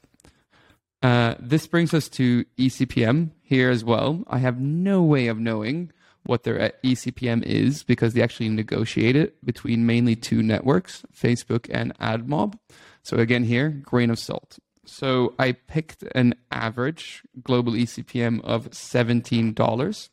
Uh, 1.02 1.36
this 1.40 1.66
brings 1.66 1.94
us 1.94 2.10
to 2.10 2.44
ECPM 2.58 3.32
here 3.42 3.70
as 3.70 3.84
well. 3.84 4.24
I 4.28 4.40
have 4.40 4.60
no 4.60 5.02
way 5.02 5.28
of 5.28 5.40
knowing 5.40 5.92
what 6.24 6.44
their 6.44 6.62
uh, 6.62 6.70
ECPM 6.84 7.44
is 7.44 7.84
because 7.84 8.14
they 8.14 8.22
actually 8.22 8.50
negotiate 8.50 9.16
it 9.16 9.44
between 9.46 9.86
mainly 9.86 10.16
two 10.16 10.44
networks, 10.44 11.04
Facebook 11.16 11.68
and 11.72 11.98
AdMob. 12.00 12.60
So 13.02 13.18
again, 13.18 13.44
here, 13.46 13.70
grain 13.70 14.10
of 14.10 14.20
salt. 14.20 14.60
So 14.86 15.36
I 15.40 15.54
picked 15.54 16.04
an 16.16 16.36
average 16.52 17.24
global 17.44 17.74
ECPM 17.74 18.42
of 18.44 18.72
$17. 18.72 20.10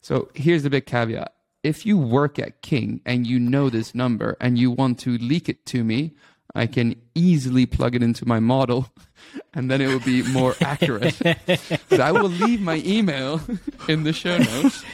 So 0.00 0.28
here's 0.34 0.62
the 0.62 0.70
big 0.70 0.86
caveat. 0.86 1.34
If 1.62 1.84
you 1.84 1.98
work 1.98 2.38
at 2.38 2.62
King 2.62 3.00
and 3.04 3.26
you 3.26 3.40
know 3.40 3.70
this 3.70 3.94
number 3.94 4.36
and 4.40 4.58
you 4.58 4.70
want 4.70 4.98
to 5.00 5.18
leak 5.18 5.48
it 5.48 5.64
to 5.66 5.82
me, 5.82 6.14
I 6.54 6.66
can 6.66 6.94
easily 7.14 7.66
plug 7.66 7.94
it 7.96 8.02
into 8.02 8.26
my 8.26 8.38
model 8.40 8.90
and 9.54 9.70
then 9.70 9.80
it 9.80 9.88
will 9.88 10.00
be 10.00 10.22
more 10.22 10.54
accurate. 10.60 11.16
but 11.88 12.00
I 12.00 12.12
will 12.12 12.28
leave 12.28 12.60
my 12.60 12.80
email 12.84 13.40
in 13.88 14.04
the 14.04 14.12
show 14.12 14.38
notes 14.38 14.84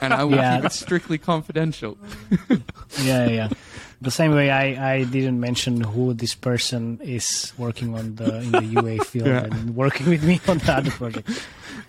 and 0.00 0.14
I 0.14 0.24
will 0.24 0.36
Yeah. 0.36 0.56
keep 0.56 0.64
it 0.66 0.72
strictly 0.72 1.18
confidential. 1.18 1.98
Yeah, 3.02 3.28
yeah. 3.28 3.48
The 4.00 4.10
same 4.10 4.34
way 4.34 4.50
I, 4.50 4.94
I 4.96 5.04
didn't 5.04 5.40
mention 5.40 5.80
who 5.80 6.12
this 6.14 6.34
person 6.34 7.00
is 7.02 7.52
working 7.56 7.94
on 7.94 8.16
the 8.16 8.40
in 8.40 8.52
the 8.52 8.64
UA 8.64 9.04
field 9.04 9.26
Yeah. 9.28 9.44
and 9.44 9.74
working 9.74 10.08
with 10.10 10.22
me 10.22 10.40
on 10.48 10.58
the 10.58 10.72
other 10.72 10.90
project. 10.90 11.28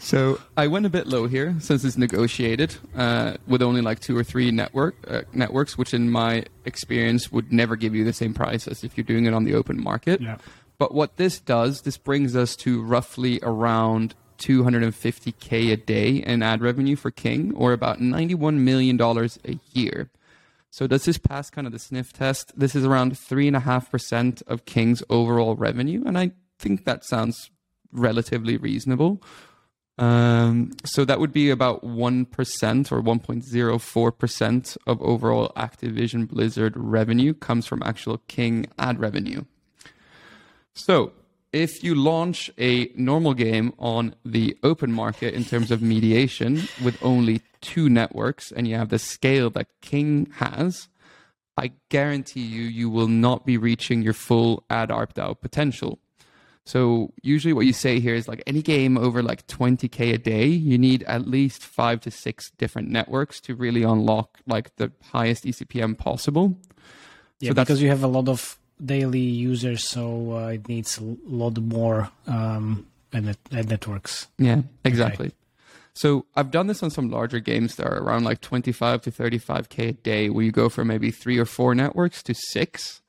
So 0.08 0.40
I 0.56 0.68
went 0.68 0.86
a 0.86 0.90
bit 0.90 1.06
low 1.06 1.28
here 1.28 1.58
since 1.60 1.84
it's 1.84 1.98
negotiated 1.98 2.78
uh, 2.96 3.36
with 3.46 3.62
only 3.62 3.82
like 3.82 4.00
two 4.00 4.18
or 4.18 4.24
three 4.24 4.52
network 4.52 4.96
uh, 5.06 5.24
networks, 5.34 5.78
which 5.78 5.94
in 5.94 6.10
my 6.10 6.46
experience 6.64 7.30
would 7.30 7.52
never 7.52 7.76
give 7.76 7.94
you 7.94 8.06
the 8.06 8.14
same 8.14 8.34
price 8.34 8.70
as 8.70 8.86
if 8.86 8.96
you're 8.96 9.04
doing 9.04 9.26
it 9.26 9.34
on 9.34 9.44
the 9.44 9.54
open 9.54 9.84
market. 9.84 10.22
Yeah. 10.22 10.38
But 10.78 10.94
what 10.94 11.18
this 11.18 11.42
does, 11.42 11.82
this 11.82 11.98
brings 11.98 12.38
us 12.38 12.56
to 12.58 12.82
roughly 12.82 13.42
around 13.44 14.16
250k 14.38 15.74
a 15.74 15.76
day 15.76 16.12
in 16.12 16.42
ad 16.42 16.62
revenue 16.62 16.96
for 16.96 17.12
King, 17.12 17.54
or 17.54 17.74
about 17.74 18.00
91 18.00 18.64
million 18.64 18.96
dollars 18.96 19.38
a 19.44 19.60
year. 19.74 20.10
So 20.70 20.88
does 20.88 21.04
this 21.04 21.18
pass 21.18 21.50
kind 21.50 21.68
of 21.68 21.74
the 21.74 21.80
sniff 21.80 22.14
test? 22.14 22.58
This 22.58 22.76
is 22.76 22.86
around 22.86 23.18
three 23.18 23.48
and 23.48 23.58
a 23.58 23.60
half 23.60 23.92
percent 23.92 24.42
of 24.48 24.64
King's 24.64 25.04
overall 25.10 25.58
revenue, 25.58 26.04
and 26.06 26.18
I 26.18 26.32
think 26.58 26.86
that 26.86 27.04
sounds 27.04 27.52
relatively 27.92 28.56
reasonable. 28.56 29.22
Um, 29.98 30.74
so 30.86 31.06
that 31.06 31.20
would 31.20 31.34
be 31.34 31.50
about 31.50 31.84
1% 31.84 32.92
or 32.92 33.02
1.04% 33.02 34.78
of 34.86 35.02
overall 35.02 35.52
Activision 35.56 36.28
Blizzard 36.28 36.74
revenue 36.76 37.34
comes 37.34 37.66
from 37.66 37.82
actual 37.84 38.20
King 38.28 38.68
ad 38.78 39.00
revenue. 39.00 39.46
So 40.74 41.14
if 41.52 41.84
you 41.84 41.96
launch 41.96 42.52
a 42.60 42.92
normal 42.96 43.34
game 43.34 43.74
on 43.80 44.14
the 44.24 44.56
open 44.62 44.92
market 44.92 45.34
in 45.34 45.44
terms 45.44 45.72
of 45.72 45.82
mediation 45.82 46.68
with 46.84 47.02
only 47.04 47.42
two 47.62 47.90
networks 47.90 48.52
and 48.52 48.68
you 48.68 48.76
have 48.76 48.90
the 48.90 49.00
scale 49.00 49.50
that 49.52 49.68
King 49.82 50.32
has, 50.36 50.90
I 51.58 51.72
guarantee 51.90 52.42
you, 52.42 52.62
you 52.62 52.90
will 52.90 53.08
not 53.08 53.46
be 53.46 53.58
reaching 53.58 54.04
your 54.04 54.14
full 54.14 54.64
ad 54.70 54.90
ARPDAU 54.90 55.42
potential. 55.42 56.00
So 56.68 57.14
usually 57.24 57.54
what 57.54 57.66
you 57.66 57.72
say 57.72 58.02
here 58.02 58.14
is 58.14 58.28
like 58.28 58.44
any 58.46 58.62
game 58.62 58.98
over 58.98 59.24
like 59.24 59.48
20k 59.48 60.14
a 60.14 60.18
day, 60.18 60.48
you 60.48 60.78
need 60.78 61.02
at 61.04 61.26
least 61.26 61.64
five 61.64 62.02
to 62.02 62.12
six 62.12 62.52
different 62.58 62.90
networks 62.90 63.40
to 63.42 63.56
really 63.56 63.84
unlock 63.84 64.40
like 64.48 64.76
the 64.76 64.92
highest 65.14 65.46
ECPM 65.46 65.98
possible. 65.98 66.58
Yeah, 67.40 67.52
So 67.52 67.54
because 67.54 67.82
you 67.82 67.88
have 67.88 68.04
a 68.04 68.08
lot 68.08 68.28
of 68.28 68.60
daily 68.84 69.22
users, 69.22 69.88
so 69.88 70.34
uh, 70.34 70.48
it 70.48 70.68
needs 70.68 70.98
a 70.98 71.16
lot 71.26 71.58
more 71.58 72.10
um, 72.28 72.86
ad, 73.14 73.38
ad 73.54 73.70
networks. 73.70 74.28
Yeah, 74.38 74.64
exactly. 74.84 75.32
So 75.94 76.26
I've 76.36 76.52
done 76.52 76.68
this 76.68 76.84
on 76.84 76.90
some 76.90 77.10
larger 77.10 77.40
games 77.40 77.78
that 77.78 77.88
are 77.88 77.98
around 77.98 78.26
like 78.26 78.42
25 78.42 79.04
to 79.04 79.12
35k 79.12 79.88
a 79.88 79.92
day, 79.94 80.30
where 80.30 80.44
you 80.44 80.52
go 80.52 80.68
from 80.68 80.90
maybe 80.90 81.12
three 81.12 81.38
or 81.38 81.46
four 81.46 81.74
networks 81.74 82.22
to 82.24 82.36
six. 82.36 83.02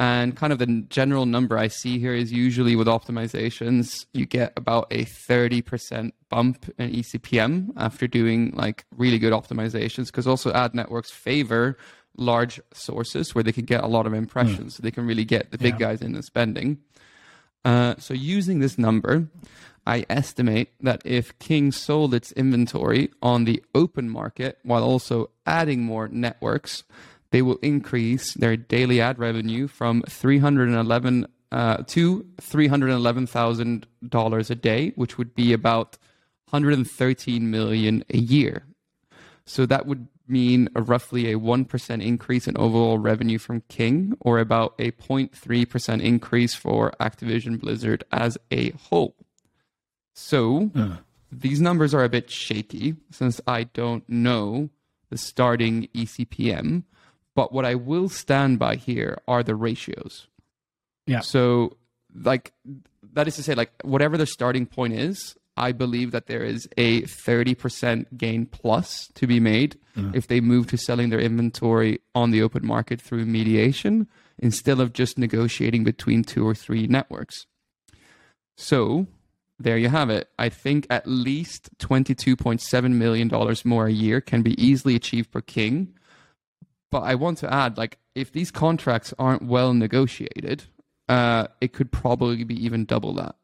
And 0.00 0.36
kind 0.36 0.52
of 0.52 0.60
the 0.60 0.84
general 0.88 1.26
number 1.26 1.58
I 1.58 1.66
see 1.66 1.98
here 1.98 2.14
is 2.14 2.32
usually 2.32 2.76
with 2.76 2.86
optimizations, 2.86 4.06
you 4.12 4.26
get 4.26 4.52
about 4.56 4.86
a 4.92 5.04
30% 5.04 6.12
bump 6.28 6.70
in 6.78 6.90
ECPM 6.90 7.70
after 7.76 8.06
doing 8.06 8.52
like 8.54 8.84
really 8.96 9.18
good 9.18 9.32
optimizations, 9.32 10.06
because 10.06 10.26
also 10.28 10.52
ad 10.52 10.72
networks 10.74 11.10
favor 11.10 11.76
large 12.16 12.60
sources 12.72 13.34
where 13.34 13.42
they 13.44 13.52
can 13.52 13.64
get 13.64 13.82
a 13.82 13.86
lot 13.88 14.06
of 14.06 14.14
impressions, 14.14 14.76
so 14.76 14.82
they 14.82 14.90
can 14.92 15.06
really 15.06 15.24
get 15.24 15.50
the 15.50 15.58
big 15.58 15.74
Yeah. 15.74 15.88
guys 15.88 16.02
in 16.02 16.12
the 16.12 16.22
spending. 16.22 16.78
Uh, 17.64 17.94
so 17.98 18.14
using 18.14 18.60
this 18.60 18.78
number, 18.78 19.26
I 19.86 20.04
estimate 20.10 20.70
that 20.80 21.00
if 21.04 21.36
King 21.38 21.72
sold 21.72 22.14
its 22.14 22.30
inventory 22.32 23.10
on 23.22 23.44
the 23.44 23.62
open 23.74 24.08
market 24.10 24.58
while 24.62 24.84
also 24.84 25.30
adding 25.46 25.82
more 25.82 26.08
networks, 26.08 26.84
they 27.30 27.42
will 27.42 27.58
increase 27.62 28.34
their 28.34 28.56
daily 28.56 29.00
ad 29.00 29.18
revenue 29.18 29.68
from 29.68 30.02
311 30.08 31.26
uh, 31.50 31.78
to 31.86 32.26
$311,000 32.40 34.50
a 34.50 34.54
day, 34.54 34.92
which 34.96 35.16
would 35.18 35.34
be 35.34 35.52
about 35.52 35.98
113 36.50 37.50
million 37.50 38.04
a 38.10 38.18
year. 38.18 38.64
So 39.44 39.66
that 39.66 39.86
would 39.86 40.08
mean 40.26 40.68
a 40.74 40.82
roughly 40.82 41.32
a 41.32 41.38
1% 41.38 42.02
increase 42.02 42.46
in 42.46 42.56
overall 42.56 42.98
revenue 42.98 43.38
from 43.38 43.62
King 43.68 44.14
or 44.20 44.38
about 44.38 44.74
a 44.78 44.90
0.3% 44.92 46.02
increase 46.02 46.54
for 46.54 46.92
Activision 47.00 47.58
Blizzard 47.58 48.04
as 48.12 48.36
a 48.50 48.70
whole. 48.72 49.14
So 50.14 50.70
these 51.32 51.60
numbers 51.60 51.94
are 51.94 52.04
a 52.04 52.08
bit 52.08 52.30
shaky 52.30 52.96
since 53.10 53.40
I 53.46 53.64
don't 53.64 54.08
know 54.08 54.70
the 55.10 55.16
starting 55.16 55.88
ECPM, 55.94 56.84
but 57.38 57.52
what 57.52 57.64
I 57.64 57.76
will 57.76 58.08
stand 58.08 58.58
by 58.58 58.74
here 58.74 59.20
are 59.28 59.44
the 59.44 59.54
ratios. 59.54 60.26
Yeah. 61.06 61.20
So, 61.20 61.76
like, 62.12 62.52
that 63.12 63.28
is 63.28 63.36
to 63.36 63.44
say, 63.44 63.54
like 63.54 63.70
whatever 63.84 64.16
the 64.16 64.26
starting 64.26 64.66
point 64.66 64.94
is, 64.94 65.36
I 65.56 65.70
believe 65.70 66.10
that 66.10 66.26
there 66.26 66.42
is 66.42 66.68
a 66.76 67.02
30% 67.02 68.06
gain 68.16 68.46
plus 68.46 69.06
to 69.14 69.28
be 69.28 69.38
made 69.38 69.78
if 70.14 70.26
they 70.26 70.40
move 70.40 70.66
to 70.68 70.76
selling 70.76 71.10
their 71.10 71.20
inventory 71.20 72.00
on 72.12 72.32
the 72.32 72.42
open 72.42 72.66
market 72.66 73.00
through 73.00 73.24
mediation 73.24 74.08
instead 74.40 74.80
of 74.80 74.92
just 74.92 75.16
negotiating 75.16 75.84
between 75.84 76.24
two 76.24 76.44
or 76.44 76.56
three 76.56 76.88
networks. 76.88 77.46
So 78.56 79.06
there 79.60 79.78
you 79.78 79.90
have 79.90 80.10
it. 80.10 80.28
I 80.40 80.48
think 80.48 80.88
at 80.90 81.06
least 81.06 81.70
$22.7 81.78 82.92
million 82.94 83.30
more 83.64 83.86
a 83.86 83.92
year 83.92 84.20
can 84.20 84.42
be 84.42 84.60
easily 84.60 84.96
achieved 84.96 85.30
per 85.30 85.40
king. 85.40 85.94
But 86.90 87.00
I 87.00 87.14
want 87.16 87.38
to 87.38 87.52
add, 87.52 87.76
like, 87.76 87.98
if 88.14 88.32
these 88.32 88.50
contracts 88.50 89.12
aren't 89.18 89.42
well 89.42 89.74
negotiated, 89.74 90.64
uh, 91.08 91.48
it 91.60 91.72
could 91.72 91.92
probably 91.92 92.44
be 92.44 92.54
even 92.64 92.84
double 92.84 93.12
that. 93.14 93.36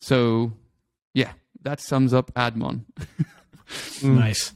So, 0.00 0.52
yeah, 1.14 1.32
that 1.62 1.80
sums 1.80 2.12
up 2.14 2.32
Admon. 2.34 2.84
Nice. 4.02 4.54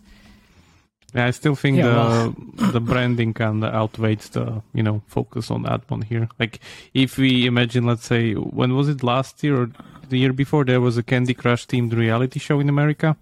Yeah, 1.15 1.27
I 1.27 1.31
still 1.33 1.55
think 1.55 1.77
Yeah, 1.77 1.89
the 1.89 1.95
well- 1.95 2.71
the 2.73 2.81
branding 2.81 3.35
kind 3.35 3.63
of 3.63 3.75
outweighs 3.75 4.31
the 4.31 4.63
you 4.73 4.83
know 4.83 5.03
focus 5.07 5.51
on 5.51 5.65
Admon 5.65 6.05
here. 6.05 6.29
Like 6.41 6.61
if 6.95 7.19
we 7.19 7.45
imagine, 7.45 7.85
let's 7.85 8.07
say, 8.07 8.33
when 8.33 8.75
was 8.75 8.89
it 8.89 9.03
last 9.03 9.43
year 9.45 9.63
or 9.65 9.71
the 10.09 10.19
year 10.19 10.33
before? 10.33 10.65
There 10.65 10.81
was 10.81 10.97
a 10.97 11.03
Candy 11.03 11.35
Crush 11.35 11.67
themed 11.67 11.93
reality 11.95 12.39
show 12.41 12.59
in 12.61 12.71
America, 12.71 13.17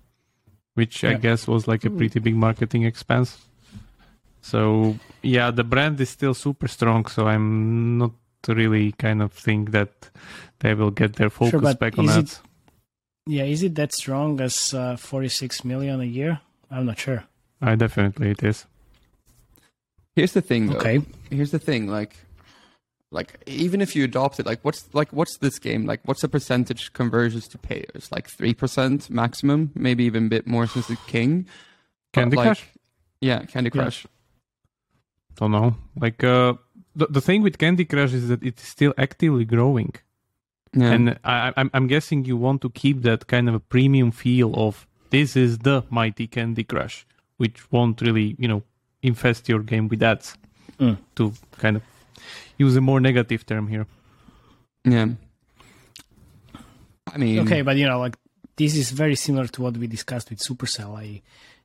which 0.74 1.02
I 1.02 1.14
guess 1.14 1.48
was 1.48 1.66
like 1.66 1.84
a 1.84 1.90
pretty 1.90 2.20
big 2.20 2.36
marketing 2.36 2.84
expense. 2.84 3.38
So 4.42 4.96
yeah, 5.22 5.50
the 5.50 5.64
brand 5.64 6.00
is 6.00 6.10
still 6.10 6.34
super 6.34 6.68
strong. 6.68 7.06
So 7.06 7.26
I'm 7.26 7.98
not 7.98 8.12
really 8.48 8.92
kind 8.92 9.22
of 9.22 9.32
think 9.32 9.70
that 9.72 10.10
they 10.60 10.74
will 10.74 10.90
get 10.90 11.14
their 11.14 11.30
focus 11.30 11.60
but 11.60 11.78
back 11.78 11.98
on 11.98 12.06
is 12.06 12.16
it- 12.16 12.26
that. 12.26 12.40
Yeah, 13.26 13.44
is 13.44 13.62
it 13.62 13.74
that 13.76 13.92
strong 13.92 14.40
as 14.40 14.74
uh, 14.74 14.96
46 14.96 15.64
million 15.64 16.00
a 16.00 16.04
year? 16.04 16.40
I'm 16.70 16.86
not 16.86 16.98
sure. 16.98 17.24
I 17.60 17.74
definitely 17.76 18.30
it 18.30 18.42
is. 18.42 18.66
Here's 20.16 20.32
the 20.32 20.40
thing, 20.40 20.68
though. 20.68 20.78
Okay. 20.78 21.00
Here's 21.30 21.50
the 21.50 21.58
thing, 21.58 21.86
like, 21.86 22.16
like 23.10 23.42
even 23.46 23.80
if 23.80 23.94
you 23.94 24.04
adopt 24.04 24.40
it, 24.40 24.46
like, 24.46 24.60
what's 24.62 24.88
like 24.92 25.12
what's 25.12 25.38
this 25.38 25.58
game? 25.58 25.86
Like, 25.86 26.00
what's 26.04 26.22
the 26.22 26.28
percentage 26.28 26.92
conversions 26.92 27.46
to 27.48 27.58
payers? 27.58 28.08
Like 28.10 28.28
three 28.28 28.54
percent 28.54 29.10
maximum, 29.10 29.70
maybe 29.74 30.04
even 30.04 30.26
a 30.26 30.28
bit 30.28 30.46
more 30.46 30.66
since 30.66 30.86
the 30.88 30.96
king. 31.06 31.46
But, 32.12 32.20
Candy 32.20 32.36
like, 32.36 32.46
Crush. 32.46 32.66
Yeah, 33.20 33.44
Candy 33.44 33.70
Yeah. 33.74 33.90
Crush. 35.36 35.38
don't 35.40 35.52
know. 35.52 35.74
Like 36.00 36.22
uh, 36.24 36.54
the 36.96 37.06
the 37.06 37.20
thing 37.20 37.42
with 37.42 37.58
Candy 37.58 37.84
Crush 37.84 38.12
is 38.12 38.28
that 38.28 38.42
it's 38.42 38.66
still 38.66 38.92
actively 38.98 39.44
growing, 39.44 39.94
Yeah. 40.74 40.92
and 40.92 41.18
I, 41.24 41.52
I'm 41.56 41.70
I'm 41.74 41.86
guessing 41.86 42.24
you 42.24 42.36
want 42.36 42.60
to 42.62 42.70
keep 42.70 43.02
that 43.02 43.26
kind 43.26 43.48
of 43.48 43.54
a 43.54 43.60
premium 43.60 44.10
feel 44.12 44.54
of 44.54 44.86
this 45.10 45.36
is 45.36 45.58
the 45.58 45.82
mighty 45.90 46.26
Candy 46.26 46.64
Crush, 46.64 47.06
which 47.38 47.70
won't 47.72 48.00
really 48.00 48.36
you 48.38 48.48
know 48.48 48.62
infest 49.02 49.48
your 49.48 49.62
game 49.62 49.88
with 49.88 50.02
ads. 50.02 50.36
Mm. 50.78 50.96
To 51.16 51.32
kind 51.58 51.76
of 51.76 51.82
use 52.58 52.76
a 52.76 52.80
more 52.80 53.00
negative 53.00 53.44
term 53.44 53.68
here. 53.68 53.86
yeah. 54.84 55.08
I 57.12 57.18
mean, 57.18 57.40
Okay, 57.40 57.62
but 57.62 57.76
you 57.76 57.86
know, 57.86 57.98
like 57.98 58.16
this 58.56 58.76
is 58.76 58.90
very 58.90 59.16
similar 59.16 59.46
to 59.48 59.62
what 59.62 59.76
we 59.76 59.86
discussed 59.86 60.30
with 60.30 60.38
Supercell, 60.38 60.96
I, 60.98 61.22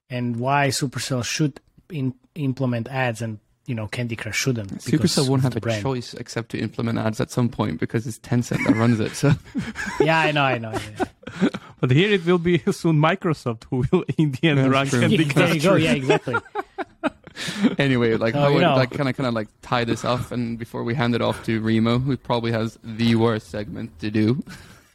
and 0.09 0.37
why 0.37 0.69
Supercell 0.69 1.23
should 1.23 1.59
in, 1.89 2.15
implement 2.35 2.87
ads 2.87 3.21
and 3.21 3.39
you 3.65 3.75
know 3.75 3.87
Candy 3.87 4.15
Crush 4.15 4.37
shouldn't. 4.37 4.69
because 4.85 5.11
Supercell 5.15 5.29
won't 5.29 5.41
have 5.43 5.55
a 5.55 5.59
brand. 5.59 5.81
choice 5.83 6.13
except 6.13 6.49
to 6.51 6.59
implement 6.59 6.99
ads 6.99 7.19
at 7.19 7.31
some 7.31 7.49
point 7.49 7.79
because 7.79 8.05
it's 8.07 8.19
Tencent 8.19 8.63
that 8.65 8.75
runs 8.75 8.99
it. 8.99 9.15
So 9.15 9.31
Yeah, 9.99 10.19
I 10.19 10.31
know, 10.31 10.43
I 10.43 10.57
know. 10.57 10.71
yeah. 10.71 11.49
But 11.81 11.91
here 11.91 12.11
it 12.11 12.25
will 12.25 12.37
be 12.39 12.57
soon 12.71 12.97
Microsoft 12.97 13.63
who 13.69 13.83
will 13.91 14.05
in 14.17 14.31
the 14.31 14.47
end 14.49 14.59
That's 14.59 14.69
run 14.69 14.87
true. 14.87 15.01
Candy 15.01 15.23
Yeah, 15.25 15.33
there 15.33 15.53
you 15.55 15.61
go. 15.61 15.75
Yeah, 15.75 15.91
exactly. 15.93 16.35
anyway, 17.77 18.15
like 18.15 18.35
Oh, 18.35 18.39
I 18.39 18.49
would 18.49 18.61
know. 18.61 18.75
like 18.75 18.91
kind 18.91 19.09
of 19.09 19.15
kind 19.17 19.27
of 19.27 19.33
like 19.33 19.47
tie 19.61 19.83
this 19.83 20.05
off, 20.05 20.31
and 20.31 20.57
before 20.57 20.83
we 20.83 20.93
hand 20.95 21.15
it 21.15 21.21
off 21.21 21.43
to 21.45 21.59
Remo, 21.61 21.99
who 21.99 22.15
probably 22.17 22.51
has 22.51 22.79
the 22.83 23.15
worst 23.15 23.49
segment 23.49 23.97
to 23.99 24.09
do. 24.11 24.43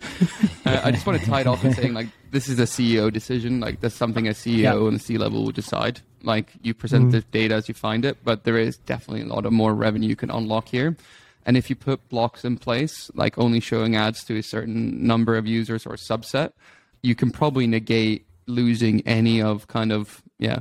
uh, 0.67 0.81
I 0.85 0.91
just 0.91 1.07
want 1.07 1.21
to 1.21 1.27
tie 1.27 1.43
it 1.43 1.47
off 1.47 1.63
with 1.63 1.77
saying 1.77 1.95
like 1.95 2.09
this 2.31 2.49
is 2.49 2.59
a 2.59 2.63
CEO 2.65 3.13
decision. 3.13 3.61
Like 3.61 3.81
that's 3.81 3.95
something 3.95 4.27
a 4.29 4.33
CEO 4.33 4.59
Yeah. 4.59 4.75
and 4.77 4.95
the 4.95 4.99
C 4.99 5.19
level 5.19 5.45
will 5.45 5.53
decide. 5.53 6.01
Like 6.23 6.53
you 6.63 6.75
present 6.75 7.13
the 7.13 7.21
data 7.23 7.55
as 7.55 7.69
you 7.69 7.75
find 7.75 8.05
it, 8.05 8.19
but 8.25 8.45
there 8.45 8.59
is 8.59 8.77
definitely 8.79 9.23
a 9.23 9.27
lot 9.35 9.47
of 9.47 9.53
more 9.53 9.75
revenue 9.75 10.09
you 10.09 10.17
can 10.17 10.31
unlock 10.31 10.69
here. 10.69 10.97
And 11.47 11.57
if 11.57 11.71
you 11.71 11.77
put 11.77 12.07
blocks 12.11 12.45
in 12.45 12.59
place, 12.59 13.11
like 13.15 13.39
only 13.39 13.61
showing 13.61 13.97
ads 13.97 14.23
to 14.25 14.37
a 14.37 14.43
certain 14.43 15.07
number 15.07 15.37
of 15.37 15.47
users 15.47 15.87
or 15.87 15.95
subset, 15.97 16.53
you 17.03 17.15
can 17.15 17.31
probably 17.31 17.67
negate 17.67 18.27
losing 18.47 19.01
any 19.07 19.41
of 19.41 19.67
kind 19.69 19.93
of 19.93 20.23
yeah 20.39 20.61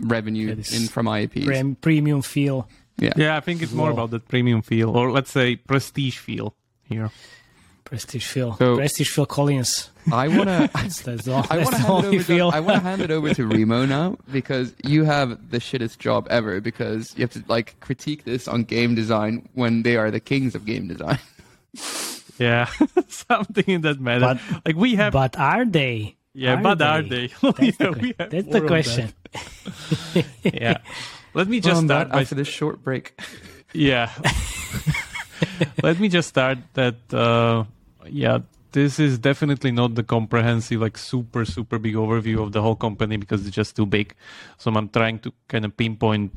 revenue 0.00 0.48
Yeah, 0.48 0.76
in 0.76 0.88
from 0.88 1.06
IAPs. 1.06 1.44
Prem- 1.44 1.76
premium 1.76 2.22
feel. 2.22 2.68
yeah. 2.98 3.12
Yeah, 3.16 3.36
I 3.36 3.40
think 3.40 3.62
it's 3.62 3.72
more 3.72 3.88
Wow. 3.88 3.92
about 3.94 4.10
that 4.10 4.28
premium 4.28 4.62
feel, 4.62 4.90
or 4.96 5.10
let's 5.12 5.30
say 5.30 5.56
prestige 5.56 6.18
feel 6.18 6.54
here. 6.88 7.10
Prestige 7.86 8.26
Phil. 8.26 8.54
So- 8.58 8.76
Prestige 8.76 9.08
Phil 9.08 9.24
Collins. 9.26 9.90
I 10.12 10.28
want 10.28 10.44
to. 10.44 10.70
That's, 10.74 11.00
that's 11.02 11.24
the, 11.24 11.32
I 11.50 11.56
want 11.58 11.70
to 11.74 11.82
hand 11.82 12.04
it 12.04 12.14
over. 12.20 12.22
To. 12.22 12.40
I 12.54 12.60
want 12.60 12.76
to 12.76 12.82
hand 12.82 13.02
it 13.02 13.10
over 13.10 13.34
to 13.34 13.46
Remo 13.46 13.86
now 13.86 14.16
because 14.30 14.72
you 14.84 15.02
have 15.02 15.50
the 15.50 15.58
shittest 15.58 15.98
job 15.98 16.28
ever 16.30 16.60
because 16.60 17.12
you 17.16 17.22
have 17.22 17.30
to 17.32 17.42
like 17.48 17.74
critique 17.80 18.22
this 18.24 18.46
on 18.46 18.62
game 18.62 18.94
design 18.94 19.48
when 19.54 19.82
they 19.82 19.96
are 19.96 20.12
the 20.12 20.20
kings 20.20 20.54
of 20.54 20.64
game 20.66 20.86
design. 20.88 21.18
Yeah, 22.38 22.68
something 23.08 23.64
in 23.66 23.80
that 23.80 23.98
matter. 23.98 24.38
But- 24.50 24.66
like 24.66 24.76
we 24.76 24.94
have, 24.96 25.14
but 25.14 25.38
are 25.38 25.64
they? 25.64 26.16
yeah, 26.34 26.54
are 26.60 26.62
but 26.62 26.82
are 26.82 27.00
they? 27.02 27.28
That's, 27.40 27.58
Yeah, 27.60 27.70
the, 27.78 27.92
we 27.98 28.14
have 28.18 28.28
that's 28.30 28.46
the 28.48 28.60
question. 28.60 29.12
that. 29.32 30.26
Yeah. 30.44 30.76
Let 31.32 31.48
me 31.48 31.60
just 31.60 31.78
On 31.78 31.86
start 31.88 32.08
that, 32.08 32.12
by 32.14 32.20
after 32.20 32.34
this 32.34 32.46
short 32.48 32.82
break. 32.84 33.18
yeah. 33.72 34.12
Let 35.82 35.98
me 35.98 36.08
just 36.08 36.28
start 36.28 36.58
that. 36.74 36.96
Uh, 37.12 37.64
yeah, 38.10 38.38
this 38.72 38.98
is 38.98 39.18
definitely 39.18 39.72
not 39.72 39.94
the 39.94 40.02
comprehensive, 40.02 40.80
like 40.80 40.98
super 40.98 41.44
super 41.44 41.78
big 41.78 41.94
overview 41.94 42.42
of 42.42 42.52
the 42.52 42.60
whole 42.62 42.76
company 42.76 43.16
because 43.16 43.46
it's 43.46 43.54
just 43.56 43.76
too 43.76 43.86
big. 43.86 44.14
So 44.58 44.70
I'm 44.74 44.88
trying 44.88 45.18
to 45.20 45.32
kind 45.48 45.64
of 45.64 45.76
pinpoint, 45.76 46.32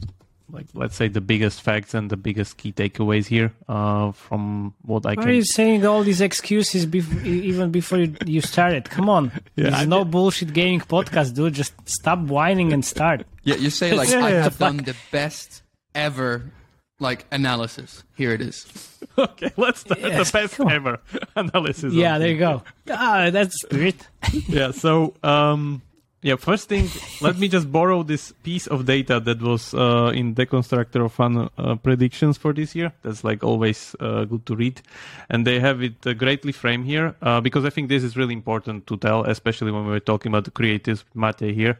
like 0.51 0.67
let's 0.73 0.95
say, 0.95 1.07
the 1.09 1.21
biggest 1.21 1.61
facts 1.61 1.93
and 1.93 2.09
the 2.09 2.17
biggest 2.17 2.57
key 2.57 2.71
takeaways 2.71 3.27
here 3.27 3.53
uh, 3.67 4.11
from 4.13 4.73
what 4.83 5.05
I 5.05 5.09
Why 5.09 5.15
can. 5.15 5.29
are 5.29 5.33
you 5.33 5.43
saying 5.43 5.85
all 5.85 6.03
these 6.03 6.21
excuses 6.21 6.85
bef- 6.85 7.25
even 7.25 7.71
before 7.71 7.99
you, 7.99 8.15
you 8.25 8.41
started? 8.41 8.89
Come 8.89 9.09
on. 9.09 9.31
Yeah, 9.55 9.65
this 9.71 9.73
I 9.73 9.81
is 9.81 9.87
no 9.87 10.05
bullshit 10.05 10.53
gaming 10.53 10.79
podcast, 10.79 11.35
dude. 11.35 11.53
Just 11.53 11.73
stop 11.89 12.19
whining 12.19 12.71
and 12.73 12.83
start. 12.85 13.27
Yeah, 13.43 13.55
you 13.55 13.69
say 13.69 13.93
like 13.93 14.09
Yeah, 14.13 14.25
I 14.25 14.29
yeah, 14.31 14.43
have 14.43 14.55
fuck. 14.55 14.75
done 14.75 14.77
the 14.85 14.95
best 15.11 15.63
ever 15.93 16.51
like 16.99 17.25
analysis. 17.31 18.03
Here 18.15 18.33
it 18.33 18.41
is. 18.41 18.65
okay, 19.17 19.51
let's 19.57 19.79
start 19.81 19.99
Yes, 20.01 20.31
the 20.31 20.37
best 20.39 20.59
ever 20.59 20.99
analysis. 21.35 21.93
Yeah, 21.93 22.17
there 22.19 22.29
you 22.29 22.37
go. 22.39 22.63
Ah, 22.91 23.29
that's 23.29 23.55
the 23.61 23.67
spirit. 23.67 24.07
yeah 24.47 24.71
so 24.71 25.13
um 25.23 25.81
yeah 26.21 26.35
first 26.35 26.67
thing 26.67 26.89
let 27.21 27.37
me 27.37 27.47
just 27.47 27.71
borrow 27.71 28.03
this 28.03 28.33
piece 28.43 28.67
of 28.67 28.85
data 28.85 29.19
that 29.21 29.39
was 29.41 29.73
uh, 29.73 30.11
in 30.13 30.33
deconstructor 30.35 31.05
of 31.05 31.13
fun 31.13 31.49
uh, 31.57 31.75
predictions 31.75 32.37
for 32.37 32.51
this 32.51 32.75
year 32.75 32.91
that's 33.03 33.23
like 33.23 33.41
always 33.43 33.95
uh, 34.01 34.25
good 34.25 34.43
to 34.45 34.55
read 34.55 34.81
and 35.29 35.45
they 35.47 35.59
have 35.61 35.81
it 35.81 35.95
uh, 36.05 36.13
greatly 36.13 36.51
framed 36.51 36.85
here 36.85 37.15
uh, 37.21 37.39
because 37.39 37.63
i 37.63 37.69
think 37.69 37.87
this 37.89 38.03
is 38.03 38.17
really 38.17 38.33
important 38.33 38.85
to 38.87 38.97
tell 38.97 39.23
especially 39.23 39.71
when 39.71 39.85
we 39.85 39.91
were 39.91 39.99
talking 40.11 40.29
about 40.31 40.43
the 40.43 40.51
creatives 40.51 41.03
with 41.05 41.15
mate 41.15 41.53
here 41.55 41.77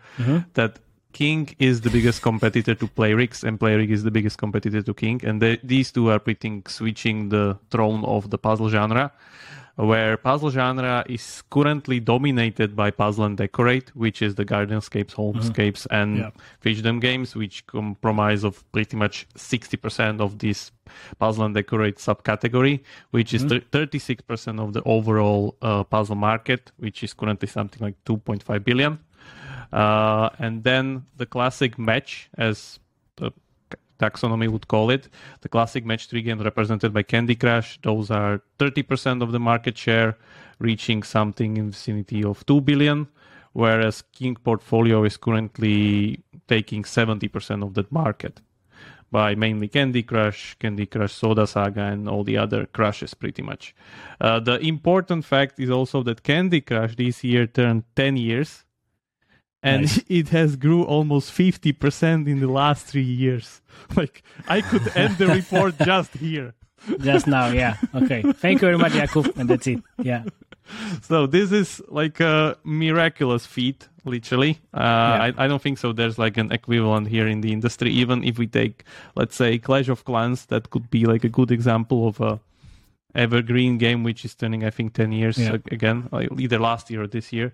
that 0.53 0.80
King 1.20 1.53
is 1.59 1.82
the 1.82 1.89
biggest 1.89 2.22
competitor 2.22 2.74
to 2.76 2.88
Playrix, 2.88 3.43
and 3.43 3.59
Playrix 3.59 3.89
is 3.89 4.03
the 4.03 4.11
biggest 4.17 4.38
competitor 4.38 4.82
to 4.82 4.93
King, 4.93 5.20
and 5.26 5.41
they, 5.41 5.57
these 5.61 5.91
two 5.91 6.09
are 6.09 6.17
pretty 6.17 6.63
switching 6.67 7.28
the 7.28 7.57
throne 7.72 8.05
of 8.05 8.30
the 8.30 8.38
puzzle 8.38 8.70
genre 8.70 9.11
where 9.76 10.17
puzzle 10.17 10.49
genre 10.49 11.05
is 11.07 11.41
currently 11.49 11.99
dominated 12.01 12.76
by 12.76 12.91
Puzzle 12.91 13.24
and 13.24 13.38
Decorate, 13.38 13.95
which 13.95 14.22
is 14.22 14.36
the 14.36 14.43
Gardenscapes, 14.43 15.13
Homescapes, 15.15 15.88
and 15.89 16.17
Yeah. 16.17 16.32
Fishdom 16.63 16.99
games, 16.99 17.34
which 17.34 17.65
comprise 17.67 18.43
of 18.43 18.70
pretty 18.74 18.97
much 18.97 19.26
60% 19.36 20.20
of 20.20 20.39
this 20.39 20.72
Puzzle 21.17 21.45
and 21.45 21.55
Decorate 21.55 21.97
subcategory, 21.97 22.82
which 23.11 23.34
is 23.34 23.43
thir- 23.45 23.63
36% 23.72 24.59
of 24.59 24.74
the 24.74 24.82
overall 24.84 25.55
uh, 25.61 25.84
puzzle 25.86 26.15
market, 26.15 26.72
which 26.78 27.03
is 27.03 27.13
currently 27.13 27.47
something 27.47 27.82
like 27.82 27.95
2.5 28.05 28.63
billion. 28.65 28.99
Uh, 29.72 30.30
and 30.39 30.63
then 30.63 31.05
the 31.17 31.26
classic 31.26 31.78
match, 31.78 32.30
as 32.38 32.80
the 33.17 33.32
taxonomy 33.99 34.49
would 34.49 34.67
call 34.67 34.89
it. 34.89 35.09
The 35.41 35.49
classic 35.49 35.86
match 35.86 36.07
three 36.07 36.22
game 36.22 36.41
represented 36.41 36.93
by 36.93 37.03
Candy 37.03 37.36
Crush. 37.36 37.80
Those 37.82 38.09
are 38.09 38.41
30% 38.57 39.22
of 39.22 39.32
the 39.32 39.39
market 39.39 39.78
share, 39.78 40.17
reaching 40.59 41.03
something 41.03 41.57
in 41.57 41.72
vicinity 41.72 42.24
of 42.24 42.45
2 42.45 42.61
billion, 42.61 43.07
whereas 43.53 44.03
King 44.13 44.36
portfolio 44.36 45.03
is 45.03 45.17
currently 45.17 46.24
taking 46.47 46.84
70% 46.84 47.63
of 47.63 47.74
that 47.76 47.91
market. 47.91 48.41
by 49.11 49.36
mainly 49.36 49.67
Candy 49.67 50.03
Crush, 50.03 50.55
Candy 50.59 50.86
Crush 50.86 51.13
Soda 51.13 51.47
Saga, 51.47 51.82
and 51.82 52.07
all 52.07 52.24
the 52.24 52.38
other 52.38 52.65
crushes, 52.67 53.13
pretty 53.13 53.41
much. 53.41 53.76
Uh, 54.22 54.39
the 54.39 54.59
important 54.59 55.26
fact 55.26 55.59
is 55.59 55.70
also 55.70 56.03
that 56.03 56.24
Candy 56.24 56.61
Crush 56.61 56.95
this 56.95 57.24
year 57.24 57.47
turned 57.47 57.84
10 57.95 58.17
years, 58.17 58.65
and 59.64 59.82
Nice. 59.84 60.03
it 60.10 60.30
has 60.30 60.55
grew 60.55 60.84
almost 60.84 61.32
50% 61.32 62.28
in 62.28 62.39
the 62.39 62.47
last 62.47 62.86
three 62.86 63.01
years. 63.03 63.62
Like 63.95 64.24
I 64.47 64.62
could 64.62 64.86
end 64.95 65.18
the 65.18 65.28
report 65.28 65.78
just 65.78 66.14
here. 66.18 66.53
Just 66.99 67.28
now, 67.28 67.47
yeah. 67.47 67.78
Okay. 67.95 68.22
Thank 68.22 68.62
you 68.62 68.68
very 68.68 68.78
much, 68.78 68.91
Jakub. 68.93 69.38
And 69.38 69.49
that's 69.49 69.68
it. 69.68 69.82
Yeah. 69.97 70.24
So 71.01 71.28
this 71.28 71.51
is 71.51 71.82
like 71.88 72.20
a 72.20 72.57
miraculous 72.64 73.45
feat, 73.45 73.88
literally. 74.05 74.60
Uh, 74.74 74.80
I, 74.80 75.34
I 75.38 75.47
don't 75.47 75.62
think 75.62 75.78
so. 75.78 75.93
There's 75.93 76.18
like 76.20 76.38
an 76.38 76.51
equivalent 76.51 77.07
here 77.07 77.28
in 77.28 77.41
the 77.41 77.51
industry. 77.51 77.91
Even 77.91 78.24
if 78.24 78.38
we 78.38 78.47
take, 78.47 78.84
let's 79.16 79.36
say, 79.36 79.57
Clash 79.57 79.88
of 79.89 80.05
Clans, 80.05 80.45
that 80.47 80.70
could 80.70 80.89
be 80.89 81.05
like 81.05 81.24
a 81.24 81.30
good 81.30 81.51
example 81.51 82.07
of 82.07 82.20
a 82.22 82.39
evergreen 83.16 83.78
game 83.78 84.03
which 84.03 84.24
is 84.26 84.36
turning, 84.36 84.64
I 84.64 84.70
think, 84.70 84.93
10 84.93 85.12
years 85.12 85.38
Yeah. 85.38 85.57
again, 85.72 86.10
either 86.38 86.60
last 86.60 86.89
year 86.91 87.01
or 87.03 87.07
this 87.07 87.34
year, 87.34 87.53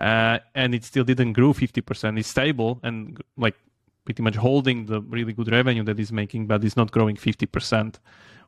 uh, 0.00 0.38
and 0.54 0.74
it 0.74 0.84
still 0.84 1.04
didn't 1.04 1.32
grow 1.34 1.52
50%. 1.52 2.18
It's 2.18 2.28
stable 2.28 2.80
and 2.82 3.20
like 3.36 3.54
pretty 4.04 4.22
much 4.22 4.36
holding 4.36 4.86
the 4.86 5.00
really 5.00 5.32
good 5.32 5.50
revenue 5.50 5.82
that 5.84 5.98
it's 5.98 6.12
making, 6.12 6.46
but 6.46 6.64
it's 6.64 6.76
not 6.76 6.90
growing 6.90 7.16
50%. 7.16 7.98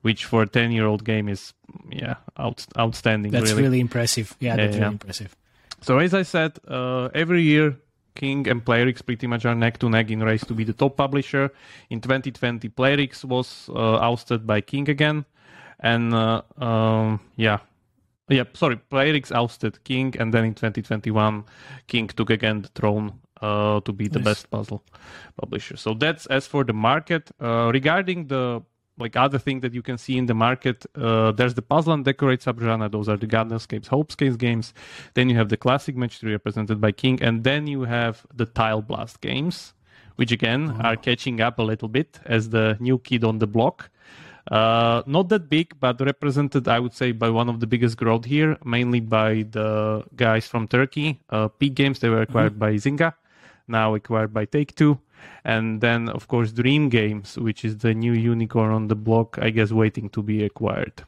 Which 0.02 0.24
for 0.26 0.42
a 0.42 0.46
ten-year-old 0.46 1.04
game 1.04 1.28
is, 1.28 1.52
yeah, 1.90 2.16
out, 2.38 2.64
outstanding. 2.78 3.32
That's 3.32 3.50
really. 3.50 3.62
really, 3.62 3.80
impressive. 3.80 4.36
Yeah, 4.38 4.54
that's 4.54 4.60
Yeah, 4.60 4.66
really 4.66 4.80
yeah. 4.80 4.88
impressive. 4.92 5.36
So 5.80 5.98
as 5.98 6.14
I 6.14 6.22
said, 6.22 6.58
uh, 6.68 7.08
every 7.12 7.42
year 7.42 7.76
King 8.14 8.46
and 8.46 8.64
Playrix 8.64 9.04
pretty 9.04 9.26
much 9.26 9.44
are 9.46 9.54
neck 9.54 9.78
to 9.78 9.88
neck 9.88 10.10
in 10.10 10.20
race 10.22 10.44
to 10.44 10.54
be 10.54 10.62
the 10.64 10.74
top 10.74 10.96
publisher. 10.96 11.50
In 11.90 12.00
2020, 12.00 12.68
Playrix 12.68 13.24
was 13.24 13.68
uh, 13.74 13.96
ousted 13.98 14.46
by 14.46 14.60
King 14.60 14.88
again, 14.90 15.24
and 15.80 16.14
uh, 16.14 16.42
um, 16.58 17.20
yeah, 17.36 17.58
yeah. 18.28 18.44
Sorry, 18.54 18.76
Playrix 18.90 19.32
ousted 19.32 19.82
King, 19.84 20.14
and 20.18 20.32
then 20.32 20.44
in 20.44 20.54
2021, 20.54 21.44
King 21.86 22.08
took 22.08 22.30
again 22.30 22.62
the 22.62 22.68
throne 22.68 23.12
uh, 23.42 23.80
to 23.80 23.92
be 23.92 24.08
the 24.08 24.18
Nice. 24.18 24.24
best 24.24 24.50
puzzle 24.50 24.82
publisher. 25.40 25.76
So 25.76 25.94
that's 25.94 26.26
as 26.26 26.46
for 26.46 26.64
the 26.64 26.72
market. 26.72 27.30
Uh, 27.40 27.70
regarding 27.72 28.26
the 28.28 28.62
like 28.98 29.14
other 29.14 29.38
thing 29.38 29.60
that 29.60 29.74
you 29.74 29.82
can 29.82 29.98
see 29.98 30.16
in 30.16 30.24
the 30.24 30.32
market, 30.34 30.86
uh, 30.96 31.30
there's 31.32 31.52
the 31.54 31.60
puzzle 31.62 31.92
and 31.92 32.02
decorate 32.04 32.40
subgenre. 32.40 32.90
Those 32.90 33.10
are 33.10 33.18
the 33.18 33.26
Gardenscapes, 33.26 33.88
Homescapes 33.88 34.38
games. 34.38 34.72
Then 35.12 35.28
you 35.28 35.36
have 35.36 35.50
the 35.50 35.58
classic 35.58 35.96
match 35.96 36.18
three 36.18 36.32
represented 36.32 36.80
by 36.80 36.92
King, 36.92 37.22
and 37.22 37.44
then 37.44 37.66
you 37.66 37.82
have 37.82 38.24
the 38.34 38.46
Tile 38.46 38.80
Blast 38.80 39.20
games, 39.20 39.74
which 40.16 40.32
again 40.32 40.70
are 40.80 40.96
catching 40.96 41.42
up 41.42 41.58
a 41.58 41.62
little 41.62 41.88
bit 41.88 42.20
as 42.24 42.48
the 42.48 42.78
new 42.80 42.98
kid 42.98 43.22
on 43.22 43.38
the 43.38 43.46
block. 43.46 43.90
Uh, 44.50 45.02
not 45.06 45.28
that 45.28 45.48
big, 45.48 45.74
but 45.80 46.00
represented, 46.00 46.68
I 46.68 46.78
would 46.78 46.94
say, 46.94 47.12
by 47.12 47.30
one 47.30 47.48
of 47.48 47.58
the 47.60 47.66
biggest 47.66 47.96
growth 47.96 48.24
here, 48.24 48.56
mainly 48.64 49.00
by 49.00 49.44
the 49.50 50.04
guys 50.14 50.46
from 50.46 50.68
Turkey. 50.68 51.20
Uh, 51.30 51.48
Peak 51.48 51.74
Games, 51.74 51.98
they 51.98 52.08
were 52.08 52.22
acquired 52.22 52.58
by 52.58 52.74
Zynga, 52.74 53.14
now 53.66 53.94
acquired 53.94 54.32
by 54.32 54.44
Take 54.44 54.74
Two. 54.76 55.00
And 55.44 55.80
then, 55.80 56.08
of 56.08 56.28
course, 56.28 56.52
Dream 56.52 56.88
Games, 56.88 57.36
which 57.38 57.64
is 57.64 57.78
the 57.78 57.94
new 57.94 58.12
unicorn 58.12 58.72
on 58.72 58.86
the 58.86 58.94
block, 58.94 59.38
I 59.40 59.50
guess, 59.50 59.72
waiting 59.72 60.08
to 60.10 60.22
be 60.22 60.44
acquired 60.44 61.02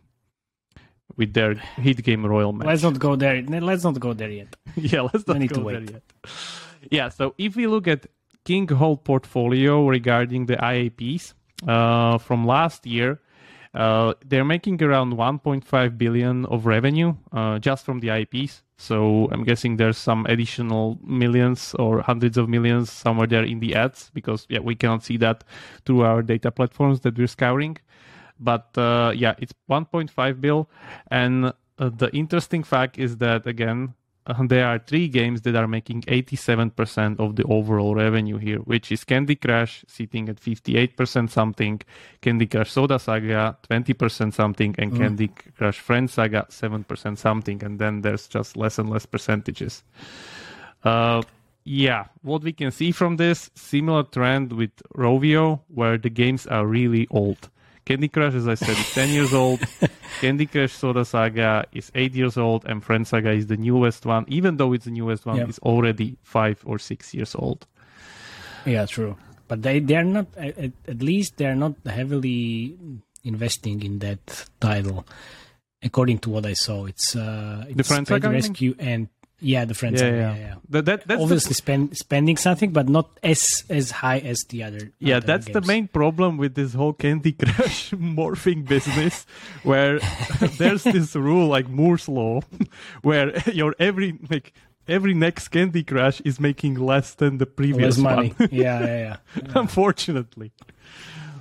with 1.17 1.35
their 1.35 1.55
hit 1.55 2.03
game 2.03 2.25
Royal 2.25 2.53
Match. 2.53 2.67
Let's 2.67 2.83
not 2.83 2.99
go 2.99 3.17
there. 3.17 3.43
Let's 3.43 3.85
not 3.85 4.01
go 4.01 4.15
there 4.15 4.31
yet. 4.31 4.57
yeah, 4.77 5.03
let's 5.03 5.27
not 5.27 5.47
go 5.49 5.71
there 5.71 5.83
yet. 5.83 6.03
Yeah, 6.91 7.09
so 7.09 7.35
if 7.39 7.57
we 7.57 7.67
look 7.67 7.87
at 7.89 8.07
King 8.45 8.69
whole 8.69 8.97
portfolio 8.97 9.87
regarding 9.87 10.47
the 10.47 10.57
IAPs 10.57 11.35
uh, 11.67 12.19
from 12.19 12.47
last 12.47 12.87
year, 12.87 13.21
uh, 13.79 14.13
they're 14.27 14.45
making 14.45 14.83
around 14.83 15.13
1.5 15.13 15.97
billion 15.97 16.45
of 16.47 16.67
revenue 16.67 17.15
uh, 17.33 17.61
just 17.61 17.85
from 17.85 18.01
the 18.01 18.11
IPs. 18.11 18.65
So 18.77 19.29
I'm 19.31 19.45
guessing 19.45 19.77
there's 19.77 19.97
some 19.97 20.27
additional 20.27 20.99
millions 21.05 21.75
or 21.79 22.01
hundreds 22.01 22.37
of 22.37 22.49
millions 22.49 22.91
somewhere 22.91 23.29
there 23.29 23.45
in 23.45 23.61
the 23.61 23.77
ads 23.77 24.11
because 24.13 24.47
yeah 24.49 24.59
we 24.59 24.75
cannot 24.75 25.05
see 25.05 25.17
that 25.19 25.45
through 25.87 26.03
our 26.03 26.23
data 26.23 26.51
platforms 26.51 27.01
that 27.03 27.17
we're 27.17 27.29
scouring. 27.29 27.77
But 28.41 28.77
uh, 28.77 29.13
yeah, 29.15 29.35
it's 29.39 29.53
1.5 29.71 30.41
bill, 30.41 30.69
and 31.11 31.47
uh, 31.47 31.53
the 31.79 32.11
interesting 32.13 32.65
fact 32.65 32.99
is 32.99 33.17
that 33.19 33.47
again 33.47 33.95
there 34.47 34.67
are 34.67 34.79
three 34.79 35.09
games 35.09 35.43
that 35.43 35.57
are 35.57 35.67
making 35.67 36.03
87% 36.03 37.19
of 37.19 37.37
the 37.37 37.45
overall 37.45 37.95
revenue 37.95 38.37
here, 38.37 38.59
which 38.59 38.93
is 38.93 39.05
Candy 39.05 39.37
Crush 39.37 39.85
sitting 39.89 40.29
at 40.29 40.37
58% 40.37 41.31
something, 41.31 41.81
Candy 42.21 42.47
Crush 42.47 42.71
Soda 42.71 42.99
Saga 42.99 43.57
20% 43.71 44.35
something, 44.35 44.75
and 44.79 44.97
Candy 44.97 45.29
Crush 45.57 45.79
Friend 45.79 46.11
Saga 46.11 46.47
7% 46.51 47.17
something, 47.19 47.65
and 47.65 47.79
then 47.79 48.03
there's 48.03 48.27
just 48.27 48.57
less 48.57 48.79
and 48.79 48.91
less 48.91 49.07
percentages. 49.07 49.83
Uh, 50.85 51.23
yeah, 51.65 52.05
what 52.23 52.43
we 52.43 52.53
can 52.53 52.71
see 52.71 52.93
from 52.93 53.17
this 53.17 53.51
similar 53.55 54.03
trend 54.03 54.53
with 54.53 54.71
Rovio, 54.95 55.61
where 55.69 55.99
the 55.99 56.11
games 56.11 56.47
are 56.47 56.67
really 56.67 57.07
old. 57.11 57.49
Candy 57.89 58.09
Crush, 58.09 58.35
as 58.35 58.47
I 58.47 58.53
said, 58.55 58.77
is 58.77 58.93
10 58.93 59.09
years 59.09 59.33
old. 59.33 59.61
Candy 60.21 60.45
Crush 60.45 60.73
Soda 60.75 61.07
Saga 61.07 61.65
is 61.73 61.91
8 61.95 62.15
years 62.15 62.37
old, 62.37 62.67
and 62.67 62.85
Friend 62.85 63.07
Saga 63.07 63.31
is 63.33 63.47
the 63.47 63.57
newest 63.57 64.05
one. 64.05 64.27
Even 64.29 64.59
though 64.59 64.75
it's 64.75 64.85
the 64.85 64.91
newest 64.91 65.25
one, 65.25 65.37
Yeah. 65.37 65.47
it's 65.49 65.59
already 65.61 66.19
5 66.23 66.65
or 66.67 66.79
6 66.79 67.15
years 67.15 67.35
old. 67.35 67.67
Yeah, 68.67 68.85
true. 68.85 69.17
But 69.49 69.63
they 69.63 69.81
they're 69.81 70.05
not 70.05 70.27
at, 70.37 70.59
at 70.87 71.01
least 71.01 71.39
they're 71.39 71.55
not 71.57 71.77
heavily 71.87 72.77
investing 73.25 73.83
in 73.83 74.01
that 74.01 74.21
title. 74.61 75.07
According 75.83 76.19
to 76.25 76.31
what 76.31 76.45
I 76.45 76.53
saw, 76.53 76.85
it's 76.85 77.17
uh, 77.17 77.65
it's 77.71 77.89
Friend 77.89 78.07
Pet 78.07 78.21
Saga? 78.23 78.29
Rescue 78.29 78.75
and 78.79 79.09
yeah, 79.41 79.65
the 79.65 79.75
friends. 79.75 80.01
Yeah, 80.01 80.09
yeah, 80.09 80.17
yeah. 80.17 80.35
yeah. 80.35 80.41
yeah. 80.41 80.55
That, 80.71 80.85
that, 80.87 81.07
that's 81.07 81.19
the- 81.19 81.23
Obviously, 81.23 81.55
spend, 81.55 81.97
spending 81.97 82.37
something, 82.37 82.73
but 82.73 82.89
not 82.89 83.19
as 83.23 83.65
as 83.71 83.91
high 83.91 84.19
as 84.19 84.45
the 84.49 84.63
other. 84.65 84.91
Yeah, 84.99 85.17
other 85.17 85.27
that's 85.27 85.49
the 85.49 85.61
main 85.63 85.89
problem 85.89 86.37
with 86.37 86.55
this 86.55 86.75
whole 86.75 86.93
Candy 86.93 87.33
Crush 87.39 87.91
morphing 87.93 88.67
business, 88.67 89.27
where 89.63 89.99
there's 90.59 90.85
this 90.85 91.15
rule 91.15 91.47
like 91.49 91.69
Moore's 91.69 92.09
law, 92.09 92.41
where 93.03 93.37
your 93.49 93.75
every 93.79 94.19
like 94.29 94.53
every 94.87 95.15
next 95.15 95.49
Candy 95.49 95.85
Crush 95.85 96.21
is 96.23 96.41
making 96.41 96.75
less 96.75 97.15
than 97.15 97.39
the 97.39 97.47
previous 97.47 97.99
less 97.99 97.99
money. 97.99 98.35
one. 98.37 98.49
yeah, 98.53 98.81
yeah, 98.81 99.17
yeah. 99.37 99.43
unfortunately. 99.55 100.53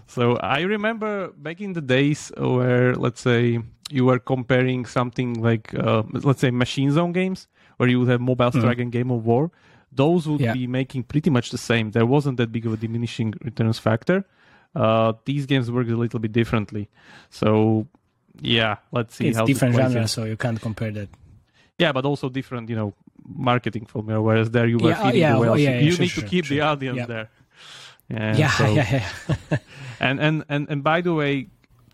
So 0.08 0.38
I 0.38 0.62
remember 0.62 1.30
back 1.38 1.60
in 1.62 1.74
the 1.74 1.82
days 1.82 2.32
where, 2.38 2.96
let's 2.96 3.22
say, 3.22 3.60
you 3.90 4.06
were 4.06 4.20
comparing 4.20 4.86
something 4.86 5.42
like, 5.42 5.74
uh, 5.76 6.04
let's 6.12 6.40
say, 6.40 6.50
Machine 6.52 6.92
Zone 6.92 7.12
games, 7.12 7.48
where 7.78 7.90
you 7.90 8.00
would 8.00 8.10
have 8.10 8.22
Mobile 8.22 8.52
Strike 8.52 8.80
and 8.80 8.92
Game 8.92 9.12
of 9.12 9.26
War. 9.26 9.52
Those 9.92 10.28
would 10.28 10.42
Yeah. 10.42 10.54
be 10.54 10.68
making 10.68 11.04
pretty 11.04 11.30
much 11.30 11.50
the 11.52 11.58
same. 11.58 11.92
There 11.92 12.06
wasn't 12.06 12.38
that 12.38 12.52
big 12.52 12.66
of 12.66 12.74
a 12.74 12.78
diminishing 12.78 13.34
returns 13.44 13.80
factor. 13.80 14.26
Uh, 14.76 15.14
these 15.26 15.46
games 15.46 15.72
work 15.72 15.88
a 15.88 15.96
little 15.96 16.20
bit 16.20 16.32
differently. 16.34 16.90
So, 17.30 17.88
yeah, 18.42 18.76
let's 18.92 19.16
see 19.16 19.28
It's 19.30 19.38
how 19.38 19.46
different 19.46 19.76
genre, 19.76 20.08
so 20.08 20.26
you 20.26 20.38
can't 20.38 20.60
compare 20.62 20.92
that. 20.92 21.10
Yeah, 21.80 21.92
but 21.94 22.06
also 22.06 22.30
different, 22.30 22.70
you 22.70 22.76
know, 22.76 22.94
marketing 23.26 23.86
formula. 23.86 24.22
Whereas 24.22 24.52
there 24.52 24.68
you 24.68 24.78
were 24.78 24.90
Yeah, 24.90 25.00
oh, 25.02 25.06
feeding 25.06 25.22
yeah, 25.22 25.32
the 25.32 25.38
oh, 25.38 25.42
whales. 25.42 25.60
yeah, 25.62 25.70
yeah, 25.72 25.80
you 25.80 25.92
sure, 25.92 26.02
need 26.02 26.08
sure, 26.10 26.24
to 26.24 26.30
keep 26.30 26.46
the 26.48 26.62
audience 26.62 26.98
Yeah. 26.98 27.06
there. 27.06 27.30
Yeah, 28.10 28.38
yeah, 28.38 28.50
so- 28.52 28.74
yeah, 28.80 29.04
yeah. 29.52 29.58
and 30.00 30.20
and 30.20 30.44
and 30.50 30.68
and 30.70 30.84
by 30.84 31.02
the 31.02 31.14
way, 31.14 31.48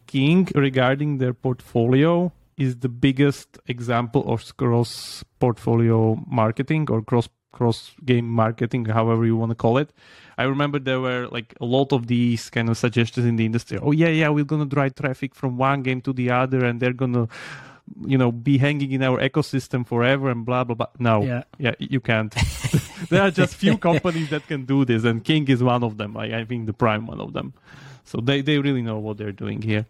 King 0.08 0.48
regarding 0.56 1.18
their 1.18 1.34
portfolio 1.34 2.32
is 2.58 2.78
the 2.78 2.90
biggest 2.90 3.58
example 3.68 4.24
of 4.32 4.56
cross 4.58 5.24
portfolio 5.40 6.18
marketing 6.28 6.88
or 6.90 7.02
cross 7.02 7.28
cross 7.52 7.92
game 8.04 8.28
marketing, 8.28 8.86
however 8.86 9.26
you 9.26 9.38
want 9.38 9.52
to 9.52 9.56
call 9.56 9.78
it. 9.78 9.94
I 10.40 10.44
remember 10.46 10.80
there 10.80 11.00
were 11.00 11.28
like 11.28 11.54
a 11.62 11.66
lot 11.66 11.94
of 11.94 12.08
these 12.08 12.50
kind 12.50 12.68
of 12.70 12.78
suggestions 12.78 13.26
in 13.28 13.36
the 13.36 13.46
industry. 13.46 13.78
Oh 13.82 13.92
yeah, 13.92 14.08
yeah, 14.08 14.30
we're 14.30 14.44
gonna 14.46 14.66
drive 14.66 14.96
traffic 14.96 15.36
from 15.36 15.58
one 15.58 15.84
game 15.84 16.02
to 16.02 16.14
the 16.14 16.32
other, 16.32 16.66
and 16.66 16.80
they're 16.82 16.94
gonna, 16.94 17.28
you 18.08 18.18
know, 18.18 18.32
be 18.32 18.58
hanging 18.58 18.92
in 18.94 19.04
our 19.04 19.20
ecosystem 19.20 19.86
forever 19.86 20.32
and 20.32 20.46
blah 20.46 20.64
blah 20.64 20.74
blah. 20.76 20.88
No, 20.98 21.22
Yeah. 21.24 21.44
yeah, 21.60 21.76
you 21.78 22.00
can't. 22.00 22.34
there 23.12 23.22
are 23.22 23.30
just 23.32 23.54
few 23.56 23.78
companies 23.78 24.30
that 24.32 24.48
can 24.48 24.66
do 24.66 24.84
this, 24.86 25.04
and 25.04 25.24
King 25.24 25.48
is 25.48 25.62
one 25.62 25.84
of 25.84 25.98
them. 25.98 26.18
I, 26.18 26.40
I 26.40 26.46
think 26.46 26.66
the 26.66 26.74
prime 26.74 27.06
one 27.06 27.22
of 27.22 27.34
them. 27.34 27.54
So 28.06 28.20
they, 28.20 28.42
they 28.42 28.58
really 28.60 28.82
know 28.82 28.98
what 29.00 29.18
they're 29.18 29.32
doing 29.32 29.62
here. 29.62 29.86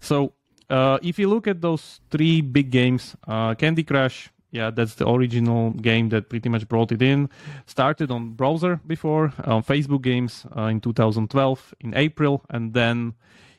So 0.00 0.32
uh, 0.70 0.98
if 1.02 1.18
you 1.18 1.28
look 1.28 1.46
at 1.46 1.60
those 1.60 2.00
three 2.10 2.40
big 2.40 2.70
games, 2.70 3.16
uh, 3.26 3.54
Candy 3.54 3.82
Crush, 3.82 4.30
yeah, 4.52 4.70
that's 4.70 4.94
the 4.94 5.08
original 5.08 5.70
game 5.70 6.08
that 6.08 6.28
pretty 6.28 6.48
much 6.48 6.68
brought 6.68 6.90
it 6.92 7.02
in. 7.02 7.28
Started 7.66 8.10
on 8.10 8.30
browser 8.30 8.80
before, 8.86 9.32
on 9.44 9.62
Facebook 9.62 10.02
games 10.02 10.44
uh, 10.56 10.62
in 10.62 10.80
2012 10.80 11.74
in 11.80 11.94
April, 11.94 12.42
and 12.50 12.74
then 12.74 13.14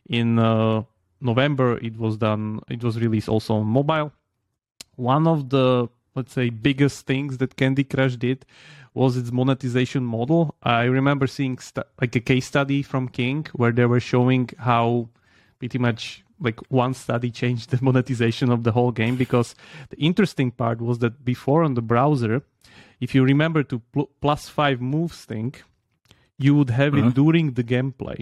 in 0.10 0.38
uh, 0.40 0.84
November 1.22 1.78
it 1.78 1.98
was 1.98 2.18
done. 2.18 2.60
It 2.70 2.84
was 2.84 3.00
released 3.00 3.30
also 3.30 3.56
on 3.56 3.68
mobile. 3.68 4.12
One 4.96 5.28
of 5.28 5.50
the 5.50 5.88
let's 6.16 6.34
say 6.34 6.50
biggest 6.50 7.06
things 7.06 7.38
that 7.38 7.56
Candy 7.56 7.86
Crush 7.86 8.18
did 8.18 8.46
was 8.94 9.16
its 9.16 9.32
monetization 9.32 10.04
model. 10.04 10.56
I 10.64 10.84
remember 10.84 11.26
seeing 11.28 11.58
st- 11.58 11.86
like 12.02 12.16
a 12.16 12.20
case 12.20 12.46
study 12.46 12.82
from 12.82 13.08
King 13.08 13.48
where 13.54 13.72
they 13.72 13.86
were 13.86 14.02
showing 14.02 14.50
how 14.60 15.08
pretty 15.60 15.78
much 15.78 16.26
like 16.42 16.60
one 16.70 16.94
study 16.94 17.30
changed 17.32 17.70
the 17.70 17.80
monetization 17.90 18.52
of 18.52 18.64
the 18.64 18.72
whole 18.72 18.92
game 18.92 19.16
because 19.16 19.56
the 19.90 19.98
interesting 19.98 20.52
part 20.52 20.82
was 20.82 20.98
that 21.00 21.24
before 21.24 21.64
on 21.64 21.74
the 21.76 21.82
browser, 21.82 22.42
if 23.00 23.14
you 23.16 23.24
remember 23.24 23.64
to 23.64 23.80
pl- 23.94 24.10
plus 24.22 24.50
five 24.50 24.82
moves 24.82 25.26
thing, 25.26 25.54
you 26.38 26.56
would 26.56 26.72
have 26.72 26.94
Uh-huh. 26.96 27.08
it 27.08 27.14
during 27.16 27.54
the 27.54 27.64
gameplay. 27.64 28.20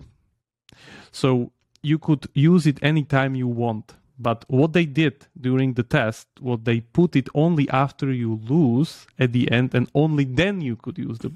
So 1.11 1.51
you 1.81 1.97
could 1.97 2.27
use 2.33 2.67
it 2.67 2.77
anytime 2.81 3.35
you 3.35 3.47
want. 3.47 3.95
But 4.21 4.43
what 4.49 4.73
they 4.73 4.85
did 4.85 5.27
during 5.39 5.75
the 5.75 5.83
test 5.83 6.27
was 6.41 6.59
they 6.63 6.81
put 6.81 7.15
it 7.15 7.29
only 7.33 7.69
after 7.69 8.11
you 8.11 8.39
lose 8.49 9.07
at 9.17 9.31
the 9.31 9.49
end, 9.49 9.73
and 9.73 9.87
only 9.95 10.25
then 10.25 10.59
you 10.61 10.75
could 10.75 10.97
use 10.97 11.19
the 11.19 11.31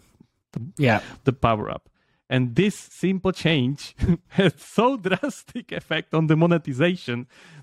Yeah. 0.77 0.99
the 1.23 1.31
power 1.33 1.69
up. 1.75 1.87
And 2.33 2.55
this 2.55 2.75
simple 3.03 3.31
change 3.31 3.81
had 4.39 4.53
so 4.59 4.85
drastic 4.97 5.71
effect 5.71 6.09
on 6.17 6.27
the 6.27 6.35
monetization 6.35 7.17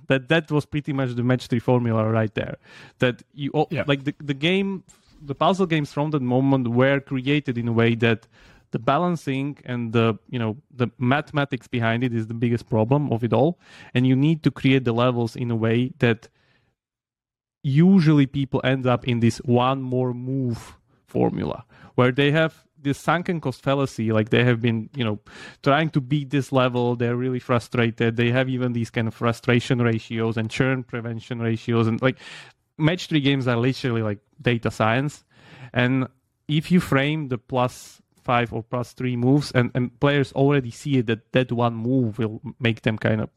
that 0.07 0.23
that 0.29 0.51
was 0.51 0.64
pretty 0.75 0.93
much 0.93 1.11
the 1.18 1.25
match 1.31 1.45
three 1.51 1.59
formula 1.71 2.03
right 2.18 2.35
there. 2.41 2.57
That 3.03 3.16
you 3.43 3.51
all 3.57 3.66
Yeah. 3.71 3.85
like 3.91 4.03
the 4.09 4.14
the 4.33 4.39
game, 4.49 4.71
the 5.31 5.35
puzzle 5.35 5.66
games 5.75 5.91
from 5.93 6.11
that 6.12 6.23
moment 6.23 6.64
were 6.81 7.01
created 7.12 7.55
in 7.62 7.66
a 7.68 7.73
way 7.83 7.91
that 8.07 8.21
the 8.75 8.79
balancing 8.93 9.59
and 9.73 9.93
the 9.93 10.07
you 10.35 10.39
know 10.43 10.53
the 10.81 10.89
mathematics 10.99 11.66
behind 11.68 12.05
it 12.05 12.12
is 12.14 12.25
the 12.33 12.39
biggest 12.45 12.64
problem 12.68 13.03
of 13.14 13.25
it 13.25 13.33
all, 13.33 13.53
and 13.95 14.07
you 14.07 14.16
need 14.27 14.39
to 14.47 14.51
create 14.61 14.85
the 14.85 14.93
levels 15.05 15.33
in 15.37 15.51
a 15.51 15.57
way 15.66 15.79
that 15.99 16.29
usually 17.62 18.27
people 18.27 18.61
end 18.64 18.87
up 18.87 19.03
in 19.07 19.21
this 19.21 19.39
one 19.39 19.83
more 19.83 20.14
move 20.14 20.77
formula 21.07 21.64
where 21.97 22.12
they 22.12 22.31
have 22.31 22.53
this 22.83 22.99
sunken 22.99 23.41
cost 23.41 23.62
fallacy 23.62 24.12
like 24.12 24.31
they 24.31 24.45
have 24.45 24.61
been 24.61 24.89
you 24.95 25.05
know 25.05 25.18
trying 25.62 25.91
to 25.91 26.01
beat 26.01 26.31
this 26.31 26.53
level. 26.53 26.97
They're 26.97 27.16
really 27.16 27.39
frustrated. 27.39 28.16
They 28.16 28.31
have 28.31 28.49
even 28.49 28.72
these 28.72 28.91
kind 28.91 29.09
of 29.09 29.14
frustration 29.14 29.81
ratios 29.81 30.37
and 30.37 30.51
churn 30.51 30.83
prevention 30.83 31.41
ratios 31.41 31.87
and 31.87 32.01
like 32.03 32.18
match 32.78 33.07
three 33.07 33.20
games 33.20 33.47
are 33.47 33.57
literally 33.57 34.03
like 34.03 34.18
data 34.41 34.70
science. 34.70 35.24
And 35.72 36.09
if 36.49 36.70
you 36.70 36.81
frame 36.81 37.28
the 37.28 37.39
plus 37.39 38.01
five 38.22 38.53
or 38.53 38.62
plus 38.62 38.93
three 38.93 39.16
moves 39.16 39.51
and, 39.53 39.70
and 39.74 39.99
players 40.01 40.33
already 40.33 40.70
see 40.70 40.99
it 40.99 41.07
that 41.07 41.33
that 41.33 41.53
one 41.53 41.74
move 41.74 42.18
will 42.18 42.41
make 42.59 42.83
them 42.83 42.99
kind 42.99 43.20
of 43.20 43.31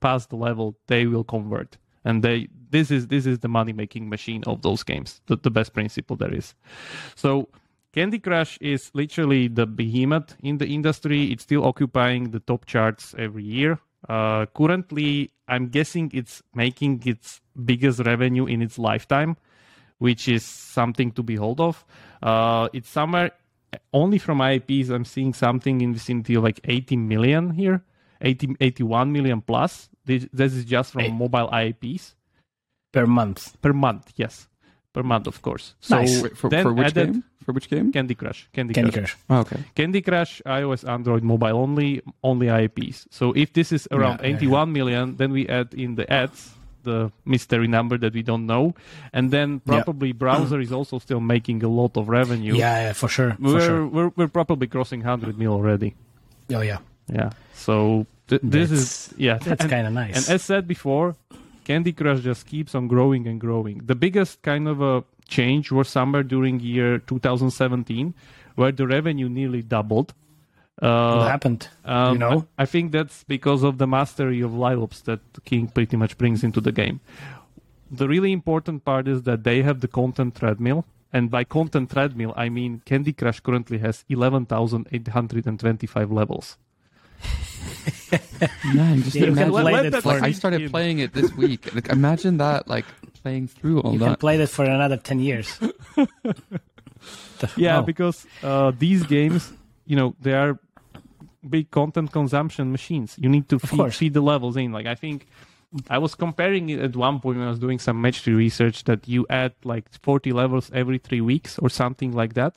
pass 0.00 0.26
the 0.26 0.36
level 0.36 0.76
they 0.86 1.06
will 1.06 1.24
convert. 1.24 1.76
And 2.04 2.22
they 2.22 2.48
this 2.70 2.90
is 2.90 3.08
this 3.08 3.26
is 3.26 3.40
the 3.40 3.48
money 3.48 3.72
making 3.72 4.08
machine 4.08 4.44
of 4.46 4.62
those 4.62 4.82
games 4.82 5.20
the, 5.26 5.36
the 5.36 5.50
best 5.50 5.72
principle 5.72 6.16
there 6.16 6.34
is. 6.34 6.54
So 7.16 7.48
candy 7.92 8.18
crush 8.18 8.58
is 8.60 8.90
literally 8.94 9.48
the 9.48 9.66
behemoth 9.66 10.36
in 10.42 10.58
the 10.58 10.66
industry 10.66 11.32
it's 11.32 11.42
still 11.42 11.64
occupying 11.64 12.30
the 12.30 12.40
top 12.40 12.66
charts 12.66 13.14
every 13.18 13.44
year 13.44 13.78
uh, 14.08 14.46
currently 14.54 15.30
i'm 15.48 15.68
guessing 15.68 16.10
it's 16.14 16.42
making 16.54 17.02
its 17.04 17.40
biggest 17.64 18.00
revenue 18.00 18.46
in 18.46 18.62
its 18.62 18.78
lifetime 18.78 19.36
which 19.98 20.28
is 20.28 20.44
something 20.44 21.10
to 21.10 21.22
behold 21.22 21.60
of 21.60 21.84
uh, 22.22 22.68
it's 22.72 22.88
somewhere 22.88 23.30
only 23.92 24.16
from 24.16 24.40
IPs, 24.40 24.88
I'm 24.88 25.04
seeing 25.04 25.34
something 25.34 25.82
in 25.82 25.92
vicinity 25.92 26.34
of 26.36 26.42
like 26.42 26.58
80 26.64 26.96
million 26.96 27.50
here, 27.50 27.82
80, 28.22 28.56
81 28.60 29.12
million 29.12 29.42
plus. 29.42 29.90
This, 30.06 30.26
this 30.32 30.54
is 30.54 30.64
just 30.64 30.92
from 30.92 31.02
Hey. 31.02 31.10
mobile 31.12 31.50
IPs 31.52 32.14
Per 32.94 33.06
month. 33.06 33.60
per 33.60 33.74
month. 33.74 34.10
Yes, 34.16 34.48
per 34.98 35.04
month, 35.06 35.26
of 35.28 35.40
course. 35.42 35.74
So 35.80 35.94
Nice. 35.96 36.22
Wait, 36.22 36.36
for, 36.36 36.50
then 36.50 36.64
for 36.64 36.72
which 36.74 36.86
added 36.88 37.12
game? 37.12 37.24
For 37.44 37.52
which 37.52 37.70
game? 37.70 37.92
Candy 37.92 38.16
Crush. 38.16 38.48
Candy, 38.52 38.74
Candy 38.74 38.90
Crush. 38.90 39.14
Crush. 39.14 39.24
Oh, 39.30 39.40
okay. 39.46 39.60
Candy 39.76 40.02
Crush, 40.02 40.42
iOS, 40.44 40.82
Android, 40.88 41.22
mobile 41.22 41.56
only, 41.56 42.02
only 42.24 42.48
IPs. 42.48 43.06
So 43.10 43.32
if 43.32 43.52
this 43.52 43.70
is 43.70 43.86
around 43.92 44.18
Yeah, 44.22 44.30
yeah, 44.30 44.36
81 44.36 44.72
million, 44.72 45.16
then 45.16 45.30
we 45.30 45.46
add 45.48 45.72
in 45.74 45.94
the 45.94 46.10
ads 46.12 46.50
the 46.82 47.12
mystery 47.24 47.68
number 47.68 47.98
that 47.98 48.12
we 48.14 48.22
don't 48.22 48.46
know, 48.46 48.74
and 49.12 49.30
then 49.30 49.60
Yeah. 49.66 49.82
probably 49.82 50.12
browser 50.12 50.58
is 50.60 50.72
also 50.72 50.98
still 50.98 51.20
making 51.20 51.62
a 51.62 51.68
lot 51.68 51.96
of 51.96 52.08
revenue. 52.08 52.54
Yeah, 52.56 52.82
yeah, 52.86 52.92
for 52.94 53.08
sure. 53.08 53.32
For 53.34 53.42
We're, 53.42 53.60
sure. 53.60 53.86
we're 53.86 54.10
we're 54.16 54.32
probably 54.32 54.66
crossing 54.68 55.00
100 55.02 55.36
mil 55.38 55.52
already. 55.52 55.94
Oh, 56.50 56.62
yeah. 56.62 56.78
Yeah. 57.12 57.30
So 57.54 58.06
th- 58.28 58.40
this 58.42 58.70
is 58.70 59.14
yeah. 59.16 59.38
That's 59.38 59.66
kind 59.66 59.86
of 59.86 59.92
nice. 59.92 60.16
and 60.16 60.34
as 60.34 60.42
said 60.42 60.66
before, 60.66 61.14
Candy 61.68 61.92
Crush 61.92 62.20
just 62.20 62.46
keeps 62.46 62.74
on 62.74 62.88
growing 62.88 63.26
and 63.26 63.38
growing. 63.38 63.82
The 63.84 63.94
biggest 63.94 64.40
kind 64.40 64.66
of 64.66 64.80
a 64.80 65.04
change 65.28 65.70
was 65.70 65.90
somewhere 65.90 66.22
during 66.22 66.60
year 66.60 66.96
2017, 66.96 68.14
where 68.54 68.72
the 68.72 68.86
revenue 68.86 69.28
nearly 69.28 69.60
doubled. 69.60 70.14
Uh, 70.80 71.16
what 71.16 71.30
happened? 71.30 71.68
um, 71.84 72.14
you 72.14 72.18
know? 72.20 72.46
I, 72.56 72.62
I 72.62 72.64
think 72.64 72.92
that's 72.92 73.22
because 73.24 73.62
of 73.62 73.76
the 73.76 73.86
mastery 73.86 74.40
of 74.40 74.54
live 74.54 74.82
ops 74.82 75.02
that 75.02 75.20
King 75.44 75.68
pretty 75.68 75.98
much 75.98 76.16
brings 76.16 76.42
into 76.42 76.62
the 76.62 76.72
game. 76.72 77.00
The 77.90 78.08
really 78.08 78.32
important 78.32 78.86
part 78.86 79.06
is 79.06 79.24
that 79.24 79.44
they 79.44 79.62
have 79.62 79.80
the 79.80 79.88
content 79.88 80.36
treadmill. 80.36 80.86
And 81.12 81.30
by 81.30 81.44
content 81.44 81.90
treadmill, 81.90 82.32
I 82.34 82.48
mean 82.48 82.80
Candy 82.86 83.12
Crush 83.12 83.40
currently 83.40 83.76
has 83.78 84.06
11,825 84.08 86.10
levels. 86.10 86.56
Man, 88.74 89.02
just 89.02 89.14
Yeah, 89.16 89.26
imagine. 89.26 89.50
play 89.50 89.62
let 89.72 89.92
that 89.92 90.04
Like, 90.04 90.22
I 90.22 90.32
started 90.32 90.70
playing 90.70 90.98
it 91.00 91.12
this 91.14 91.32
week. 91.34 91.74
Like, 91.74 91.88
imagine 91.88 92.36
that, 92.38 92.68
like 92.68 92.84
playing 93.22 93.48
through 93.48 93.80
all 93.80 93.92
that. 93.92 93.98
You 93.98 94.04
can 94.06 94.16
play 94.16 94.36
that 94.38 94.48
for 94.48 94.64
another 94.64 94.96
10 94.96 95.20
years. 95.20 95.58
Yeah, 97.56 97.78
oh, 97.78 97.82
because 97.82 98.26
uh, 98.42 98.72
these 98.76 99.04
games, 99.04 99.52
you 99.86 99.94
know, 99.96 100.16
they 100.20 100.32
are 100.32 100.58
big 101.48 101.70
content 101.70 102.10
consumption 102.12 102.72
machines. 102.72 103.14
You 103.18 103.28
need 103.28 103.48
to 103.50 103.58
feed, 103.60 103.94
feed 103.94 104.14
the 104.14 104.20
levels 104.20 104.56
in. 104.56 104.72
Like 104.72 104.86
I 104.86 104.96
think 104.96 105.28
I 105.88 105.98
was 105.98 106.16
comparing 106.16 106.68
it 106.70 106.80
at 106.80 106.96
one 106.96 107.20
point 107.20 107.38
when 107.38 107.46
I 107.46 107.50
was 107.50 107.60
doing 107.60 107.78
some 107.78 108.00
match 108.00 108.22
tree 108.22 108.34
research 108.34 108.84
that 108.84 109.06
you 109.06 109.24
add 109.30 109.52
like 109.62 109.86
40 110.02 110.32
levels 110.32 110.70
every 110.74 110.98
three 110.98 111.20
weeks 111.20 111.58
or 111.60 111.68
something 111.70 112.10
like 112.12 112.34
that, 112.34 112.54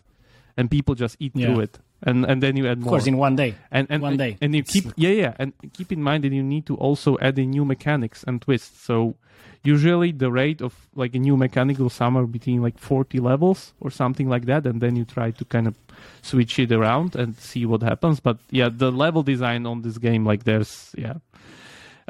and 0.57 0.69
people 0.71 0.95
just 0.95 1.15
eat 1.19 1.33
Yeah. 1.35 1.45
through 1.45 1.59
it. 1.61 1.79
And, 2.03 2.25
and 2.25 2.41
then 2.41 2.57
you 2.57 2.67
add 2.67 2.79
more. 2.79 2.87
of 2.87 2.89
course, 2.91 3.07
in 3.07 3.17
one 3.17 3.35
day. 3.35 3.55
and, 3.71 3.85
and 3.91 4.01
one 4.01 4.17
day. 4.17 4.37
and 4.41 4.55
you 4.55 4.63
keep 4.63 4.85
yeah 4.95 5.09
yeah 5.09 5.33
and 5.37 5.53
keep 5.73 5.91
in 5.91 6.01
mind 6.01 6.23
that 6.23 6.31
you 6.33 6.41
need 6.41 6.65
to 6.65 6.75
also 6.77 7.17
add 7.21 7.37
in 7.37 7.51
new 7.51 7.63
mechanics 7.63 8.23
and 8.25 8.41
twists 8.41 8.81
so 8.83 9.15
usually 9.63 10.11
the 10.11 10.31
rate 10.31 10.61
of 10.61 10.73
like 10.95 11.13
a 11.13 11.19
new 11.19 11.37
mechanic 11.37 11.77
will 11.77 11.91
somewhere 11.91 12.25
between 12.25 12.61
like 12.63 12.79
40 12.79 13.19
levels 13.19 13.73
or 13.79 13.91
something 13.91 14.27
like 14.27 14.45
that 14.45 14.65
and 14.65 14.81
then 14.81 14.95
you 14.95 15.05
try 15.05 15.29
to 15.29 15.45
kind 15.45 15.67
of 15.67 15.75
switch 16.23 16.57
it 16.57 16.71
around 16.71 17.15
and 17.15 17.37
see 17.37 17.67
what 17.67 17.83
happens 17.83 18.19
but 18.19 18.37
yeah 18.49 18.69
the 18.71 18.91
level 18.91 19.21
design 19.21 19.67
on 19.67 19.83
this 19.83 19.99
game 19.99 20.25
like 20.25 20.43
there's 20.43 20.95
yeah 20.97 21.15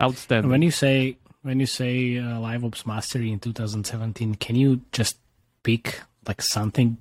outstanding 0.01 0.49
When 0.49 0.61
you 0.61 0.71
say 0.71 1.17
when 1.41 1.59
you 1.59 1.65
say 1.65 2.17
uh, 2.17 2.39
Live 2.39 2.63
Ops 2.63 2.85
Mastery 2.85 3.31
in 3.31 3.39
2017, 3.39 4.35
can 4.35 4.55
you 4.55 4.81
just 4.91 5.17
pick 5.63 6.01
like 6.27 6.41
something 6.41 6.97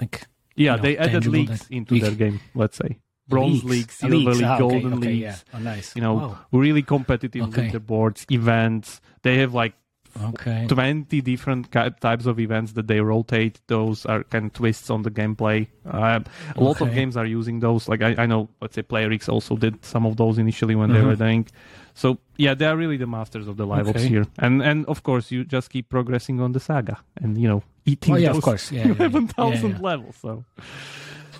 like 0.00 0.22
yeah 0.56 0.72
you 0.72 0.76
know, 0.76 0.82
they 0.82 0.96
added 0.98 1.26
leagues 1.26 1.66
into 1.70 1.98
their 1.98 2.12
game 2.12 2.40
let's 2.54 2.76
say 2.76 2.98
bronze 3.28 3.62
league 3.64 3.70
leagues? 3.70 3.94
silver 3.94 4.16
Leagues, 4.16 4.38
league 4.38 4.46
ah, 4.46 4.54
okay, 4.54 4.60
golden 4.60 4.94
okay, 4.94 5.06
leagues 5.08 5.22
yeah. 5.22 5.36
Oh, 5.54 5.58
nice. 5.58 5.96
you 5.96 6.02
know 6.02 6.14
Wow. 6.14 6.38
really 6.52 6.82
competitive 6.82 7.42
Okay. 7.48 7.70
leaderboards 7.70 8.30
events 8.30 9.00
they 9.22 9.38
have 9.38 9.54
like 9.54 9.74
Okay. 10.20 10.66
20 10.68 11.22
different 11.22 11.72
types 11.72 12.26
of 12.26 12.38
events 12.38 12.72
that 12.72 12.86
they 12.86 13.00
rotate. 13.00 13.62
Those 13.66 14.04
are 14.04 14.24
kind 14.24 14.44
of 14.44 14.52
twists 14.52 14.90
on 14.90 15.04
the 15.04 15.10
gameplay. 15.10 15.68
Uh, 15.86 16.20
a 16.54 16.62
lot 16.62 16.82
of 16.82 16.92
games 16.92 17.16
are 17.16 17.24
using 17.24 17.60
those. 17.60 17.88
Like 17.88 18.02
I, 18.02 18.14
I 18.18 18.26
know, 18.26 18.50
let's 18.60 18.74
say 18.74 18.82
Playrix 18.82 19.26
also 19.30 19.56
did 19.56 19.82
some 19.82 20.04
of 20.04 20.18
those 20.18 20.36
initially 20.36 20.74
when 20.74 20.92
they 20.92 20.98
Mhm. 21.00 21.06
were 21.06 21.16
doing. 21.16 21.46
So 21.94 22.18
yeah, 22.36 22.52
they 22.52 22.66
are 22.66 22.76
really 22.76 22.98
the 22.98 23.06
masters 23.06 23.48
of 23.48 23.56
the 23.56 23.64
live 23.64 23.88
ops 23.88 24.02
here. 24.02 24.26
And 24.38 24.60
and 24.62 24.84
of 24.84 25.02
course 25.02 25.30
you 25.32 25.44
just 25.46 25.70
keep 25.70 25.88
progressing 25.88 26.40
on 26.42 26.52
the 26.52 26.60
saga 26.60 26.98
and 27.16 27.38
you 27.40 27.48
know 27.48 27.62
eating 27.84 28.14
Oh 28.14 28.16
yeah, 28.16 28.28
those 28.28 28.38
of 28.38 28.44
course. 28.44 28.72
Yeah. 28.72 28.88
11,000 28.88 29.70
Yeah, 29.70 29.76
yeah. 29.76 29.82
levels. 29.82 30.16
So 30.20 30.44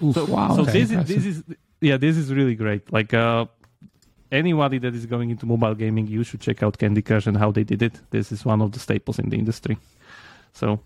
Oof, 0.03 0.14
so, 0.14 0.24
wow, 0.26 0.57
so 0.57 0.64
this 0.64 0.90
is 0.90 1.05
this 1.07 1.24
is 1.26 1.43
yeah 1.80 1.97
this 1.97 2.16
is 2.16 2.32
really 2.32 2.55
great. 2.55 2.93
Like 2.93 3.14
uh, 3.14 3.47
anybody 4.30 4.78
that 4.78 4.95
is 4.95 5.07
going 5.07 5.30
into 5.30 5.47
mobile 5.47 5.74
gaming, 5.74 6.07
you 6.07 6.24
should 6.24 6.40
check 6.40 6.62
out 6.62 6.78
Candy 6.78 7.03
Crush 7.03 7.26
and 7.26 7.36
how 7.36 7.53
they 7.53 7.64
did 7.64 7.82
it. 7.82 8.01
This 8.11 8.32
is 8.32 8.45
one 8.45 8.61
of 8.62 8.72
the 8.72 8.78
staples 8.80 9.18
in 9.18 9.28
the 9.30 9.36
industry. 9.38 9.76
So 10.53 10.80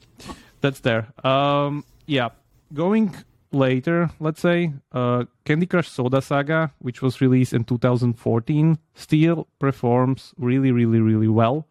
that's 0.61 0.80
there. 0.80 1.09
Um, 1.24 1.84
yeah, 2.07 2.28
going 2.74 3.14
later, 3.52 4.11
let's 4.20 4.40
say 4.40 4.72
uh, 4.92 5.24
Candy 5.44 5.66
Crush 5.66 5.88
Soda 5.88 6.20
Saga, 6.20 6.72
which 6.78 7.00
was 7.02 7.20
released 7.20 7.52
in 7.52 7.64
2014, 7.64 8.78
still 8.94 9.46
performs 9.59 10.34
really, 10.38 10.72
really, 10.72 11.00
really 11.00 11.28
well. 11.28 11.66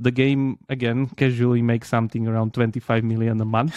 The 0.00 0.10
game 0.10 0.58
again 0.70 1.06
casually 1.08 1.60
makes 1.60 1.88
something 1.88 2.26
around 2.26 2.54
25 2.54 3.04
million 3.04 3.38
a 3.40 3.44
month 3.44 3.76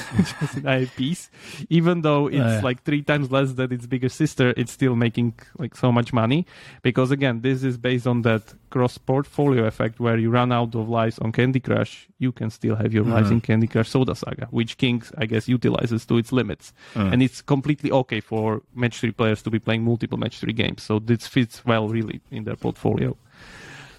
in 0.58 0.66
IPs. 0.66 1.30
Even 1.70 2.02
though 2.02 2.28
it's 2.28 2.38
yeah. 2.38 2.62
like 2.62 2.82
three 2.84 3.02
times 3.02 3.30
less 3.30 3.52
than 3.54 3.74
its 3.74 3.86
bigger 3.86 4.08
sister, 4.08 4.54
it's 4.56 4.72
still 4.72 4.96
making 4.96 5.34
like 5.58 5.76
so 5.76 5.92
much 5.92 6.14
money 6.14 6.46
because 6.82 7.12
again, 7.12 7.42
this 7.42 7.64
is 7.64 7.78
based 7.78 8.08
on 8.08 8.22
that 8.22 8.54
cross 8.70 8.98
portfolio 8.98 9.66
effect 9.66 10.00
where 10.00 10.18
you 10.18 10.32
run 10.32 10.52
out 10.52 10.74
of 10.74 10.88
lives 10.88 11.20
on 11.20 11.32
Candy 11.34 11.60
Crush, 11.60 12.08
you 12.20 12.32
can 12.32 12.50
still 12.50 12.76
have 12.76 12.94
your 12.94 13.04
lives 13.04 13.28
mm-hmm. 13.28 13.36
in 13.36 13.42
Candy 13.42 13.68
Crush 13.68 13.90
Soda 13.90 14.16
Saga, 14.16 14.48
which 14.50 14.78
King 14.78 15.04
I 15.18 15.26
guess 15.26 15.50
utilizes 15.50 16.06
to 16.06 16.18
its 16.18 16.32
limits, 16.32 16.74
mm. 16.94 17.12
and 17.12 17.22
it's 17.22 17.42
completely 17.42 17.92
okay 17.92 18.22
for 18.22 18.62
match 18.74 19.00
three 19.00 19.12
players 19.12 19.42
to 19.44 19.50
be 19.50 19.60
playing 19.60 19.84
multiple 19.84 20.18
match 20.18 20.40
three 20.40 20.54
games. 20.54 20.84
So 20.84 21.00
this 21.00 21.28
fits 21.28 21.66
well 21.66 21.90
really 21.90 22.22
in 22.32 22.46
their 22.46 22.56
portfolio. 22.56 23.18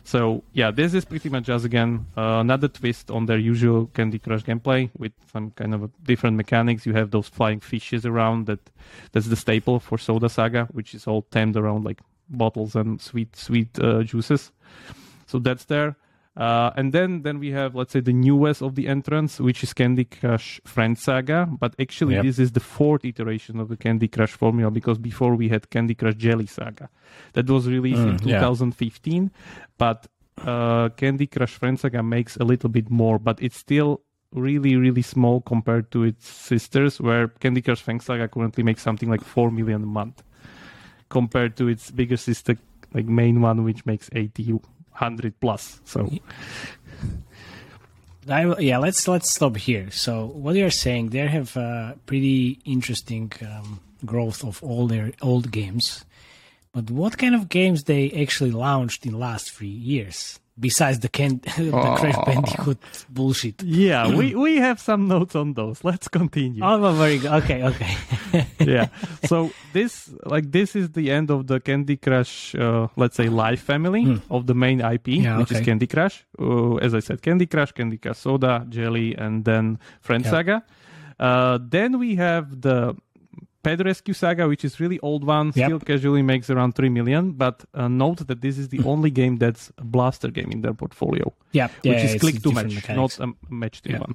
So 0.04 0.44
yeah, 0.52 0.70
this 0.70 0.92
is 0.92 1.04
pretty 1.04 1.30
much 1.30 1.44
just 1.44 1.64
again 1.64 2.06
uh, 2.16 2.38
another 2.40 2.68
twist 2.68 3.10
on 3.10 3.24
their 3.24 3.38
usual 3.38 3.86
Candy 3.94 4.18
Crush 4.18 4.44
gameplay 4.44 4.90
with 4.98 5.12
some 5.32 5.50
kind 5.52 5.74
of 5.74 5.90
different 6.04 6.36
mechanics. 6.36 6.84
You 6.84 6.92
have 6.92 7.10
those 7.10 7.26
flying 7.26 7.60
fishes 7.60 8.04
around 8.04 8.46
that 8.46 8.60
that's 9.12 9.26
the 9.26 9.36
staple 9.36 9.80
for 9.80 9.96
Soda 9.96 10.28
Saga, 10.28 10.68
which 10.72 10.94
is 10.94 11.06
all 11.06 11.22
themed 11.30 11.56
around 11.56 11.84
like 11.84 12.00
bottles 12.28 12.76
and 12.76 13.00
sweet 13.00 13.34
sweet 13.34 13.78
uh, 13.78 14.02
juices. 14.02 14.52
So 15.26 15.38
that's 15.38 15.64
there. 15.64 15.96
Uh, 16.36 16.70
and 16.76 16.92
then 16.92 17.22
then 17.22 17.38
we 17.38 17.52
have 17.52 17.76
let's 17.76 17.92
say 17.92 18.00
the 18.00 18.12
newest 18.12 18.60
of 18.60 18.74
the 18.74 18.88
entrants, 18.88 19.38
which 19.38 19.62
is 19.62 19.72
Candy 19.72 20.04
Crush 20.04 20.60
Friend 20.64 20.98
Saga. 20.98 21.46
But 21.60 21.74
actually, 21.78 22.14
Yep. 22.16 22.24
this 22.24 22.38
is 22.40 22.50
the 22.52 22.60
fourth 22.60 23.04
iteration 23.04 23.60
of 23.60 23.68
the 23.68 23.76
Candy 23.76 24.08
Crush 24.08 24.32
formula 24.32 24.70
because 24.70 24.98
before 24.98 25.36
we 25.36 25.48
had 25.48 25.70
Candy 25.70 25.94
Crush 25.94 26.16
Jelly 26.16 26.46
Saga, 26.46 26.88
that 27.34 27.48
was 27.48 27.68
released 27.68 28.00
in 28.00 28.16
Mm, 28.18 28.26
yeah. 28.26 28.40
2015. 28.40 29.30
But 29.78 30.08
uh, 30.44 30.88
Candy 30.96 31.28
Crush 31.28 31.54
Friend 31.54 31.78
Saga 31.78 32.02
makes 32.02 32.36
a 32.38 32.44
little 32.44 32.68
bit 32.68 32.90
more, 32.90 33.20
but 33.20 33.40
it's 33.40 33.56
still 33.56 34.00
really 34.32 34.74
really 34.74 35.02
small 35.02 35.40
compared 35.40 35.92
to 35.92 36.02
its 36.02 36.26
sisters. 36.28 37.00
Where 37.00 37.28
Candy 37.28 37.62
Crush 37.62 37.80
Friend 37.82 38.02
Saga 38.02 38.26
currently 38.26 38.64
makes 38.64 38.82
something 38.82 39.08
like 39.08 39.22
four 39.22 39.52
million 39.52 39.84
a 39.84 39.86
month, 39.86 40.24
compared 41.10 41.56
to 41.58 41.68
its 41.68 41.92
bigger 41.92 42.16
sister, 42.16 42.56
like 42.92 43.06
main 43.06 43.40
one, 43.40 43.62
which 43.62 43.86
makes 43.86 44.10
80, 44.12 44.58
100 44.94 45.38
plus. 45.40 45.80
So. 45.84 46.10
I, 48.28 48.58
yeah, 48.58 48.78
let's 48.78 49.06
let's 49.06 49.34
stop 49.34 49.56
here. 49.56 49.90
So 49.90 50.26
what 50.26 50.56
you're 50.56 50.70
saying, 50.70 51.10
they 51.10 51.26
have 51.26 51.56
uh, 51.56 51.94
pretty 52.06 52.58
interesting 52.64 53.32
um, 53.42 53.80
growth 54.06 54.42
of 54.44 54.62
all 54.62 54.86
their 54.86 55.12
old 55.20 55.50
games, 55.50 56.06
but 56.72 56.90
what 56.90 57.18
kind 57.18 57.34
of 57.34 57.50
games 57.50 57.84
they 57.84 58.10
actually 58.12 58.50
launched 58.50 59.04
in 59.04 59.18
last 59.18 59.52
three 59.52 59.68
years 59.68 60.40
besides 60.58 61.00
the, 61.00 61.08
can- 61.08 61.38
the 61.56 61.70
Crash 61.98 62.16
Bandicoot 62.26 62.78
bullshit? 63.10 63.62
Yeah, 63.62 64.14
we, 64.14 64.34
we 64.46 64.56
have 64.56 64.80
some 64.80 65.08
notes 65.08 65.34
on 65.34 65.54
those. 65.54 65.82
Let's 65.84 66.08
continue. 66.08 66.62
Oh, 66.64 66.78
well, 66.80 66.94
very 66.94 67.18
good. 67.18 67.32
Okay, 67.42 67.62
okay. 67.64 67.96
yeah. 68.60 68.88
So 69.24 69.50
this 69.72 70.12
like 70.24 70.50
this 70.52 70.76
is 70.76 70.90
the 70.90 71.10
end 71.10 71.30
of 71.30 71.46
the 71.46 71.60
Candy 71.60 71.96
Crush, 71.96 72.54
uh, 72.54 72.88
let's 72.96 73.16
say, 73.16 73.28
live 73.28 73.60
family 73.60 74.20
of 74.30 74.46
the 74.46 74.54
main 74.54 74.80
IP, 74.80 75.08
Yeah, 75.08 75.38
which 75.38 75.52
is. 75.52 75.60
Candy 75.60 75.86
Crush. 75.86 76.24
Uh, 76.38 76.76
as 76.76 76.94
I 76.94 77.00
said, 77.00 77.22
Candy 77.22 77.46
Crush, 77.46 77.72
Candy 77.72 77.98
Crush 77.98 78.18
Soda, 78.18 78.66
Jelly, 78.68 79.14
and 79.16 79.44
then 79.44 79.78
Friend 80.00 80.24
Yeah. 80.24 80.30
Saga. 80.30 80.64
Uh, 81.18 81.58
then 81.62 81.98
we 81.98 82.16
have 82.16 82.60
the 82.60 82.94
Pet 83.64 83.78
Rescue 83.84 84.14
Saga, 84.14 84.46
which 84.46 84.64
is 84.64 84.78
really 84.82 84.98
old 85.00 85.22
one, 85.24 85.46
Yep. 85.54 85.66
still 85.66 85.80
casually 85.80 86.22
makes 86.22 86.48
around 86.50 86.74
three 86.74 86.90
million. 86.98 87.32
But 87.32 87.56
uh, 87.74 87.88
note 87.88 88.26
that 88.28 88.40
this 88.40 88.56
is 88.58 88.68
the 88.68 88.80
only 88.92 89.10
game 89.10 89.34
that's 89.38 89.72
a 89.78 89.84
blaster 89.84 90.30
game 90.38 90.50
in 90.52 90.60
their 90.64 90.74
portfolio 90.74 91.32
yeah, 91.52 91.68
which 91.82 91.98
yeah, 91.98 92.04
is 92.14 92.20
click 92.20 92.42
to 92.42 92.52
match, 92.52 92.74
mechanics. 92.74 93.18
not 93.18 93.28
a 93.28 93.32
match 93.62 93.80
three 93.80 93.94
Yeah. 93.94 94.00
one. 94.06 94.14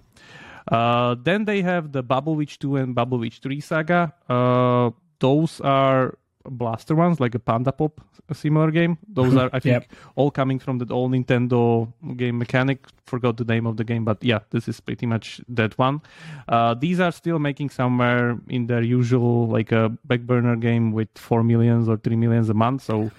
Uh, 0.72 1.16
then 1.24 1.45
they 1.45 1.62
have 1.64 1.91
the 1.91 2.04
Bubble 2.04 2.36
Witch 2.36 2.60
2 2.60 2.76
and 2.78 2.93
Bubble 2.93 3.18
Witch 3.18 3.39
3 3.39 3.60
saga. 3.60 4.14
Uh, 4.30 4.91
those 5.20 5.60
are 5.62 6.14
blaster 6.50 6.95
ones, 6.95 7.20
like 7.20 7.36
a 7.36 7.39
Panda 7.39 7.72
Pop, 7.72 8.02
a 8.30 8.34
similar 8.36 8.72
game. 8.72 8.97
Those 9.08 9.36
are, 9.36 9.50
I 9.54 9.60
think, 9.60 9.74
Yep. 9.84 9.91
all 10.16 10.32
coming 10.32 10.60
from 10.60 10.78
that 10.80 10.91
old 10.91 11.12
Nintendo 11.12 11.91
game 12.18 12.38
mechanic. 12.38 12.86
Forgot 13.06 13.38
the 13.38 13.45
name 13.45 13.66
of 13.68 13.78
the 13.78 13.84
game, 13.84 14.04
but 14.06 14.24
yeah, 14.24 14.39
this 14.52 14.68
is 14.68 14.80
pretty 14.80 15.06
much 15.06 15.41
that 15.50 15.78
one. 15.78 16.02
Uh, 16.47 16.74
these 16.74 17.00
are 17.00 17.12
still 17.12 17.39
making 17.39 17.70
somewhere 17.70 18.38
in 18.50 18.68
their 18.68 18.82
usual, 18.82 19.47
like 19.47 19.72
a 19.72 19.89
back 20.06 20.22
burner 20.22 20.56
game 20.56 20.91
with 20.91 21.10
4 21.16 21.43
millions 21.43 21.88
or 21.89 21.97
3 21.97 22.16
millions 22.16 22.50
a 22.50 22.54
month. 22.54 22.84
So, 22.84 23.10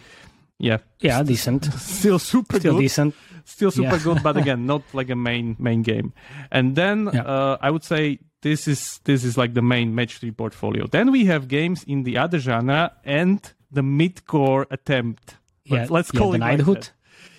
yeah, 0.59 0.79
yeah, 1.01 1.23
decent. 1.23 1.65
still 1.79 2.19
super 2.19 2.59
Still 2.59 2.75
good 2.75 2.81
decent. 2.81 3.15
still 3.47 3.71
super 3.71 3.97
Yeah. 3.97 4.05
good 4.05 4.23
but 4.23 4.37
again 4.43 4.67
not 4.67 4.83
like 4.93 5.09
a 5.11 5.17
main 5.17 5.57
main 5.59 5.83
game 5.83 6.13
and 6.53 6.77
then 6.77 7.09
Yeah. 7.13 7.23
uh, 7.23 7.57
i 7.63 7.71
would 7.71 7.83
say 7.83 8.19
this 8.43 8.67
is 8.69 9.01
this 9.05 9.25
is 9.25 9.37
like 9.37 9.55
the 9.55 9.63
main 9.63 9.95
match 9.95 10.19
3 10.19 10.31
portfolio 10.33 10.87
then 10.87 11.11
we 11.13 11.27
have 11.27 11.47
games 11.49 11.85
in 11.85 12.03
the 12.05 12.17
other 12.19 12.39
genre 12.39 12.93
and 13.05 13.53
the 13.71 13.83
mid-core 13.83 14.67
attempt 14.71 15.37
Yeah, 15.65 15.79
let's, 15.81 15.91
let's 15.91 16.11
yeah, 16.15 16.19
call 16.21 16.31
the 16.33 16.37
it 16.37 16.41
like 16.41 16.59
Knighthood. 16.59 16.77
that. 16.83 16.93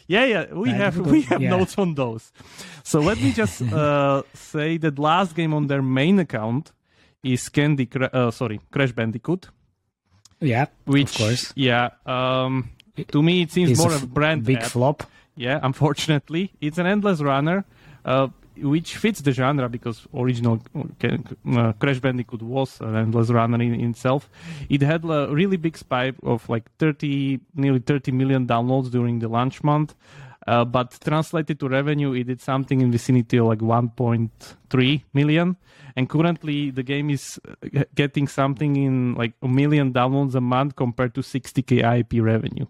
yeah 0.08 0.26
yeah 0.26 0.46
we 0.54 0.70
have 0.70 0.98
we 0.98 1.22
have 1.24 1.42
yeah. 1.42 1.50
notes 1.50 1.78
on 1.78 1.96
those 1.96 2.32
so 2.84 3.00
let 3.00 3.18
me 3.22 3.32
just 3.34 3.62
uh, 3.74 4.22
say 4.34 4.78
that 4.78 4.98
last 5.00 5.36
game 5.36 5.54
on 5.54 5.68
their 5.68 5.82
main 5.82 6.20
account 6.20 6.72
is 7.24 7.50
candy 7.50 7.86
Cra- 7.86 8.10
uh, 8.14 8.32
sorry 8.32 8.60
crash 8.72 8.92
bandicoot 8.94 9.50
Yeah, 10.40 10.66
which 10.86 11.12
of 11.14 11.18
course. 11.18 11.54
yeah 11.56 11.90
um 12.06 12.70
to 13.14 13.22
me 13.22 13.42
it 13.44 13.52
seems 13.52 13.72
It's 13.72 13.80
more 13.80 13.94
of 13.94 14.04
a 14.04 14.08
brand 14.08 14.44
big 14.44 14.58
ad. 14.58 14.72
flop. 14.72 15.04
Yeah, 15.36 15.60
unfortunately, 15.64 16.52
it's 16.60 16.78
an 16.78 16.86
endless 16.86 17.22
runner, 17.22 17.64
uh, 18.04 18.28
which 18.58 18.98
fits 18.98 19.22
the 19.22 19.32
genre 19.32 19.70
because 19.70 20.08
original 20.14 20.62
uh, 20.76 21.74
Crash 21.74 22.00
Bandicoot 22.00 22.42
was 22.42 22.80
an 22.82 22.96
endless 22.96 23.30
runner 23.30 23.62
in, 23.62 23.74
in 23.74 23.92
itself. 23.92 24.30
It 24.70 24.82
had 24.82 25.04
a 25.06 25.28
really 25.32 25.58
big 25.58 25.78
spike 25.78 26.16
of 26.24 26.48
like 26.50 26.70
30, 26.78 27.40
nearly 27.56 27.80
30 27.80 28.12
million 28.12 28.48
downloads 28.48 28.92
during 28.92 29.20
the 29.20 29.28
launch 29.28 29.64
month. 29.64 29.96
Uh, 30.48 30.66
but 30.66 30.98
translated 31.04 31.60
to 31.60 31.70
revenue, 31.70 32.14
it 32.14 32.26
did 32.26 32.42
something 32.42 32.82
in 32.82 32.92
vicinity 32.92 33.38
of 33.38 33.46
like 33.46 33.60
1.3 33.60 35.04
million. 35.14 35.56
And 35.96 36.10
currently, 36.10 36.72
the 36.72 36.84
game 36.84 37.10
is 37.10 37.40
uh, 37.48 37.84
getting 37.94 38.28
something 38.28 38.76
in 38.76 39.14
like 39.16 39.34
a 39.42 39.48
million 39.48 39.94
downloads 39.94 40.34
a 40.34 40.42
month 40.42 40.76
compared 40.76 41.14
to 41.16 41.22
60k 41.22 42.00
IP 42.00 42.24
revenue. 42.24 42.66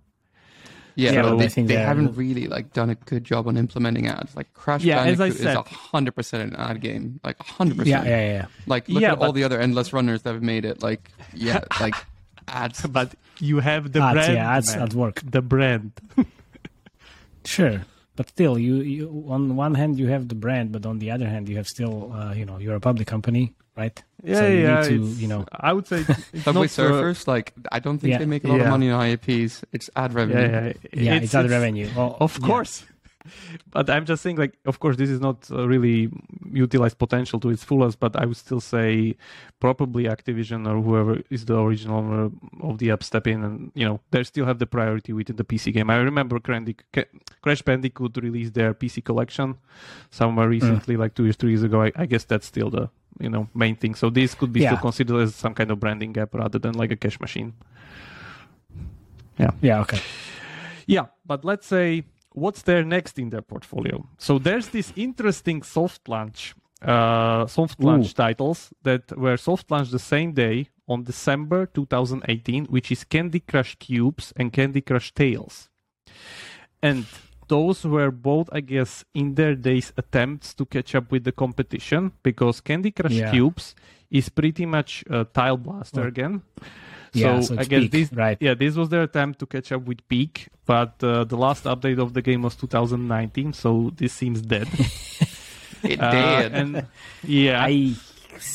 Yeah, 0.95 1.11
Yeah, 1.11 1.21
but 1.23 1.29
but 1.31 1.37
they, 1.39 1.47
they 1.47 1.75
they're- 1.75 1.85
haven't 1.85 2.15
really 2.15 2.47
like 2.47 2.73
done 2.73 2.89
a 2.89 2.95
good 2.95 3.23
job 3.23 3.47
on 3.47 3.57
implementing 3.57 4.07
ads. 4.07 4.35
Like 4.35 4.53
Crash 4.53 4.83
Yeah, 4.83 5.03
Bandicoot 5.03 5.29
is 5.35 5.39
said. 5.41 5.55
a 5.57 5.63
hundred 5.63 6.15
percent 6.15 6.51
an 6.53 6.59
ad 6.59 6.81
game. 6.81 7.19
Like 7.23 7.39
a 7.39 7.43
hundred 7.43 7.77
percent. 7.77 8.05
yeah, 8.05 8.19
yeah. 8.21 8.33
yeah. 8.33 8.45
Like 8.67 8.89
look 8.89 9.01
Yeah, 9.01 9.13
at 9.13 9.19
all 9.19 9.31
the 9.31 9.43
other 9.43 9.59
endless 9.59 9.93
runners 9.93 10.21
that 10.23 10.33
have 10.33 10.43
made 10.43 10.65
it. 10.65 10.81
Like 10.83 11.09
yeah, 11.33 11.61
like 11.79 11.95
ads. 12.47 12.85
But 12.87 13.15
you 13.39 13.59
have 13.59 13.91
the 13.91 14.01
Ads, 14.01 14.13
brand. 14.15 14.33
yeah, 14.33 14.55
ads 14.57 14.73
at 14.75 14.93
work. 14.93 15.21
The 15.23 15.41
brand. 15.41 15.91
Sure, 17.43 17.81
but 18.15 18.29
still, 18.29 18.57
you, 18.59 18.75
you 18.75 19.25
on 19.27 19.55
one 19.55 19.73
hand 19.73 19.97
you 19.97 20.07
have 20.07 20.27
the 20.27 20.35
brand, 20.35 20.71
but 20.71 20.85
on 20.85 20.99
the 20.99 21.09
other 21.09 21.27
hand 21.27 21.49
you 21.49 21.57
have 21.57 21.67
still, 21.67 22.13
uh, 22.13 22.33
you 22.33 22.45
know, 22.45 22.59
you're 22.59 22.75
a 22.75 22.79
public 22.79 23.07
company, 23.07 23.53
right? 23.77 24.03
Yeah, 24.23 24.35
so 24.35 24.47
you 24.47 24.59
yeah. 24.61 24.81
need 24.81 24.87
to, 24.89 24.95
you 25.21 25.27
know, 25.27 25.45
I 25.51 25.73
would 25.73 25.87
say 25.87 26.03
Subway 26.43 26.61
not 26.67 26.69
so- 26.69 26.91
Surfers, 26.91 27.27
like 27.27 27.53
I 27.71 27.79
don't 27.79 27.97
think 27.99 28.11
Yeah. 28.11 28.19
they 28.19 28.25
make 28.25 28.43
a 28.43 28.47
lot 28.47 28.57
Yeah. 28.57 28.63
of 28.65 28.69
money 28.69 28.89
on 28.91 29.01
IAPs. 29.01 29.63
It's 29.71 29.89
ad 29.95 30.13
revenue. 30.13 30.41
Yeah, 30.41 30.73
yeah. 30.93 31.13
yeah, 31.13 31.15
it's, 31.23 31.33
other 31.35 31.49
revenue. 31.49 31.89
Well, 31.95 32.17
Of 32.19 32.37
yeah. 32.39 32.47
course. 32.47 32.85
But 33.71 33.87
I'm 33.87 34.05
just 34.05 34.23
saying, 34.23 34.37
like, 34.37 34.57
of 34.65 34.79
course, 34.79 34.97
this 34.97 35.09
is 35.11 35.19
not 35.21 35.47
uh, 35.51 35.67
really 35.67 36.09
utilized 36.51 36.97
potential 36.97 37.39
to 37.41 37.51
its 37.51 37.63
fullest. 37.63 37.99
But 37.99 38.15
I 38.15 38.25
would 38.25 38.35
still 38.35 38.59
say, 38.59 39.15
probably 39.59 40.05
Activision 40.05 40.67
or 40.67 40.81
whoever 40.81 41.21
is 41.29 41.45
the 41.45 41.55
original 41.59 41.99
owner 41.99 42.31
of 42.61 42.79
the 42.79 42.89
app 42.89 43.03
step 43.03 43.27
in, 43.27 43.43
and 43.43 43.71
you 43.75 43.85
know, 43.87 43.99
they 44.09 44.23
still 44.23 44.45
have 44.47 44.57
the 44.57 44.65
priority 44.65 45.13
within 45.13 45.35
the 45.35 45.43
PC 45.43 45.71
game. 45.71 45.91
I 45.91 45.97
remember 45.97 46.39
Crash 46.39 47.61
Bandicoot 47.61 48.17
released 48.17 48.55
their 48.55 48.73
PC 48.73 49.03
collection 49.03 49.55
somewhere 50.09 50.47
Mm. 50.47 50.57
recently, 50.57 50.97
like 50.97 51.13
two 51.13 51.25
years, 51.25 51.35
three 51.35 51.51
years 51.51 51.63
ago. 51.63 51.83
I, 51.83 51.91
I 51.95 52.07
guess 52.07 52.23
that's 52.25 52.47
still 52.47 52.71
the 52.71 52.89
you 53.19 53.29
know 53.29 53.47
main 53.53 53.75
thing. 53.75 53.95
So 53.95 54.09
this 54.09 54.35
could 54.35 54.51
be 54.53 54.61
Yeah. 54.61 54.71
still 54.71 54.81
considered 54.81 55.21
as 55.21 55.35
some 55.35 55.53
kind 55.53 55.71
of 55.71 55.79
branding 55.79 56.13
gap 56.13 56.33
rather 56.33 56.59
than 56.59 56.73
like 56.73 56.91
a 56.91 56.95
cash 56.95 57.19
machine. 57.19 57.53
Yeah. 59.37 59.51
Yeah, 59.61 59.81
okay. 59.81 59.99
Yeah, 60.87 61.05
but 61.25 61.45
let's 61.45 61.67
say 61.67 62.03
what's 62.33 62.61
there 62.63 62.83
next 62.83 63.17
in 63.19 63.29
their 63.29 63.41
portfolio. 63.41 64.07
So 64.17 64.39
there's 64.39 64.69
this 64.69 64.93
interesting 64.95 65.63
soft 65.63 66.07
launch, 66.07 66.53
uh, 66.81 67.47
soft 67.47 67.79
launch 67.79 68.09
Ooh. 68.09 68.13
titles 68.13 68.73
that 68.83 69.15
were 69.17 69.37
soft 69.37 69.71
launched 69.71 69.91
the 69.91 69.99
same 69.99 70.33
day 70.33 70.69
on 70.87 71.03
December 71.03 71.65
2018, 71.65 72.65
which 72.65 72.91
is 72.91 73.03
Candy 73.03 73.39
Crush 73.39 73.75
Cubes 73.79 74.33
and 74.35 74.51
Candy 74.51 74.81
Crush 74.81 75.13
Tales, 75.13 75.69
and 76.81 77.05
those 77.51 77.83
were 77.83 78.11
both, 78.11 78.47
I 78.55 78.61
guess, 78.63 79.03
in 79.13 79.35
their 79.35 79.55
days 79.55 79.91
attempts 79.97 80.53
to 80.55 80.63
catch 80.65 80.95
up 80.95 81.11
with 81.11 81.23
the 81.27 81.31
competition 81.43 82.11
because 82.23 82.61
Candy 82.63 82.91
Crush 82.91 83.11
Yeah. 83.19 83.31
Cubes 83.31 83.75
is 84.09 84.29
pretty 84.29 84.65
much 84.65 85.03
a 85.09 85.25
tile 85.25 85.57
blaster 85.57 86.03
Oh. 86.07 86.07
again. 86.13 86.41
Yeah, 87.13 87.41
so, 87.41 87.55
so 87.55 87.61
I 87.61 87.65
guess 87.67 87.81
Peak, 87.83 87.91
this, 87.91 88.07
right. 88.15 88.37
yeah, 88.39 88.55
this 88.55 88.75
was 88.79 88.87
their 88.87 89.03
attempt 89.03 89.39
to 89.39 89.45
catch 89.45 89.71
up 89.75 89.83
with 89.83 89.99
Peak, 90.07 90.47
but 90.65 90.95
uh, 91.03 91.25
the 91.27 91.35
last 91.35 91.65
update 91.67 91.99
of 91.99 92.13
the 92.15 92.21
game 92.21 92.41
was 92.47 92.55
2019, 92.55 93.51
so 93.51 93.91
this 93.99 94.13
seems 94.13 94.39
dead. 94.41 94.67
It 95.83 95.99
Uh, 95.99 96.11
did. 96.13 96.51
and 96.53 96.85
yeah, 97.25 97.57
I 97.69 97.95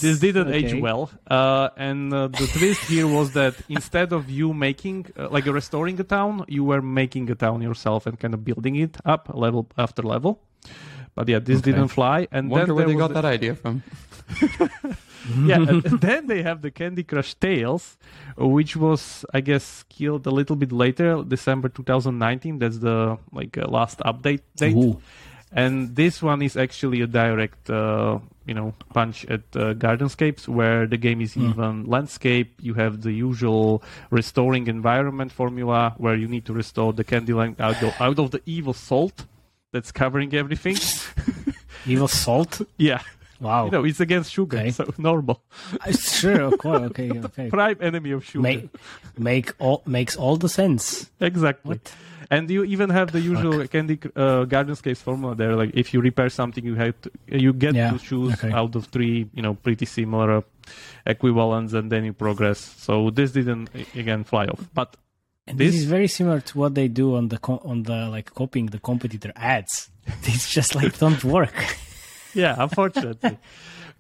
this 0.00 0.18
didn't 0.18 0.52
age 0.52 0.74
well. 0.80 1.10
Uh, 1.28 1.68
and 1.76 2.12
uh, 2.12 2.28
the 2.28 2.46
twist 2.46 2.80
here 2.82 3.06
was 3.06 3.32
that 3.32 3.54
instead 3.68 4.12
of 4.12 4.28
you 4.30 4.52
making, 4.52 5.06
uh, 5.18 5.28
like 5.30 5.46
restoring 5.46 5.98
a 6.00 6.04
town, 6.04 6.44
you 6.48 6.64
were 6.64 6.82
making 6.82 7.30
a 7.30 7.34
town 7.34 7.62
yourself 7.62 8.06
and 8.06 8.18
kind 8.18 8.34
of 8.34 8.44
building 8.44 8.76
it 8.76 8.96
up 9.04 9.30
level 9.34 9.68
after 9.78 10.02
level. 10.02 10.40
But 11.14 11.28
yeah, 11.28 11.38
this 11.38 11.58
Okay. 11.60 11.72
didn't 11.72 11.88
fly. 11.88 12.28
And 12.30 12.50
Wonder 12.50 12.66
then 12.66 12.74
where 12.76 12.86
they 12.86 12.94
got 12.94 13.08
the- 13.08 13.14
that 13.22 13.24
idea 13.24 13.54
from. 13.54 13.82
yeah, 15.46 15.56
and 15.56 15.82
then 16.00 16.26
they 16.26 16.42
have 16.42 16.62
the 16.62 16.70
Candy 16.70 17.02
Crush 17.04 17.34
Tales, 17.34 17.96
which 18.36 18.76
was, 18.76 19.24
I 19.32 19.40
guess, 19.40 19.84
killed 19.88 20.26
a 20.26 20.30
little 20.30 20.56
bit 20.56 20.72
later, 20.72 21.22
December 21.22 21.68
2019. 21.68 22.58
That's 22.58 22.78
the 22.78 23.18
like 23.32 23.56
uh, 23.56 23.66
last 23.68 23.98
update 24.00 24.40
date. 24.56 24.76
Ooh. 24.76 25.00
And 25.52 25.94
this 25.96 26.22
one 26.22 26.42
is 26.42 26.56
actually 26.56 27.00
a 27.00 27.06
direct, 27.06 27.70
uh, 27.70 28.18
you 28.47 28.55
know, 28.55 28.72
punch 28.94 29.24
at 29.26 29.40
uh, 29.57 29.74
Gardenscapes, 29.74 30.47
where 30.49 30.86
the 30.86 30.97
game 30.97 31.20
is 31.20 31.34
Hmm. 31.34 31.51
even 31.51 31.84
landscape. 31.86 32.55
You 32.61 32.74
have 32.74 33.03
the 33.03 33.12
usual 33.12 33.82
restoring 34.11 34.66
environment 34.68 35.32
formula, 35.32 35.94
where 35.99 36.14
you 36.14 36.28
need 36.28 36.44
to 36.47 36.53
restore 36.53 36.92
the 36.92 37.05
Candyland 37.05 37.59
out 37.61 37.82
of, 37.82 37.92
out 38.01 38.18
of 38.18 38.30
the 38.30 38.40
evil 38.47 38.72
salt 38.72 39.26
that's 39.72 39.90
covering 39.92 40.32
everything. 40.34 40.76
evil 41.86 42.09
salt. 42.09 42.61
yeah, 42.78 43.01
Wow. 43.40 43.66
you 43.66 43.70
know, 43.72 43.84
it's 43.84 44.01
against 44.01 44.32
sugar, 44.32 44.59
Okay. 44.59 44.70
so 44.70 44.88
normal. 44.97 45.42
Uh, 45.84 45.92
sure, 45.92 46.40
of 46.42 46.59
course. 46.59 46.82
Okay, 46.90 47.11
okay. 47.24 47.49
Prime 47.51 47.76
enemy 47.80 48.12
of 48.12 48.24
sugar. 48.24 48.42
Make 48.42 48.68
make 49.18 49.53
all 49.59 49.82
makes 49.86 50.16
all 50.16 50.36
the 50.38 50.49
sense. 50.49 51.11
Exactly. 51.20 51.76
What? 51.76 51.92
And 52.30 52.50
you 52.50 52.64
even 52.64 52.90
have 52.90 53.12
the 53.12 53.20
usual 53.20 53.66
Candy 53.68 53.98
uh, 54.16 54.44
Gardenscapes 54.46 54.98
formula 54.98 55.34
there. 55.36 55.54
Like 55.54 55.70
if 55.74 55.94
you 55.94 56.00
repair 56.00 56.28
something, 56.28 56.64
you 56.64 56.74
have 56.74 57.00
to, 57.02 57.10
you 57.28 57.52
get 57.52 57.74
Yeah, 57.74 57.90
to 57.92 57.98
choose 57.98 58.32
okay. 58.34 58.52
out 58.52 58.74
of 58.74 58.86
three, 58.86 59.28
you 59.32 59.42
know, 59.42 59.54
pretty 59.54 59.86
similar 59.86 60.38
uh, 60.38 60.40
equivalents, 61.06 61.72
and 61.72 61.90
then 61.92 62.04
you 62.04 62.12
progress. 62.12 62.58
So 62.58 63.10
this 63.10 63.32
didn't 63.32 63.70
again 63.94 64.24
fly 64.24 64.46
off. 64.46 64.60
But 64.74 64.96
And 65.48 65.58
This- 65.58 65.72
this, 65.72 65.82
is 65.82 65.86
very 65.88 66.08
similar 66.08 66.40
to 66.40 66.58
what 66.58 66.74
they 66.74 66.88
do 66.88 67.14
on 67.16 67.28
the 67.28 67.38
co- 67.38 67.62
on 67.64 67.84
the 67.84 68.08
like 68.10 68.34
copying 68.34 68.66
the 68.70 68.80
competitor 68.80 69.32
ads. 69.36 69.90
It's 70.24 70.48
just 70.52 70.74
like 70.74 70.98
don't 70.98 71.22
work. 71.24 71.54
yeah, 72.34 72.56
unfortunately. 72.58 73.38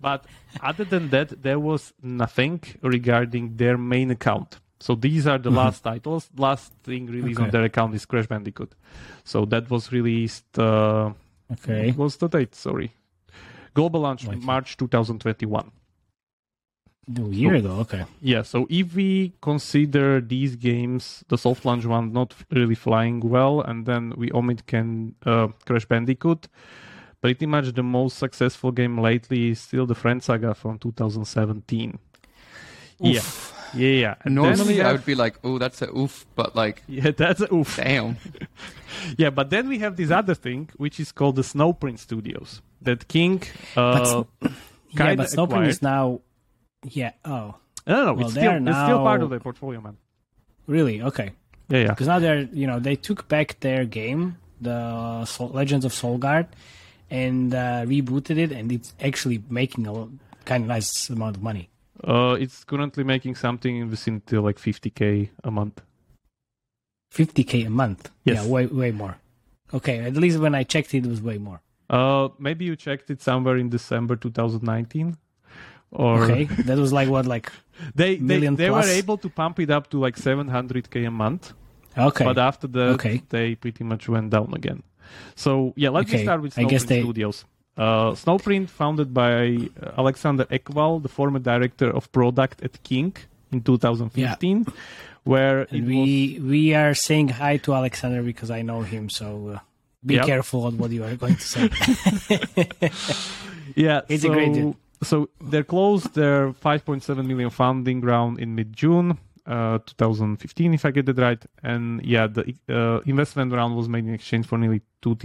but 0.00 0.24
other 0.60 0.84
than 0.84 1.10
that, 1.10 1.28
there 1.42 1.60
was 1.60 1.92
nothing 2.02 2.60
regarding 2.82 3.56
their 3.56 3.78
main 3.78 4.10
account. 4.10 4.58
So 4.78 4.94
these 4.94 5.26
are 5.26 5.38
the 5.38 5.50
last 5.50 5.82
titles. 5.82 6.28
Last 6.36 6.72
thing 6.84 7.06
released 7.06 7.40
on 7.40 7.46
Mm-hmm. 7.46 7.52
Their 7.52 7.64
account 7.64 7.94
is 7.94 8.04
Crash 8.04 8.26
Bandicoot. 8.26 8.74
So 9.24 9.44
that 9.46 9.70
was 9.70 9.90
released. 9.92 10.58
Uh, 10.58 11.12
Okay. 11.52 11.88
What 11.92 11.98
was 11.98 12.16
the 12.16 12.26
date? 12.28 12.54
Sorry. 12.56 12.92
Global 13.72 14.00
launch 14.00 14.26
Like- 14.26 14.42
March 14.42 14.76
2021. 14.76 15.70
A 17.16 17.20
year 17.30 17.54
ago. 17.54 17.70
Okay. 17.82 18.04
Yeah, 18.20 18.42
so 18.42 18.66
if 18.68 18.96
we 18.96 19.32
consider 19.40 20.20
these 20.20 20.56
games, 20.56 21.22
the 21.28 21.38
soft 21.38 21.64
launch 21.64 21.84
one 21.86 22.12
not 22.12 22.34
really 22.50 22.74
flying 22.74 23.20
well, 23.20 23.60
and 23.60 23.86
then 23.86 24.12
we 24.16 24.32
omit 24.32 24.66
can 24.66 25.14
uh, 25.24 25.48
Crash 25.64 25.84
Bandicoot, 25.86 26.48
pretty 27.20 27.46
much 27.46 27.72
the 27.74 27.84
most 27.84 28.18
successful 28.18 28.72
game 28.72 28.98
lately 28.98 29.50
is 29.50 29.60
still 29.60 29.86
the 29.86 29.94
Friend 29.94 30.20
Saga 30.20 30.52
from 30.52 30.80
2017. 30.80 31.96
Yeah, 32.98 33.20
yeah, 33.74 33.88
yeah. 33.88 34.14
And 34.24 34.36
then 34.36 34.44
we 34.44 34.56
Normally, 34.56 34.82
I 34.82 34.92
would 34.92 35.04
be 35.04 35.14
like, 35.14 35.38
"Oh, 35.44 35.58
that's 35.58 35.82
a 35.82 35.88
oof," 35.96 36.26
but 36.34 36.54
like, 36.56 36.82
yeah, 36.88 37.10
that's 37.10 37.40
a 37.40 37.52
oof. 37.54 37.76
damn. 37.76 38.16
Yeah, 39.18 39.28
but 39.30 39.50
then 39.50 39.68
we 39.68 39.78
have 39.80 39.96
this 39.96 40.10
other 40.10 40.34
thing, 40.34 40.70
which 40.76 40.98
is 40.98 41.12
called 41.12 41.36
the 41.36 41.42
Snowprint 41.42 41.98
Studios. 41.98 42.62
That 42.80 43.08
King, 43.08 43.42
uh, 43.76 44.24
yeah, 44.42 44.48
kinda 44.96 45.16
but 45.16 45.26
Snowprint 45.28 45.44
acquired. 45.44 45.68
is 45.68 45.82
now. 45.82 46.20
Yeah. 46.82 47.12
Oh, 47.24 47.54
no, 47.86 47.94
no, 47.94 48.04
no, 48.04 48.14
Well, 48.14 48.24
it's 48.26 48.32
still 48.32 48.50
are 48.52 48.56
it's 48.56 48.78
still 48.78 48.98
part 49.02 49.22
of 49.22 49.28
their 49.30 49.40
portfolio, 49.40 49.80
man. 49.82 49.98
really? 50.66 51.02
Okay. 51.02 51.32
Yeah, 51.68 51.78
yeah. 51.78 51.88
Because 51.90 52.06
now 52.06 52.18
they're 52.20 52.48
you 52.52 52.66
know 52.66 52.78
they 52.80 52.96
took 52.96 53.28
back 53.28 53.60
their 53.60 53.84
game, 53.84 54.38
the 54.62 55.24
Soul, 55.26 55.50
Legends 55.50 55.84
of 55.84 55.92
Solgard, 55.92 56.46
and 57.10 57.52
uh, 57.54 57.84
rebooted 57.84 58.38
it, 58.38 58.50
and 58.50 58.72
it's 58.72 58.94
actually 59.00 59.42
making 59.50 59.86
a 59.86 60.08
kind 60.46 60.62
of 60.64 60.68
nice 60.68 61.10
amount 61.10 61.36
of 61.36 61.42
money. 61.42 61.68
Uh, 62.04 62.36
it's 62.38 62.64
currently 62.64 63.04
making 63.04 63.34
something 63.36 63.76
in 63.76 63.86
the 63.86 63.90
vicinity 63.90 64.36
of 64.36 64.44
like 64.44 64.58
50k 64.58 65.30
a 65.44 65.50
month. 65.50 65.82
50k 67.14 67.66
a 67.66 67.70
month. 67.70 68.10
Yes. 68.24 68.44
Yeah, 68.44 68.50
way 68.50 68.66
way 68.66 68.90
more. 68.92 69.16
Okay, 69.72 69.98
at 70.00 70.14
least 70.16 70.38
when 70.38 70.54
I 70.54 70.62
checked 70.64 70.94
it, 70.94 71.04
it 71.04 71.08
was 71.08 71.20
way 71.22 71.38
more. 71.38 71.60
Uh, 71.88 72.28
maybe 72.38 72.64
you 72.64 72.76
checked 72.76 73.10
it 73.10 73.22
somewhere 73.22 73.56
in 73.56 73.68
December 73.68 74.16
2019, 74.16 75.16
or 75.92 76.24
Okay, 76.24 76.44
that 76.66 76.78
was 76.78 76.92
like 76.92 77.08
what, 77.08 77.26
like 77.26 77.50
they 77.94 78.16
they, 78.16 78.40
they 78.40 78.70
were 78.70 78.80
plus? 78.82 78.88
able 78.90 79.16
to 79.18 79.28
pump 79.28 79.60
it 79.60 79.70
up 79.70 79.88
to 79.90 79.98
like 79.98 80.16
700k 80.16 81.06
a 81.06 81.10
month, 81.10 81.52
okay, 81.96 82.24
but 82.24 82.38
after 82.38 82.66
that 82.68 82.88
Okay. 82.94 83.22
they 83.30 83.54
pretty 83.54 83.84
much 83.84 84.08
went 84.08 84.30
down 84.30 84.52
again. 84.54 84.82
So 85.36 85.72
yeah, 85.76 85.90
let's 85.90 86.10
Okay, 86.10 86.22
start 86.24 86.42
with 86.42 86.58
I 86.58 86.64
guess 86.64 86.84
Snowprint 86.84 86.88
they- 86.88 87.02
Studios. 87.02 87.44
Uh, 87.76 88.12
Snowprint, 88.12 88.68
founded 88.70 89.12
by 89.12 89.68
uh, 89.82 89.92
Alexander 89.98 90.44
Ekvall, 90.46 91.02
the 91.02 91.08
former 91.10 91.38
director 91.38 91.90
of 91.90 92.10
product 92.12 92.62
at 92.62 92.82
King 92.82 93.14
in 93.52 93.60
2015, 93.62 94.66
where 95.24 95.62
it 95.62 95.72
and 95.72 95.82
was 95.82 95.90
we 95.90 96.40
we 96.42 96.74
are 96.74 96.94
saying 96.94 97.28
hi 97.28 97.58
to 97.58 97.74
Alexander 97.74 98.22
because 98.22 98.50
I 98.50 98.62
know 98.62 98.80
him. 98.82 99.10
So 99.10 99.26
uh, 99.56 99.58
be 100.04 100.14
Yep. 100.14 100.26
careful 100.26 100.64
on 100.64 100.78
what 100.78 100.90
you 100.90 101.04
are 101.04 101.16
going 101.16 101.36
to 101.36 101.42
say. 101.42 101.68
Yeah, 103.74 104.00
It's 104.08 104.24
a 104.24 104.28
so, 104.28 104.32
great 104.32 104.52
deal. 104.54 104.76
So 105.02 105.28
they 105.40 105.62
closed 105.62 106.14
their 106.14 106.52
5.7 106.52 107.26
million 107.26 107.50
funding 107.50 108.00
round 108.00 108.38
in 108.38 108.54
mid-June, 108.54 109.18
uh, 109.46 109.78
2015, 109.84 110.72
if 110.74 110.84
I 110.86 110.90
get 110.92 111.08
it 111.08 111.18
right. 111.18 111.44
And 111.62 112.02
yeah, 112.02 112.26
the 112.26 112.54
uh, 112.70 113.00
investment 113.04 113.52
round 113.52 113.76
was 113.76 113.88
made 113.88 114.06
in 114.06 114.14
exchange 114.14 114.46
for 114.46 114.56
nearly 114.56 114.80
2 115.02 115.16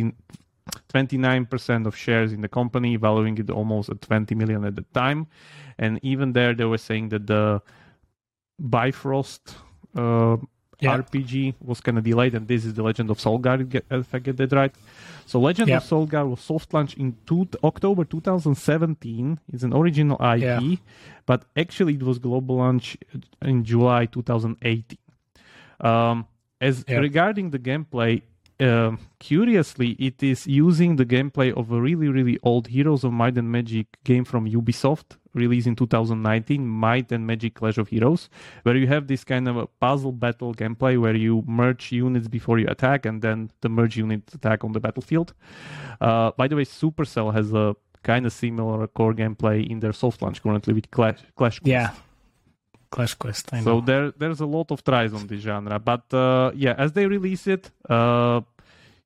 29% 0.93 1.85
of 1.85 1.95
shares 1.95 2.31
in 2.33 2.41
the 2.41 2.47
company, 2.49 2.95
valuing 2.95 3.37
it 3.37 3.49
almost 3.49 3.89
at 3.89 4.01
20 4.01 4.35
million 4.35 4.63
at 4.65 4.75
the 4.75 4.85
time. 4.93 5.27
And 5.77 5.99
even 6.03 6.33
there, 6.33 6.53
they 6.53 6.65
were 6.65 6.77
saying 6.77 7.09
that 7.09 7.27
the 7.27 7.61
Bifrost 8.59 9.55
uh, 9.95 10.37
Yeah. 10.79 10.97
RPG 10.97 11.53
was 11.61 11.79
kind 11.81 11.97
of 11.99 12.03
delayed, 12.03 12.33
and 12.33 12.47
this 12.47 12.65
is 12.65 12.73
the 12.73 12.81
Legend 12.83 13.09
of 13.11 13.17
Solgard, 13.19 13.69
get- 13.69 13.85
if 13.91 14.13
I 14.15 14.19
get 14.19 14.37
that 14.37 14.51
right. 14.51 14.73
So 15.27 15.39
Legend 15.39 15.69
Yeah. 15.69 15.77
of 15.77 15.83
Solgard 15.83 16.27
was 16.29 16.39
soft 16.41 16.73
launched 16.73 16.97
in 16.97 17.15
two, 17.27 17.47
October 17.63 18.03
2017. 18.03 19.39
It's 19.53 19.61
an 19.63 19.73
original 19.73 20.17
IP, 20.19 20.41
Yeah. 20.41 20.75
but 21.27 21.45
actually 21.55 21.93
it 21.95 22.03
was 22.03 22.17
global 22.19 22.55
launch 22.57 22.97
in 23.43 23.63
July 23.63 24.05
2018. 24.07 24.97
Um, 25.81 26.25
as 26.59 26.83
regarding 26.87 27.51
the 27.51 27.59
gameplay, 27.59 28.21
um, 28.61 28.99
curiously, 29.19 29.91
it 29.99 30.21
is 30.21 30.45
using 30.45 30.95
the 30.95 31.05
gameplay 31.05 31.51
of 31.53 31.71
a 31.71 31.81
really, 31.81 32.07
really 32.09 32.37
old 32.43 32.67
Heroes 32.67 33.03
of 33.03 33.11
Might 33.11 33.37
and 33.37 33.51
Magic 33.51 33.87
game 34.03 34.23
from 34.23 34.47
Ubisoft, 34.47 35.17
released 35.33 35.67
in 35.67 35.75
2019, 35.75 36.67
Might 36.67 37.11
and 37.11 37.25
Magic 37.25 37.55
Clash 37.55 37.77
of 37.77 37.87
Heroes, 37.87 38.29
where 38.63 38.75
you 38.75 38.87
have 38.87 39.07
this 39.07 39.23
kind 39.23 39.47
of 39.47 39.57
a 39.57 39.67
puzzle 39.67 40.11
battle 40.11 40.53
gameplay 40.53 40.99
where 40.99 41.15
you 41.15 41.43
merge 41.47 41.91
units 41.91 42.27
before 42.27 42.59
you 42.59 42.67
attack, 42.67 43.05
and 43.05 43.21
then 43.21 43.49
the 43.61 43.69
merge 43.69 43.97
units 43.97 44.33
attack 44.33 44.63
on 44.63 44.73
the 44.73 44.79
battlefield. 44.79 45.33
Uh, 45.99 46.31
by 46.37 46.47
the 46.47 46.55
way, 46.55 46.65
Supercell 46.65 47.33
has 47.33 47.53
a 47.53 47.75
kind 48.03 48.25
of 48.25 48.33
similar 48.33 48.87
core 48.87 49.13
gameplay 49.13 49.67
in 49.67 49.79
their 49.79 49.93
soft 49.93 50.21
launch 50.21 50.41
currently 50.41 50.73
with 50.73 50.89
Clash, 50.91 51.19
Clash 51.35 51.59
Quest. 51.59 52.01
Yeah, 52.97 53.07
Clash 53.07 53.13
Quest. 53.15 53.53
I 53.53 53.59
know. 53.61 53.79
So 53.79 53.81
there, 53.81 54.11
there's 54.11 54.41
a 54.41 54.45
lot 54.45 54.71
of 54.71 54.83
tries 54.83 55.13
on 55.13 55.27
this 55.27 55.41
genre, 55.41 55.79
but 55.79 56.13
uh, 56.13 56.51
yeah, 56.55 56.75
as 56.77 56.91
they 56.93 57.05
release 57.07 57.47
it, 57.47 57.71
uh, 57.89 58.41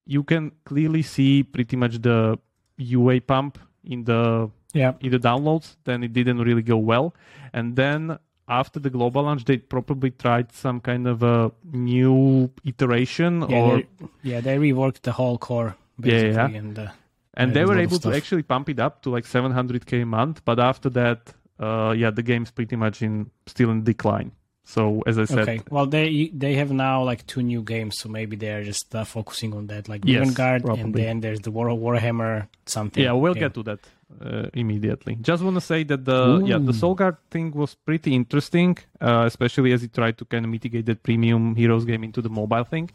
you 0.05 0.23
can 0.23 0.51
clearly 0.65 1.01
see 1.01 1.43
pretty 1.43 1.75
much 1.75 2.01
the 2.01 2.37
UA 2.77 3.21
pump 3.21 3.59
in 3.83 4.03
the 4.03 4.49
yeah, 4.73 4.93
in 4.99 5.11
the 5.11 5.19
downloads. 5.19 5.75
Then 5.83 6.03
it 6.03 6.13
didn't 6.13 6.39
really 6.39 6.61
go 6.61 6.77
well, 6.77 7.13
and 7.53 7.75
then 7.75 8.17
after 8.47 8.79
the 8.79 8.89
global 8.89 9.23
launch, 9.23 9.45
they 9.45 9.57
probably 9.57 10.11
tried 10.11 10.51
some 10.51 10.79
kind 10.79 11.07
of 11.07 11.23
a 11.23 11.51
new 11.71 12.51
iteration, 12.63 13.41
yeah, 13.49 13.57
or 13.57 13.77
they, 13.77 13.87
yeah, 14.23 14.41
they 14.41 14.57
reworked 14.57 15.01
the 15.01 15.11
whole 15.13 15.37
core 15.37 15.75
Yeah, 15.97 16.11
basically, 16.11 16.53
yeah. 16.53 16.59
and 16.59 16.79
uh, 16.79 16.87
and 17.35 17.49
Yeah, 17.49 17.53
they 17.53 17.65
were 17.65 17.79
able 17.79 17.99
to 17.99 18.13
actually 18.13 18.43
pump 18.43 18.69
it 18.69 18.79
up 18.79 19.01
to 19.03 19.09
like 19.09 19.25
700k 19.25 20.03
a 20.03 20.05
month. 20.05 20.41
But 20.45 20.59
after 20.59 20.89
that, 20.91 21.33
uh, 21.59 21.93
yeah, 21.97 22.11
the 22.11 22.23
game's 22.23 22.51
pretty 22.51 22.75
much 22.75 23.01
in 23.01 23.29
still 23.47 23.69
in 23.71 23.83
decline. 23.83 24.31
So 24.67 25.03
as 25.05 25.19
I 25.19 25.25
said, 25.25 25.39
Okay. 25.47 25.61
Well, 25.69 25.85
they 25.85 26.31
they 26.33 26.55
have 26.55 26.71
now 26.71 27.03
like 27.03 27.25
two 27.27 27.43
new 27.43 27.61
games, 27.61 27.99
so 27.99 28.09
maybe 28.09 28.35
they're 28.35 28.63
just 28.63 28.95
uh, 28.95 29.03
focusing 29.03 29.53
on 29.53 29.67
that, 29.67 29.87
like 29.87 30.01
Yes, 30.05 30.25
Vanguard, 30.25 30.65
and 30.65 30.93
then 30.93 31.19
there's 31.21 31.41
the 31.41 31.51
War 31.51 31.67
Warhammer 31.67 32.47
something. 32.65 33.03
yeah, 33.03 33.11
we'll 33.11 33.35
get 33.35 33.53
to 33.53 33.63
that 33.63 33.79
uh, 34.19 34.49
immediately. 34.53 35.17
Just 35.21 35.43
want 35.43 35.55
to 35.55 35.61
say 35.61 35.83
that 35.83 36.03
the 36.05 36.41
yeah 36.45 36.57
the 36.57 36.71
Solgard 36.73 37.17
thing 37.29 37.51
was 37.51 37.75
pretty 37.75 38.15
interesting, 38.15 38.75
uh, 38.99 39.23
especially 39.27 39.71
as 39.71 39.83
it 39.83 39.93
tried 39.93 40.17
to 40.17 40.25
kind 40.25 40.43
of 40.45 40.49
mitigate 40.51 40.87
that 40.87 41.03
premium 41.03 41.55
Heroes 41.55 41.85
game 41.85 42.03
into 42.03 42.21
the 42.23 42.29
mobile 42.29 42.63
thing. 42.63 42.89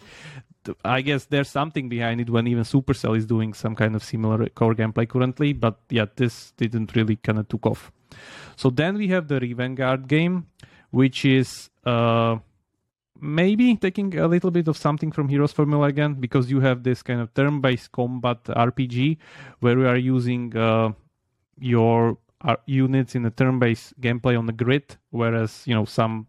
I 0.84 1.00
guess 1.02 1.24
there's 1.26 1.48
something 1.48 1.88
behind 1.88 2.20
it 2.20 2.28
when 2.28 2.46
even 2.48 2.64
Supercell 2.64 3.16
is 3.16 3.26
doing 3.26 3.54
some 3.54 3.74
kind 3.76 3.94
of 3.94 4.02
similar 4.02 4.46
core 4.50 4.74
gameplay 4.74 5.08
currently, 5.08 5.52
but 5.52 5.78
yeah, 5.88 6.06
this 6.16 6.52
didn't 6.56 6.94
really 6.96 7.16
kind 7.16 7.38
of 7.38 7.48
took 7.48 7.64
off. 7.66 7.92
So 8.60 8.68
then 8.68 8.98
we 8.98 9.08
have 9.08 9.26
the 9.26 9.40
Rivengard 9.40 10.06
game, 10.06 10.46
which 10.90 11.24
is 11.24 11.70
uh, 11.86 12.36
maybe 13.18 13.74
taking 13.76 14.18
a 14.18 14.28
little 14.28 14.50
bit 14.50 14.68
of 14.68 14.76
something 14.76 15.12
from 15.12 15.30
Heroes 15.30 15.52
Formula 15.52 15.86
again, 15.86 16.12
because 16.20 16.50
you 16.50 16.60
have 16.60 16.82
this 16.82 17.02
kind 17.02 17.22
of 17.22 17.32
turn-based 17.32 17.90
combat 17.92 18.44
RPG 18.44 19.16
where 19.60 19.78
you 19.78 19.86
are 19.86 19.96
using 19.96 20.54
uh, 20.54 20.90
your 21.58 22.18
uh, 22.42 22.56
units 22.66 23.14
in 23.14 23.24
a 23.24 23.30
turn-based 23.30 23.98
gameplay 23.98 24.38
on 24.38 24.44
the 24.44 24.52
grid, 24.52 24.98
whereas 25.08 25.62
you 25.64 25.74
know 25.74 25.86
some 25.86 26.26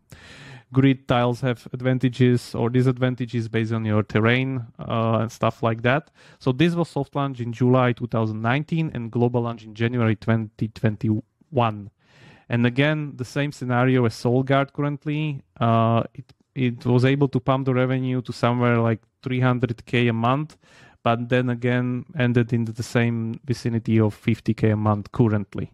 grid 0.72 1.10
tiles 1.10 1.42
have 1.42 1.68
advantages 1.74 2.56
or 2.56 2.70
disadvantages 2.70 3.50
based 3.50 3.74
on 3.74 3.84
your 3.84 4.04
terrain 4.04 4.66
uh, 4.80 5.18
and 5.20 5.30
stuff 5.34 5.62
like 5.62 5.82
that. 5.82 6.12
So 6.40 6.54
this 6.54 6.76
was 6.76 6.88
soft 6.88 7.14
launch 7.14 7.42
in 7.42 7.52
July 7.52 7.92
2019 7.92 8.92
and 8.94 9.12
global 9.12 9.42
launch 9.42 9.66
in 9.66 9.76
January 9.76 10.16
2021. 10.16 11.92
And 12.52 12.66
again, 12.66 13.14
the 13.16 13.24
same 13.24 13.54
scenario 13.54 14.04
as 14.06 14.14
Solgard 14.14 14.74
currently. 14.74 15.42
Uh, 15.58 16.04
it 16.14 16.34
it 16.54 16.86
was 16.86 17.06
able 17.06 17.30
to 17.30 17.40
pump 17.40 17.66
the 17.66 17.74
revenue 17.74 18.22
to 18.24 18.34
somewhere 18.34 18.78
like 18.78 19.02
300k 19.24 20.10
a 20.10 20.14
month, 20.14 20.58
but 21.02 21.30
then 21.30 21.50
again 21.50 22.04
ended 22.20 22.52
in 22.52 22.66
the 22.66 22.84
same 22.84 23.40
vicinity 23.46 24.02
of 24.02 24.14
50k 24.14 24.74
a 24.74 24.76
month 24.76 25.14
currently. 25.14 25.72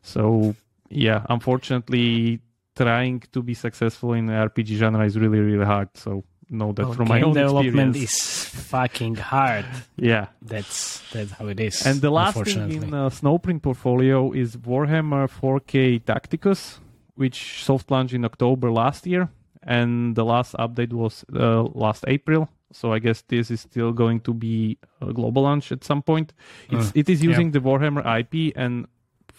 So 0.00 0.56
yeah, 0.88 1.26
unfortunately, 1.28 2.40
trying 2.74 3.20
to 3.32 3.42
be 3.42 3.52
successful 3.52 4.14
in 4.14 4.24
the 4.24 4.32
RPG 4.32 4.78
genre 4.78 5.04
is 5.04 5.18
really 5.18 5.40
really 5.40 5.66
hard. 5.66 5.90
So 5.94 6.24
know 6.50 6.72
that 6.72 6.84
Well, 6.84 6.92
from 6.94 7.08
my 7.08 7.22
own 7.22 7.34
development 7.34 7.96
experience. 7.96 8.54
is 8.54 8.64
fucking 8.66 9.14
hard. 9.16 9.64
yeah. 9.96 10.26
That's 10.42 11.00
that's 11.12 11.32
how 11.32 11.46
it 11.48 11.60
is. 11.60 11.86
And 11.86 12.00
the 12.00 12.10
last 12.10 12.36
thing 12.44 12.72
in 12.72 12.94
uh, 12.94 13.08
Snowprint 13.10 13.62
portfolio 13.62 14.32
is 14.32 14.56
Warhammer 14.56 15.28
4K 15.30 16.02
Tacticus, 16.04 16.80
which 17.14 17.62
soft 17.64 17.90
launched 17.90 18.14
in 18.14 18.24
October 18.24 18.70
last 18.70 19.06
year, 19.06 19.28
and 19.62 20.14
the 20.16 20.24
last 20.24 20.54
update 20.54 20.92
was 20.92 21.24
uh, 21.34 21.62
last 21.74 22.04
April. 22.08 22.48
So 22.72 22.92
I 22.92 23.00
guess 23.00 23.22
this 23.22 23.50
is 23.50 23.62
still 23.62 23.92
going 23.92 24.20
to 24.20 24.32
be 24.32 24.78
a 25.00 25.12
global 25.12 25.42
launch 25.42 25.72
at 25.72 25.82
some 25.84 26.02
point. 26.02 26.32
It's, 26.70 26.92
Mm, 26.92 26.96
it 27.00 27.08
is 27.08 27.20
yeah. 27.22 27.30
using 27.30 27.50
the 27.50 27.58
Warhammer 27.60 28.02
IP, 28.20 28.52
and 28.56 28.86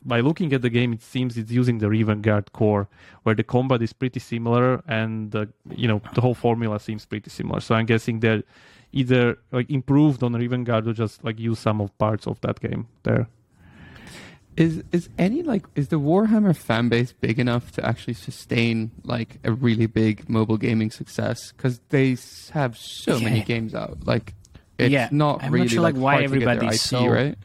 by 0.03 0.19
looking 0.19 0.51
at 0.53 0.61
the 0.61 0.69
game, 0.69 0.93
it 0.93 1.01
seems 1.01 1.37
it's 1.37 1.51
using 1.51 1.77
the 1.77 1.87
Rivengard 1.87 2.51
core, 2.53 2.87
where 3.23 3.35
the 3.35 3.43
combat 3.43 3.81
is 3.81 3.93
pretty 3.93 4.19
similar, 4.19 4.81
and 4.87 5.35
uh, 5.35 5.45
you 5.75 5.87
know 5.87 6.01
the 6.13 6.21
whole 6.21 6.33
formula 6.35 6.79
seems 6.79 7.05
pretty 7.05 7.29
similar. 7.29 7.59
So 7.59 7.75
I'm 7.75 7.85
guessing 7.85 8.19
they're 8.19 8.43
either 8.93 9.37
like 9.51 9.69
improved 9.69 10.23
on 10.23 10.33
Rivengard 10.33 10.87
or 10.87 10.93
just 10.93 11.23
like 11.23 11.39
use 11.39 11.59
some 11.59 11.79
of 11.81 11.95
parts 11.97 12.27
of 12.27 12.41
that 12.41 12.59
game 12.59 12.87
there. 13.03 13.27
Is 14.57 14.83
is 14.91 15.07
any 15.17 15.43
like 15.43 15.65
is 15.75 15.87
the 15.87 15.99
Warhammer 15.99 16.53
fan 16.55 16.89
base 16.89 17.13
big 17.13 17.39
enough 17.39 17.71
to 17.73 17.85
actually 17.85 18.15
sustain 18.15 18.91
like 19.05 19.39
a 19.45 19.51
really 19.53 19.85
big 19.85 20.27
mobile 20.29 20.57
gaming 20.57 20.91
success? 20.91 21.53
Because 21.53 21.79
they 21.89 22.17
have 22.51 22.77
so 22.77 23.17
many 23.19 23.41
games 23.43 23.73
out. 23.73 23.99
Like 24.05 24.33
it's 24.77 24.91
Yeah, 24.91 25.07
not 25.11 25.37
I'm 25.41 25.51
not 25.51 25.53
really 25.53 25.67
sure, 25.69 25.81
like, 25.81 25.95
why 25.95 26.15
hard 26.15 26.31
to 26.31 26.39
get 26.39 26.45
their 26.45 26.49
everybody's 26.55 26.81
IP, 26.81 26.87
so- 26.89 27.07
right. 27.07 27.37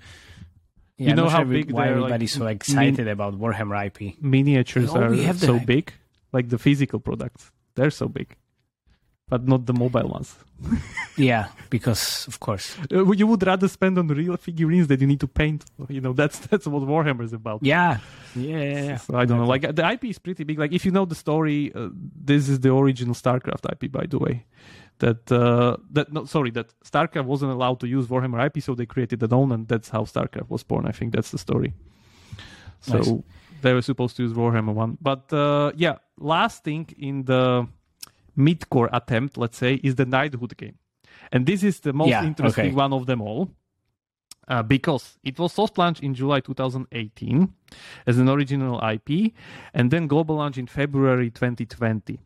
Yeah, 0.98 1.10
You 1.10 1.14
know 1.16 1.28
how 1.28 1.38
sure 1.38 1.40
every- 1.42 1.62
big 1.62 1.72
why 1.72 1.86
they're, 1.86 1.94
like, 1.96 2.04
everybody's 2.04 2.32
so 2.32 2.46
m- 2.46 2.56
excited 2.56 3.06
about 3.08 3.38
Warhammer 3.38 3.76
IP. 3.86 4.16
Miniatures 4.22 4.90
Oh, 4.90 5.00
are 5.02 5.32
so 5.34 5.58
the- 5.58 5.64
big, 5.66 5.92
like 6.32 6.48
the 6.48 6.58
physical 6.58 7.00
products. 7.00 7.50
They're 7.74 7.90
so 7.90 8.08
big, 8.08 8.34
but 9.28 9.46
not 9.46 9.66
the 9.66 9.74
mobile 9.74 10.08
ones. 10.08 10.34
Yeah, 11.18 11.48
because 11.70 12.26
of 12.28 12.40
course. 12.40 12.76
Uh, 12.92 13.10
you 13.12 13.26
would 13.26 13.42
rather 13.46 13.68
spend 13.68 13.96
on 13.98 14.06
real 14.08 14.36
figurines 14.36 14.86
that 14.88 15.00
you 15.00 15.06
need 15.06 15.20
to 15.20 15.26
paint. 15.28 15.64
You 15.88 16.02
know, 16.02 16.12
that's 16.12 16.38
that's 16.50 16.66
what 16.66 16.82
Warhammer 16.82 17.24
is 17.24 17.32
about. 17.32 17.60
Yeah, 17.62 17.98
yeah, 18.34 18.62
yeah. 18.62 18.82
yeah. 18.84 18.96
So 18.98 19.16
I 19.16 19.24
don't 19.24 19.38
know. 19.38 19.46
Like 19.46 19.62
the 19.74 19.84
IP 19.92 20.04
is 20.06 20.18
pretty 20.18 20.44
big. 20.44 20.58
Like 20.58 20.72
if 20.74 20.84
you 20.84 20.90
know 20.92 21.06
the 21.06 21.14
story, 21.14 21.72
uh, 21.74 21.88
this 22.30 22.50
is 22.50 22.60
the 22.60 22.74
original 22.74 23.14
StarCraft 23.14 23.64
IP, 23.72 23.90
by 23.90 24.04
the 24.06 24.18
way. 24.18 24.44
That 24.98 25.30
uh, 25.30 25.76
that 25.90 26.12
no, 26.12 26.24
sorry, 26.24 26.50
that 26.52 26.72
StarCraft 26.84 27.26
wasn't 27.26 27.52
allowed 27.52 27.80
to 27.80 27.86
use 27.86 28.06
Warhammer 28.06 28.44
IP, 28.46 28.62
so 28.62 28.74
they 28.74 28.86
created 28.86 29.20
their 29.20 29.34
own, 29.34 29.52
and 29.52 29.68
that's 29.68 29.90
how 29.90 30.04
StarCraft 30.04 30.48
was 30.48 30.62
born. 30.62 30.86
I 30.86 30.92
think 30.92 31.12
that's 31.14 31.30
the 31.30 31.38
story. 31.38 31.74
So 32.80 32.98
Nice. 32.98 33.12
they 33.62 33.72
were 33.74 33.82
supposed 33.82 34.16
to 34.16 34.22
use 34.22 34.32
Warhammer 34.32 34.72
one, 34.74 34.96
but 35.00 35.32
uh, 35.32 35.72
yeah. 35.76 35.96
Last 36.18 36.64
thing 36.64 36.88
in 36.98 37.24
the 37.24 37.66
mid-core 38.36 38.88
attempt, 38.90 39.36
let's 39.36 39.58
say, 39.58 39.74
is 39.82 39.96
the 39.96 40.06
Knighthood 40.06 40.56
game, 40.56 40.76
and 41.30 41.44
this 41.44 41.62
is 41.62 41.80
the 41.80 41.92
most 41.92 42.08
Yeah, 42.08 42.24
interesting 42.24 42.66
okay. 42.68 42.74
one 42.74 42.92
of 42.94 43.04
them 43.06 43.20
all. 43.20 43.50
Uh, 44.48 44.62
because 44.62 45.18
it 45.24 45.36
was 45.40 45.52
soft 45.52 45.76
launch 45.76 45.98
in 46.00 46.14
July 46.14 46.38
2018 46.38 47.52
as 48.06 48.16
an 48.16 48.28
original 48.28 48.80
IP, 48.80 49.32
and 49.74 49.90
then 49.90 50.06
global 50.06 50.36
launch 50.36 50.56
in 50.56 50.68
February 50.68 51.30
2020. 51.32 52.20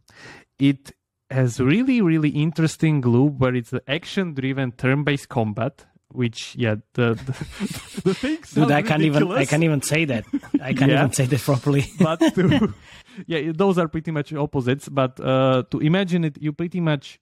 It 0.58 0.92
has 1.30 1.60
really, 1.60 2.00
really 2.00 2.30
interesting 2.30 3.00
loop 3.02 3.34
where 3.38 3.54
it's 3.54 3.70
the 3.70 3.82
action-driven 3.88 4.72
turn-based 4.72 5.28
combat. 5.28 5.86
Which, 6.12 6.56
yeah, 6.56 6.74
the 6.94 7.14
the, 7.14 7.32
the 8.02 8.14
thing 8.14 8.38
Dude, 8.52 8.72
I 8.72 8.82
can't 8.82 9.02
even 9.02 9.30
I 9.30 9.44
can't 9.44 9.62
even 9.62 9.80
say 9.80 10.04
that. 10.06 10.24
I 10.60 10.72
can't 10.74 10.90
Yeah. 10.90 11.04
even 11.04 11.12
say 11.12 11.26
that 11.26 11.40
properly. 11.40 11.84
but 12.00 12.18
to, 12.34 12.74
yeah, 13.28 13.52
those 13.54 13.78
are 13.78 13.86
pretty 13.86 14.10
much 14.10 14.32
opposites. 14.34 14.88
But 14.88 15.20
uh, 15.20 15.62
to 15.70 15.78
imagine 15.78 16.24
it, 16.24 16.36
you 16.42 16.52
pretty 16.52 16.80
much 16.80 17.20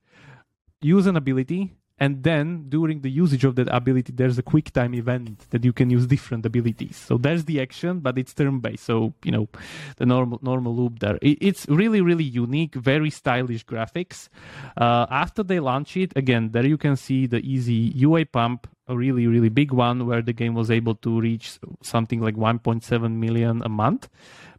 use 0.80 1.06
an 1.06 1.16
ability, 1.18 1.76
and 2.00 2.22
then 2.22 2.66
during 2.68 3.00
the 3.00 3.10
usage 3.10 3.44
of 3.44 3.56
that 3.56 3.68
ability, 3.68 4.12
there's 4.14 4.38
a 4.38 4.42
quick 4.42 4.72
time 4.72 4.94
event 4.94 5.50
that 5.50 5.64
you 5.64 5.72
can 5.72 5.90
use 5.90 6.06
different 6.06 6.46
abilities. 6.46 6.96
So 6.96 7.18
there's 7.18 7.44
the 7.44 7.60
action, 7.60 8.00
but 8.00 8.18
it's 8.18 8.34
turn 8.34 8.60
based. 8.60 8.84
So 8.84 9.14
you 9.24 9.32
know 9.32 9.48
the 9.96 10.06
normal 10.06 10.38
normal 10.42 10.74
loop 10.74 11.00
there. 11.00 11.18
It, 11.22 11.38
it's 11.40 11.66
really 11.68 12.00
really 12.00 12.24
unique, 12.24 12.74
very 12.74 13.10
stylish 13.10 13.64
graphics. 13.64 14.28
Uh, 14.76 15.06
after 15.10 15.42
they 15.42 15.60
launch 15.60 15.96
it, 15.96 16.12
again, 16.16 16.50
there 16.52 16.66
you 16.66 16.78
can 16.78 16.96
see 16.96 17.26
the 17.26 17.40
easy 17.40 17.92
UA 17.94 18.26
pump. 18.26 18.68
A 18.90 18.96
really, 18.96 19.26
really 19.26 19.50
big 19.50 19.70
one 19.70 20.06
where 20.06 20.22
the 20.22 20.32
game 20.32 20.54
was 20.54 20.70
able 20.70 20.94
to 20.94 21.20
reach 21.20 21.58
something 21.82 22.22
like 22.22 22.36
1.7 22.36 23.12
million 23.12 23.60
a 23.62 23.68
month 23.68 24.08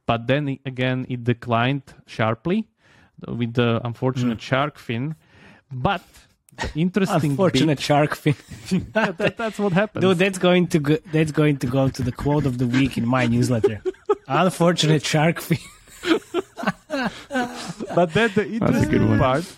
but 0.05 0.27
then 0.27 0.59
again 0.65 1.05
it 1.09 1.23
declined 1.23 1.81
sharply 2.05 2.67
with 3.27 3.53
the 3.53 3.79
unfortunate 3.83 4.41
shark 4.41 4.77
fin. 4.77 5.15
But 5.71 6.01
interesting 6.75 7.31
Unfortunate 7.31 7.79
shark 7.79 8.15
fin. 8.15 8.35
bit, 8.71 9.17
that, 9.17 9.37
that's 9.37 9.59
what 9.59 9.73
happens. 9.73 10.01
Dude, 10.01 10.17
that's 10.17 10.37
going 10.37 10.67
to 10.67 10.79
go, 10.79 10.97
that's 11.11 11.31
going 11.31 11.57
to 11.57 11.67
go 11.67 11.89
to 11.89 12.03
the 12.03 12.11
quote 12.11 12.45
of 12.45 12.57
the 12.57 12.67
week 12.67 12.97
in 12.97 13.07
my 13.07 13.25
newsletter. 13.25 13.81
Unfortunate 14.27 15.05
shark 15.05 15.41
fin. 15.41 15.57
but 17.95 18.13
then 18.13 18.31
the 18.35 18.41
a 18.41 18.45
good 18.45 18.53
interesting 18.53 19.09
one. 19.09 19.19
part, 19.19 19.55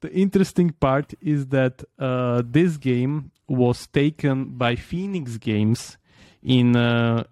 the 0.00 0.12
interesting 0.12 0.70
part 0.70 1.14
is 1.20 1.46
that 1.48 1.82
uh, 1.98 2.42
this 2.44 2.76
game 2.76 3.30
was 3.48 3.86
taken 3.86 4.44
by 4.56 4.76
Phoenix 4.76 5.36
Games 5.38 5.96
in 6.42 6.76
uh, 6.76 7.24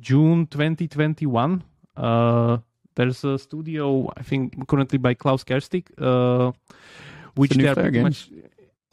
June 0.00 0.46
2021. 0.46 1.62
Uh, 1.96 2.58
there's 2.94 3.24
a 3.24 3.38
studio, 3.38 4.10
I 4.16 4.22
think, 4.22 4.66
currently 4.68 4.98
by 4.98 5.14
Klaus 5.14 5.44
Kerstig, 5.44 5.86
uh, 5.98 6.52
which 7.34 7.50
the 7.50 7.56
new 7.58 7.64
they 7.64 7.68
are 7.70 7.74
pretty 7.74 7.90
Games. 7.90 8.30
much. 8.30 8.40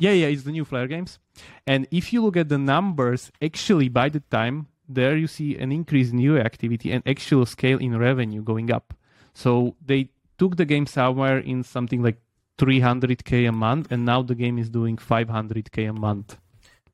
Yeah, 0.01 0.13
yeah, 0.21 0.27
it's 0.33 0.43
the 0.43 0.51
new 0.51 0.65
Flare 0.65 0.87
Games. 0.87 1.19
And 1.67 1.81
if 1.91 2.11
you 2.11 2.19
look 2.25 2.35
at 2.43 2.49
the 2.49 2.57
numbers, 2.57 3.31
actually, 3.41 3.87
by 4.01 4.09
the 4.09 4.21
time 4.37 4.55
there 4.89 5.15
you 5.15 5.27
see 5.27 5.49
an 5.63 5.71
increase 5.71 6.09
in 6.11 6.17
UA 6.17 6.41
activity 6.51 6.91
and 6.91 7.01
actual 7.05 7.45
scale 7.45 7.77
in 7.77 7.91
revenue 7.97 8.41
going 8.51 8.71
up. 8.77 8.87
So 9.33 9.75
they 9.89 10.09
took 10.39 10.57
the 10.57 10.65
game 10.65 10.85
somewhere 10.87 11.37
in 11.51 11.63
something 11.63 12.01
like 12.07 12.17
300k 12.57 13.47
a 13.47 13.51
month, 13.51 13.91
and 13.91 14.03
now 14.05 14.21
the 14.23 14.35
game 14.35 14.57
is 14.57 14.69
doing 14.69 14.97
500k 14.97 15.89
a 15.89 15.93
month 15.93 16.37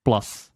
plus. 0.06 0.52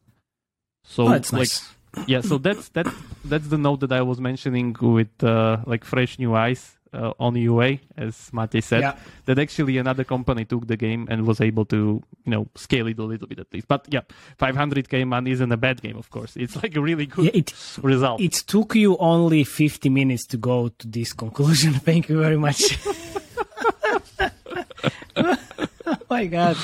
So 0.84 1.08
Oh, 1.08 1.10
that's 1.12 1.32
like 1.32 1.40
nice. 1.40 2.08
yeah, 2.08 2.22
so 2.22 2.38
that's 2.38 2.70
that 2.76 2.88
that's 3.26 3.48
the 3.48 3.58
note 3.58 3.80
that 3.82 3.92
I 3.92 4.02
was 4.02 4.20
mentioning 4.20 4.76
with 4.80 5.14
uh, 5.24 5.58
like 5.66 5.84
fresh 5.86 6.20
new 6.20 6.36
eyes 6.36 6.78
uh, 6.94 7.14
on 7.20 7.36
UA, 7.36 7.78
as 7.98 8.30
Mate 8.34 8.64
said. 8.64 8.82
Yeah. 8.82 8.96
That 9.26 9.40
actually 9.40 9.78
another 9.78 10.04
company 10.04 10.46
took 10.46 10.68
the 10.68 10.78
game 10.78 11.08
and 11.10 11.26
was 11.26 11.40
able 11.42 11.66
to 11.66 12.02
you 12.26 12.32
know 12.32 12.48
scale 12.56 12.88
it 12.88 13.00
a 13.00 13.04
little 13.04 13.28
bit 13.28 13.40
at 13.40 13.54
least. 13.54 13.68
But 13.68 13.86
yeah, 13.90 14.02
500k 14.40 15.08
man 15.08 15.28
isn't 15.28 15.52
a 15.52 15.58
bad 15.58 15.82
game, 15.82 15.98
of 15.98 16.10
course. 16.10 16.36
It's 16.36 16.56
like 16.62 16.76
a 16.76 16.82
really 16.82 17.06
good 17.06 17.26
Yeah, 17.26 17.32
it 17.34 17.54
result. 17.82 18.20
it 18.22 18.34
took 18.34 18.76
you 18.76 18.98
only 18.98 19.44
50 19.44 19.90
minutes 19.90 20.26
to 20.28 20.38
go 20.38 20.70
to 20.70 20.88
this 20.88 21.14
conclusion. 21.14 21.74
Thank 21.86 22.10
you 22.10 22.20
very 22.20 22.38
much. 22.38 22.78
oh 25.16 25.38
my 26.10 26.26
god. 26.26 26.58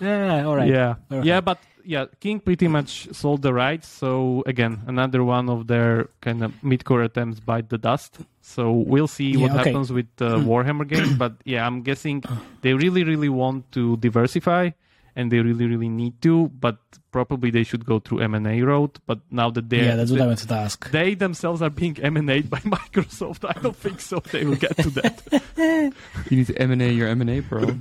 Yeah, 0.00 0.44
all 0.46 0.56
right. 0.56 0.68
Yeah, 0.68 0.94
All 1.10 1.18
right. 1.18 1.26
yeah, 1.26 1.40
but 1.40 1.58
yeah, 1.86 2.06
King 2.20 2.40
pretty 2.40 2.68
much 2.68 3.08
sold 3.12 3.42
the 3.42 3.54
rights. 3.54 3.88
So 3.88 4.42
again, 4.46 4.82
another 4.86 5.22
one 5.24 5.48
of 5.48 5.66
their 5.66 6.08
kind 6.20 6.42
of 6.42 6.52
mid-core 6.62 7.02
attempts 7.02 7.40
bite 7.40 7.68
the 7.68 7.78
dust. 7.78 8.18
So 8.42 8.72
we'll 8.72 9.08
see 9.08 9.36
what 9.36 9.52
okay. 9.52 9.70
happens 9.70 9.92
with 9.92 10.06
uh, 10.20 10.36
Warhammer 10.36 10.86
games. 10.86 11.14
But 11.14 11.34
yeah, 11.44 11.66
I'm 11.66 11.82
guessing 11.82 12.22
they 12.62 12.74
really, 12.74 13.04
really 13.04 13.28
want 13.28 13.70
to 13.72 13.96
diversify, 13.98 14.70
and 15.14 15.30
they 15.30 15.38
really, 15.40 15.66
really 15.66 15.88
need 15.88 16.20
to. 16.22 16.48
But 16.48 16.78
probably 17.12 17.50
they 17.50 17.62
should 17.62 17.86
go 17.86 17.98
through 17.98 18.20
M&A 18.20 18.60
road. 18.62 18.98
But 19.06 19.20
now 19.30 19.50
that 19.50 19.70
they 19.70 19.84
Yeah, 19.84 19.96
that's 19.96 20.10
what 20.10 20.20
I 20.20 20.26
wanted 20.26 20.48
to 20.48 20.54
ask. 20.54 20.90
they 20.90 21.14
themselves 21.14 21.62
are 21.62 21.70
being 21.70 21.96
M&A'd 21.98 22.50
by 22.50 22.58
Microsoft, 22.76 23.48
I 23.48 23.58
don't 23.60 23.76
think 23.76 24.00
so. 24.00 24.20
They 24.20 24.44
will 24.44 24.56
get 24.56 24.76
to 24.76 24.90
that. 24.90 25.22
You 26.30 26.36
need 26.36 26.46
to 26.48 26.58
M&A 26.60 26.90
your 26.90 27.08
M&A, 27.08 27.40
bro. 27.40 27.78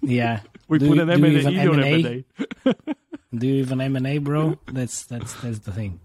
Yeah. 0.00 0.40
We 0.68 0.78
Do 0.78 0.88
put 0.88 0.96
you- 0.96 1.02
an 1.02 1.10
M&A 1.10 1.28
in 1.28 1.52
your 1.52 1.74
M&A? 1.74 2.24
M&A. 2.64 2.74
Do 3.34 3.46
you 3.46 3.54
even 3.56 3.80
M 3.80 3.96
and 3.96 4.06
A, 4.06 4.18
bro? 4.18 4.58
That's 4.66 5.04
that's 5.04 5.34
that's 5.40 5.58
the 5.60 5.72
thing. 5.72 6.00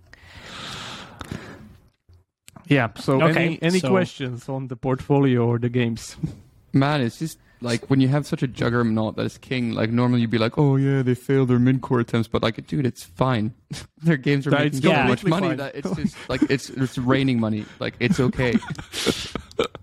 Yeah. 2.68 2.90
So 2.98 3.22
Okay, 3.22 3.46
any 3.46 3.60
any 3.62 3.80
so- 3.80 3.90
questions 3.90 4.48
on 4.50 4.68
the 4.68 4.76
portfolio 4.76 5.46
or 5.48 5.60
the 5.60 5.70
games? 5.70 6.16
Man, 6.74 7.02
it's 7.02 7.20
just 7.20 7.38
like 7.64 7.90
when 7.90 8.00
you 8.00 8.08
have 8.08 8.26
such 8.26 8.42
a 8.42 8.48
juggernaut 8.48 9.18
that 9.18 9.26
is 9.26 9.38
king, 9.38 9.74
like 9.74 9.90
normally 9.92 10.22
you'd 10.22 10.30
be 10.30 10.38
like, 10.38 10.58
oh 10.58 10.78
yeah, 10.78 11.02
they 11.04 11.14
failed 11.14 11.50
their 11.50 11.60
mid-core 11.60 12.00
attempts, 12.00 12.28
but 12.30 12.42
like, 12.42 12.66
dude, 12.66 12.86
it's 12.86 13.04
fine. 13.04 13.54
their 14.02 14.18
games 14.18 14.48
are 14.48 14.52
Yeah, 14.52 14.58
making 14.64 14.74
it's 14.80 14.86
so 14.88 15.08
much 15.08 15.24
money 15.26 15.48
fine. 15.50 15.58
that 15.58 15.76
it's 15.76 15.92
just 15.96 16.16
like, 16.30 16.42
it's, 16.50 16.70
it's 16.72 16.98
raining 16.98 17.40
money. 17.40 17.66
Like, 17.80 17.96
it's 18.00 18.20
okay. 18.20 18.56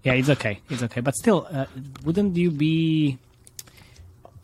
Yeah, 0.03 0.15
it's 0.15 0.29
okay. 0.31 0.61
It's 0.71 0.83
okay. 0.83 1.01
But 1.01 1.15
still, 1.15 1.47
uh, 1.53 1.67
wouldn't 2.05 2.35
you 2.37 2.51
be 2.51 3.19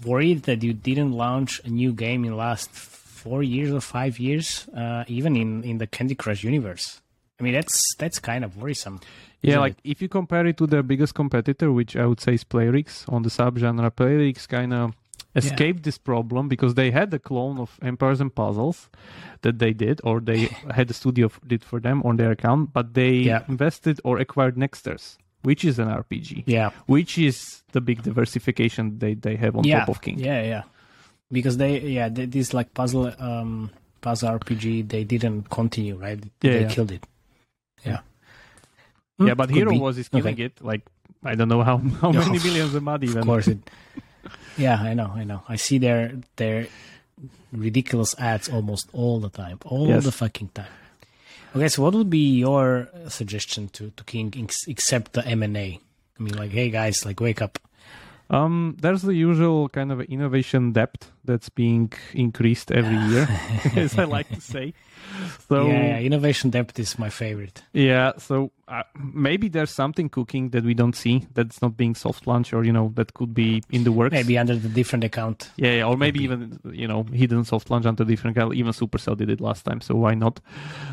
worried 0.05 0.45
that 0.45 0.63
you 0.63 0.73
didn't 0.73 1.13
launch 1.13 1.61
a 1.65 1.69
new 1.71 1.93
game 1.93 2.25
in 2.25 2.37
last 2.37 2.71
four 2.71 3.43
years 3.43 3.71
or 3.73 3.81
five 3.81 4.19
years, 4.19 4.69
uh, 4.77 5.05
even 5.09 5.37
in, 5.37 5.65
in 5.65 5.79
the 5.79 5.87
Candy 5.87 6.15
Crush 6.15 6.43
universe? 6.45 7.01
I 7.41 7.43
mean, 7.43 7.53
that's 7.55 7.81
that's 7.99 8.19
kind 8.21 8.45
of 8.45 8.57
worrisome. 8.57 9.01
Yeah, 9.43 9.59
like 9.59 9.73
it? 9.85 9.91
if 9.91 10.03
you 10.03 10.09
compare 10.09 10.47
it 10.47 10.57
to 10.59 10.67
their 10.67 10.83
biggest 10.83 11.15
competitor, 11.15 11.73
which 11.73 11.97
I 11.97 12.07
would 12.07 12.21
say 12.21 12.35
is 12.35 12.45
Playrix 12.45 13.11
on 13.13 13.23
the 13.23 13.29
subgenre, 13.29 13.91
Playrix 13.91 14.49
kind 14.49 14.73
of 14.73 14.95
escaped 15.37 15.83
this 15.83 15.99
problem 15.99 16.49
because 16.49 16.75
they 16.75 16.93
had 16.93 17.13
a 17.13 17.19
clone 17.19 17.59
of 17.59 17.77
Empires 17.83 18.21
and 18.21 18.33
Puzzles 18.33 18.89
that 19.43 19.59
they 19.59 19.73
did, 19.73 20.01
or 20.05 20.21
they 20.21 20.47
had 20.71 20.89
a 20.91 20.95
studio 20.95 21.29
did 21.47 21.65
for 21.65 21.81
them 21.81 22.03
on 22.05 22.17
their 22.17 22.31
account, 22.31 22.73
but 22.73 22.95
they 22.95 23.13
Yeah. 23.15 23.43
invested 23.49 24.01
or 24.05 24.19
acquired 24.19 24.55
Nexters, 24.57 25.19
which 25.45 25.65
is 25.65 25.79
an 25.79 25.89
RPG, 25.89 26.43
Yeah, 26.47 26.71
which 26.87 27.17
is 27.19 27.63
the 27.73 27.81
big 27.81 28.03
diversification 28.03 28.99
they, 28.99 29.15
they 29.15 29.37
have 29.37 29.55
on 29.57 29.65
yeah, 29.65 29.81
top 29.81 29.89
of 29.91 30.01
King. 30.03 30.19
yeah, 30.19 30.43
yeah. 30.43 30.63
Because 31.31 31.57
they, 31.57 31.79
yeah, 31.81 32.09
they, 32.09 32.27
this 32.27 32.53
like 32.53 32.75
puzzle, 32.75 33.13
um, 33.19 33.71
puzzle 34.01 34.39
RPG, 34.39 34.89
they 34.89 35.05
didn't 35.05 35.49
continue, 35.51 35.97
right? 35.97 36.19
Yeah, 36.43 36.53
they 36.53 36.61
yeah. 36.63 36.69
killed 36.69 36.93
it. 36.93 37.05
Yeah. 37.85 38.01
Yeah, 39.19 39.33
Hmm, 39.33 39.37
but 39.37 39.51
Hero 39.51 39.71
be. 39.71 39.79
was 39.79 39.99
is 39.99 40.09
killing 40.09 40.35
Okay. 40.35 40.45
it. 40.45 40.61
Like 40.61 40.83
I 41.23 41.35
don't 41.37 41.49
know 41.49 41.63
how 41.63 41.79
how 42.03 42.11
Yeah, 42.13 42.25
many 42.27 42.39
millions 42.45 42.75
a 42.75 42.81
month 42.81 43.05
even. 43.05 43.19
Of 43.19 43.27
course 43.27 43.47
it. 43.49 43.59
Yeah, 44.57 44.77
I 44.81 44.95
know, 44.95 45.13
I 45.15 45.25
know. 45.25 45.43
I 45.49 45.57
see 45.57 45.79
their 45.79 46.15
their 46.37 46.67
ridiculous 47.53 48.15
ads 48.19 48.49
almost 48.49 48.89
all 48.93 49.21
the 49.21 49.31
time, 49.31 49.59
all 49.65 49.89
Yes. 49.89 50.05
the 50.05 50.13
fucking 50.13 50.51
time. 50.55 50.71
Okay, 51.55 51.69
so 51.69 51.83
what 51.83 51.95
would 51.95 52.11
be 52.11 52.39
your 52.39 52.89
suggestion 53.09 53.69
to 53.71 53.91
to 53.97 54.05
King 54.05 54.35
ex- 54.37 54.67
except 54.67 55.13
the 55.13 55.25
M 55.25 55.43
and 55.43 55.57
A? 55.57 55.79
I 56.19 56.23
mean, 56.23 56.37
like, 56.37 56.51
hey 56.51 56.71
guys, 56.71 57.05
like, 57.05 57.21
wake 57.21 57.41
up. 57.43 57.59
Um, 58.31 58.77
there's 58.81 59.03
the 59.03 59.15
usual 59.15 59.69
kind 59.69 59.93
of 59.93 60.01
innovation 60.01 60.73
depth 60.73 61.13
that's 61.25 61.49
being 61.51 61.93
increased 62.15 62.73
every 62.73 62.97
year, 63.13 63.29
as 63.77 63.99
I 63.99 64.05
like 64.05 64.29
to 64.31 64.41
say. 64.41 64.73
So 65.49 65.69
yeah, 65.69 65.99
innovation 65.99 66.51
depth 66.51 66.79
is 66.79 66.99
my 66.99 67.11
favorite. 67.11 67.63
Yeah, 67.73 68.13
so 68.17 68.51
uh, 68.67 68.83
maybe 68.97 69.49
there's 69.49 69.71
something 69.71 70.09
cooking 70.09 70.51
that 70.51 70.65
we 70.65 70.73
don't 70.73 70.97
see 70.97 71.27
that's 71.35 71.61
not 71.61 71.77
being 71.77 71.95
soft 71.95 72.27
launch, 72.27 72.53
or 72.55 72.65
you 72.65 72.73
know 72.73 72.93
that 72.95 73.13
could 73.13 73.35
be 73.35 73.63
in 73.71 73.85
the 73.85 73.93
works. 73.93 74.13
Maybe 74.13 74.39
under 74.39 74.57
the 74.57 74.69
different 74.69 75.05
account. 75.05 75.51
Yeah, 75.57 75.77
yeah, 75.77 75.85
or 75.85 75.97
maybe 75.97 76.21
be. 76.21 76.25
even 76.25 76.61
you 76.73 76.89
know 76.89 77.03
hidden 77.03 77.45
soft 77.45 77.71
launch 77.71 77.85
under 77.85 78.05
different 78.05 78.37
guy. 78.37 78.51
Even 78.53 78.73
Supercell 78.73 79.17
did 79.17 79.29
it 79.29 79.41
last 79.41 79.65
time, 79.65 79.81
so 79.83 79.95
why 79.95 80.15
not? 80.15 80.41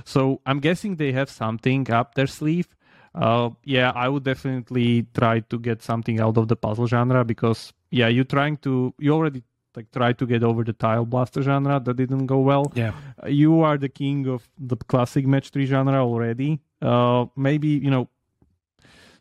So 0.04 0.42
I'm 0.46 0.60
guessing 0.60 0.98
they 0.98 1.14
have 1.14 1.30
something 1.30 1.90
up 1.90 2.16
their 2.16 2.28
sleeve. 2.28 2.68
Uh, 3.14 3.50
yeah, 3.66 3.92
I 3.94 4.08
would 4.08 4.24
definitely 4.24 5.06
try 5.14 5.42
to 5.42 5.60
get 5.60 5.82
something 5.82 6.20
out 6.22 6.38
of 6.38 6.48
the 6.48 6.56
puzzle 6.56 6.88
genre 6.88 7.24
because 7.26 7.74
yeah, 7.90 8.08
you're 8.08 8.24
trying 8.24 8.58
to 8.58 8.94
you 9.00 9.12
already 9.14 9.44
like 9.76 9.92
try 9.92 10.14
to 10.14 10.26
get 10.26 10.44
over 10.44 10.64
the 10.64 10.74
tile 10.74 11.06
blaster 11.06 11.42
genre 11.42 11.80
that 11.80 11.96
didn't 11.96 12.26
go 12.26 12.40
well 12.40 12.72
Yeah, 12.76 12.92
Uh, 13.24 13.28
you 13.28 13.62
are 13.62 13.78
the 13.78 13.90
king 13.90 14.28
of 14.28 14.48
the 14.58 14.76
classic 14.76 15.26
match 15.28 15.50
three 15.50 15.66
genre 15.66 16.00
already. 16.06 16.60
Uh, 16.82 17.26
maybe 17.36 17.68
you 17.68 17.90
know, 17.92 18.08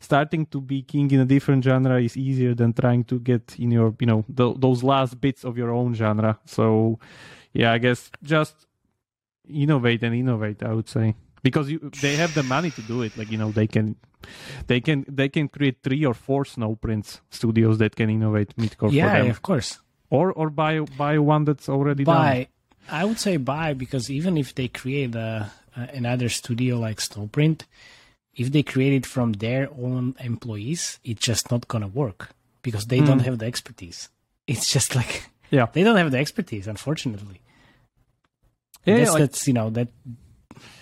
starting 0.01 0.47
to 0.47 0.61
be 0.61 0.83
king 0.83 1.11
in 1.11 1.21
a 1.21 1.25
different 1.25 1.63
genre 1.65 2.01
is 2.01 2.17
easier 2.17 2.55
than 2.55 2.73
trying 2.73 3.05
to 3.05 3.19
get 3.21 3.55
in 3.59 3.71
your 3.71 3.95
you 4.01 4.07
know 4.07 4.25
th- 4.37 4.57
those 4.59 4.83
last 4.83 5.21
bits 5.21 5.45
of 5.45 5.59
your 5.59 5.71
own 5.71 5.95
genre. 5.95 6.39
So, 6.47 6.99
yeah, 7.53 7.73
I 7.73 7.79
guess 7.79 8.11
just 8.23 8.67
innovate 9.49 10.03
and 10.03 10.15
innovate. 10.15 10.63
I 10.63 10.73
would 10.73 10.89
say 10.89 11.15
because 11.43 11.71
you 11.71 11.91
they 12.01 12.17
have 12.17 12.35
the 12.35 12.43
money 12.43 12.71
to 12.71 12.83
do 12.83 13.03
it. 13.03 13.17
Like 13.17 13.31
you 13.31 13.39
know 13.39 13.51
they 13.51 13.67
can. 13.67 13.97
They 14.67 14.83
can 14.83 15.07
they 15.09 15.31
can 15.31 15.49
create 15.49 15.79
three 15.83 16.05
or 16.05 16.13
four 16.13 16.45
Snowprints 16.45 17.23
studios 17.31 17.79
that 17.79 17.97
can 17.97 18.11
innovate 18.11 18.55
midcore 18.57 18.93
yeah, 18.93 19.11
for 19.11 19.23
them, 19.23 19.31
of 19.31 19.41
course. 19.41 19.79
or 20.11 20.33
or 20.33 20.51
buy 20.51 20.81
buy 20.81 21.19
one 21.19 21.45
that's 21.45 21.69
already 21.69 22.05
done. 22.05 22.15
buy 22.17 22.49
i 22.91 23.05
would 23.05 23.19
say 23.19 23.37
buy 23.37 23.73
because 23.73 24.11
even 24.11 24.37
if 24.37 24.55
they 24.55 24.69
create 24.69 25.15
a, 25.15 25.51
a, 25.77 25.81
another 25.95 26.29
studio 26.29 26.79
like 26.79 26.99
snowprint 26.99 27.63
if 28.35 28.53
they 28.53 28.63
create 28.63 28.93
it 28.93 29.07
from 29.07 29.33
their 29.35 29.69
own 29.79 30.15
employees 30.21 30.99
it's 31.05 31.25
just 31.25 31.51
not 31.51 31.67
gonna 31.69 31.87
work 31.89 32.31
because 32.63 32.87
they 32.87 33.01
don't 33.01 33.21
hmm. 33.21 33.25
have 33.25 33.39
the 33.39 33.47
expertise 33.47 34.09
it's 34.47 34.71
just 34.71 34.95
like 34.95 35.25
Yeah. 35.51 35.67
they 35.73 35.83
don't 35.83 35.97
have 35.97 36.11
the 36.11 36.19
expertise 36.19 36.67
unfortunately 36.67 37.41
Yeah, 38.85 38.99
that's, 38.99 39.13
like- 39.13 39.21
that's 39.21 39.47
you 39.47 39.55
know 39.55 39.71
that 39.71 39.89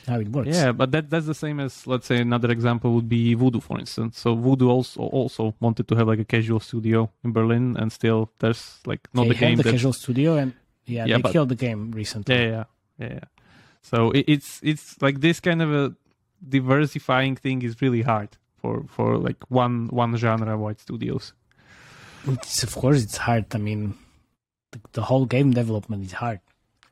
how 0.06 0.18
it 0.20 0.28
works 0.28 0.48
Yeah, 0.48 0.72
but 0.72 0.90
that 0.92 1.10
that's 1.10 1.26
the 1.26 1.34
same 1.34 1.60
as 1.60 1.86
let's 1.86 2.06
say 2.06 2.18
another 2.18 2.50
example 2.50 2.92
would 2.94 3.08
be 3.08 3.34
Voodoo, 3.34 3.60
for 3.60 3.78
instance. 3.78 4.18
So 4.18 4.34
Voodoo 4.34 4.68
also 4.68 5.00
also 5.02 5.54
wanted 5.60 5.86
to 5.88 5.94
have 5.96 6.06
like 6.08 6.18
a 6.20 6.24
casual 6.24 6.60
studio 6.60 7.10
in 7.24 7.32
Berlin, 7.32 7.76
and 7.78 7.92
still 7.92 8.30
there's 8.38 8.80
like 8.86 9.08
not 9.14 9.24
they 9.24 9.28
the 9.30 9.34
game 9.34 9.56
the 9.56 9.62
that 9.64 9.72
casual 9.72 9.92
studio 9.92 10.36
and 10.36 10.52
yeah, 10.86 11.04
Yeah, 11.06 11.16
they 11.16 11.22
but- 11.22 11.32
killed 11.32 11.48
the 11.50 11.54
game 11.66 11.92
recently 11.92 12.34
yeah 12.34 12.48
yeah 12.50 12.64
yeah. 12.98 13.12
yeah. 13.14 13.24
So 13.82 14.10
it, 14.10 14.24
it's 14.28 14.60
it's 14.62 15.00
like 15.00 15.20
this 15.20 15.40
kind 15.40 15.62
of 15.62 15.72
a 15.72 15.94
diversifying 16.46 17.36
thing 17.36 17.62
is 17.62 17.80
really 17.82 18.02
hard 18.02 18.30
for 18.60 18.84
for 18.88 19.16
like 19.18 19.38
one 19.48 19.88
one 19.88 20.16
genre 20.16 20.56
wide 20.58 20.80
studios. 20.80 21.32
It's, 22.26 22.62
of 22.62 22.74
course, 22.74 23.02
it's 23.02 23.16
hard. 23.16 23.46
I 23.54 23.58
mean, 23.58 23.94
the, 24.72 24.80
the 24.92 25.02
whole 25.02 25.24
game 25.24 25.52
development 25.52 26.04
is 26.04 26.12
hard. 26.12 26.40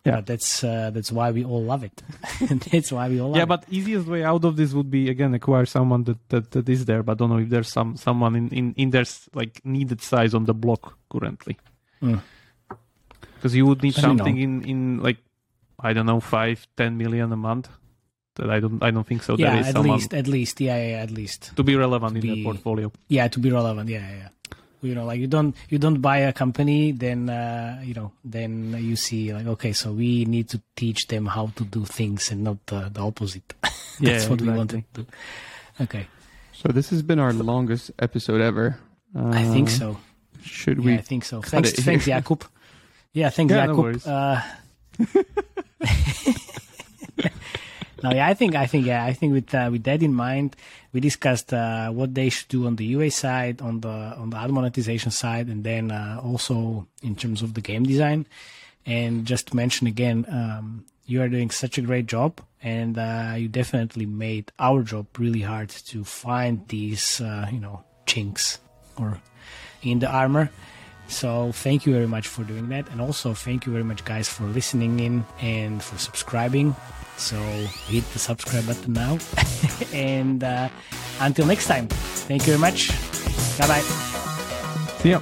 Yeah. 0.06 0.16
but 0.16 0.26
that's 0.26 0.62
uh, 0.64 0.90
that's 0.94 1.10
why 1.12 1.30
we 1.32 1.44
all 1.44 1.62
love 1.64 1.82
it. 1.84 2.02
that's 2.72 2.90
why 2.92 3.08
we 3.08 3.20
all 3.20 3.28
love 3.30 3.36
Yeah, 3.36 3.42
it. 3.42 3.48
but 3.48 3.64
easiest 3.68 4.06
way 4.06 4.22
out 4.24 4.44
of 4.44 4.56
this 4.56 4.72
would 4.72 4.90
be 4.90 5.10
again 5.10 5.34
acquire 5.34 5.66
someone 5.66 6.04
that, 6.04 6.28
that, 6.28 6.50
that 6.52 6.68
is 6.68 6.84
there, 6.84 7.02
but 7.02 7.18
don't 7.18 7.30
know 7.30 7.38
if 7.38 7.48
there's 7.48 7.68
some 7.68 7.96
someone 7.96 8.36
in, 8.36 8.48
in, 8.50 8.74
in 8.76 8.90
their 8.90 9.04
like 9.34 9.60
needed 9.64 10.00
size 10.00 10.32
on 10.34 10.44
the 10.44 10.54
block 10.54 10.96
currently. 11.10 11.56
Mm. 12.02 12.20
Because 13.34 13.54
you 13.54 13.66
would 13.66 13.82
need 13.82 13.94
something 13.94 14.38
in, 14.38 14.64
in 14.64 15.02
like 15.02 15.18
I 15.80 15.92
don't 15.92 16.06
know 16.06 16.20
five 16.20 16.66
ten 16.76 16.96
million 16.96 17.32
a 17.32 17.36
month. 17.36 17.68
That 18.36 18.50
I 18.50 18.60
don't 18.60 18.82
I 18.82 18.90
don't 18.90 19.06
think 19.06 19.22
so. 19.22 19.36
yeah, 19.38 19.50
there 19.52 19.60
is 19.60 19.68
at 19.68 19.78
least, 19.78 20.14
at 20.14 20.26
least, 20.26 20.60
yeah, 20.60 20.76
yeah, 20.76 20.96
at 21.02 21.10
least, 21.10 21.52
to 21.56 21.62
be 21.62 21.74
relevant 21.74 22.16
in 22.16 22.22
be- 22.22 22.34
their 22.34 22.44
portfolio. 22.44 22.92
yeah, 23.08 23.28
to 23.28 23.38
be 23.40 23.50
relevant, 23.50 23.88
yeah, 23.88 24.06
yeah. 24.10 24.28
Yeah. 24.86 24.90
You 24.90 24.94
know, 24.94 25.04
like 25.04 25.20
you 25.20 25.26
don't 25.26 25.54
you 25.68 25.78
don't 25.78 26.00
buy 26.00 26.18
a 26.18 26.32
company, 26.32 26.92
then 26.92 27.28
uh, 27.30 27.80
you 27.84 27.94
know, 27.94 28.12
then 28.24 28.74
you 28.78 28.96
see 28.96 29.32
like 29.32 29.46
okay, 29.46 29.72
so 29.72 29.92
we 29.92 30.24
need 30.24 30.48
to 30.50 30.60
teach 30.76 31.06
them 31.08 31.26
how 31.26 31.48
to 31.56 31.64
do 31.64 31.84
things 31.84 32.30
and 32.30 32.44
not 32.44 32.64
the, 32.66 32.88
the 32.92 33.00
opposite. 33.00 33.52
that's 33.62 34.00
Yeah, 34.00 34.28
what 34.28 34.40
we 34.40 34.48
exactly. 34.48 34.56
want 34.56 34.70
to 34.70 34.84
do. 35.02 35.06
Okay, 35.80 36.06
So 36.52 36.68
this 36.72 36.90
has 36.90 37.02
been 37.02 37.18
our 37.18 37.32
longest 37.32 37.90
episode 37.98 38.40
ever. 38.40 38.78
I 39.14 39.44
think 39.44 39.68
Uh, 39.68 39.72
so. 39.72 39.96
Should 40.42 40.78
Yeah, 40.78 40.84
we? 40.84 40.94
I 40.94 41.02
think 41.02 41.24
so. 41.24 41.42
Thanks, 41.42 41.72
thanks. 41.72 42.06
Jakub. 42.06 42.42
Yeah, 43.12 43.30
thanks, 43.30 43.52
Yeah, 43.52 43.66
no 43.66 43.74
Jakub. 43.76 43.82
worries. 43.82 44.06
no, 48.06 48.14
yeah, 48.14 48.28
I 48.28 48.34
think, 48.34 48.54
I 48.54 48.66
think, 48.66 48.86
yeah, 48.86 49.04
I 49.04 49.12
think 49.12 49.32
with 49.32 49.52
uh, 49.52 49.68
with 49.72 49.82
that 49.84 50.00
in 50.00 50.14
mind, 50.14 50.54
we 50.92 51.00
discussed 51.00 51.52
uh, 51.52 51.90
what 51.90 52.14
they 52.14 52.28
should 52.28 52.46
do 52.48 52.66
on 52.66 52.76
the 52.76 52.84
UA 52.84 53.10
side, 53.10 53.60
on 53.60 53.80
the 53.80 53.88
on 53.88 54.30
the 54.30 54.36
ad 54.36 54.50
monetization 54.50 55.10
side, 55.10 55.48
and 55.48 55.64
then 55.64 55.90
uh, 55.90 56.20
also 56.22 56.86
in 57.02 57.16
terms 57.16 57.42
of 57.42 57.54
the 57.54 57.60
game 57.60 57.82
design. 57.82 58.26
And 58.84 59.26
just 59.26 59.48
to 59.48 59.56
mention 59.56 59.88
again, 59.88 60.24
um, 60.30 60.84
you 61.06 61.20
are 61.20 61.28
doing 61.28 61.50
such 61.50 61.78
a 61.78 61.82
great 61.82 62.06
job, 62.06 62.40
and 62.62 62.96
uh, 62.96 63.34
you 63.36 63.48
definitely 63.48 64.06
made 64.06 64.52
our 64.60 64.84
job 64.84 65.06
really 65.18 65.42
hard 65.42 65.70
to 65.90 66.04
find 66.04 66.66
these, 66.68 67.20
uh, 67.20 67.48
you 67.50 67.58
know, 67.58 67.82
chinks 68.06 68.60
or 68.96 69.20
in 69.82 69.98
the 69.98 70.08
armor. 70.08 70.50
So 71.08 71.50
thank 71.50 71.86
you 71.86 71.92
very 71.92 72.06
much 72.06 72.28
for 72.28 72.44
doing 72.44 72.68
that, 72.68 72.88
and 72.90 73.00
also 73.00 73.34
thank 73.34 73.66
you 73.66 73.72
very 73.72 73.84
much, 73.84 74.04
guys, 74.04 74.28
for 74.28 74.44
listening 74.44 75.00
in 75.00 75.26
and 75.40 75.82
for 75.82 75.98
subscribing. 75.98 76.76
So 77.16 77.36
hit 77.88 78.04
the 78.12 78.18
subscribe 78.18 78.66
button 78.66 78.92
now, 78.92 79.18
and 79.92 80.44
uh, 80.44 80.68
until 81.20 81.46
next 81.46 81.66
time, 81.66 81.88
thank 82.28 82.46
you 82.46 82.56
very 82.56 82.60
much. 82.60 82.90
Bye 83.58 83.66
bye. 83.68 83.84
See 85.00 85.10
ya. 85.10 85.20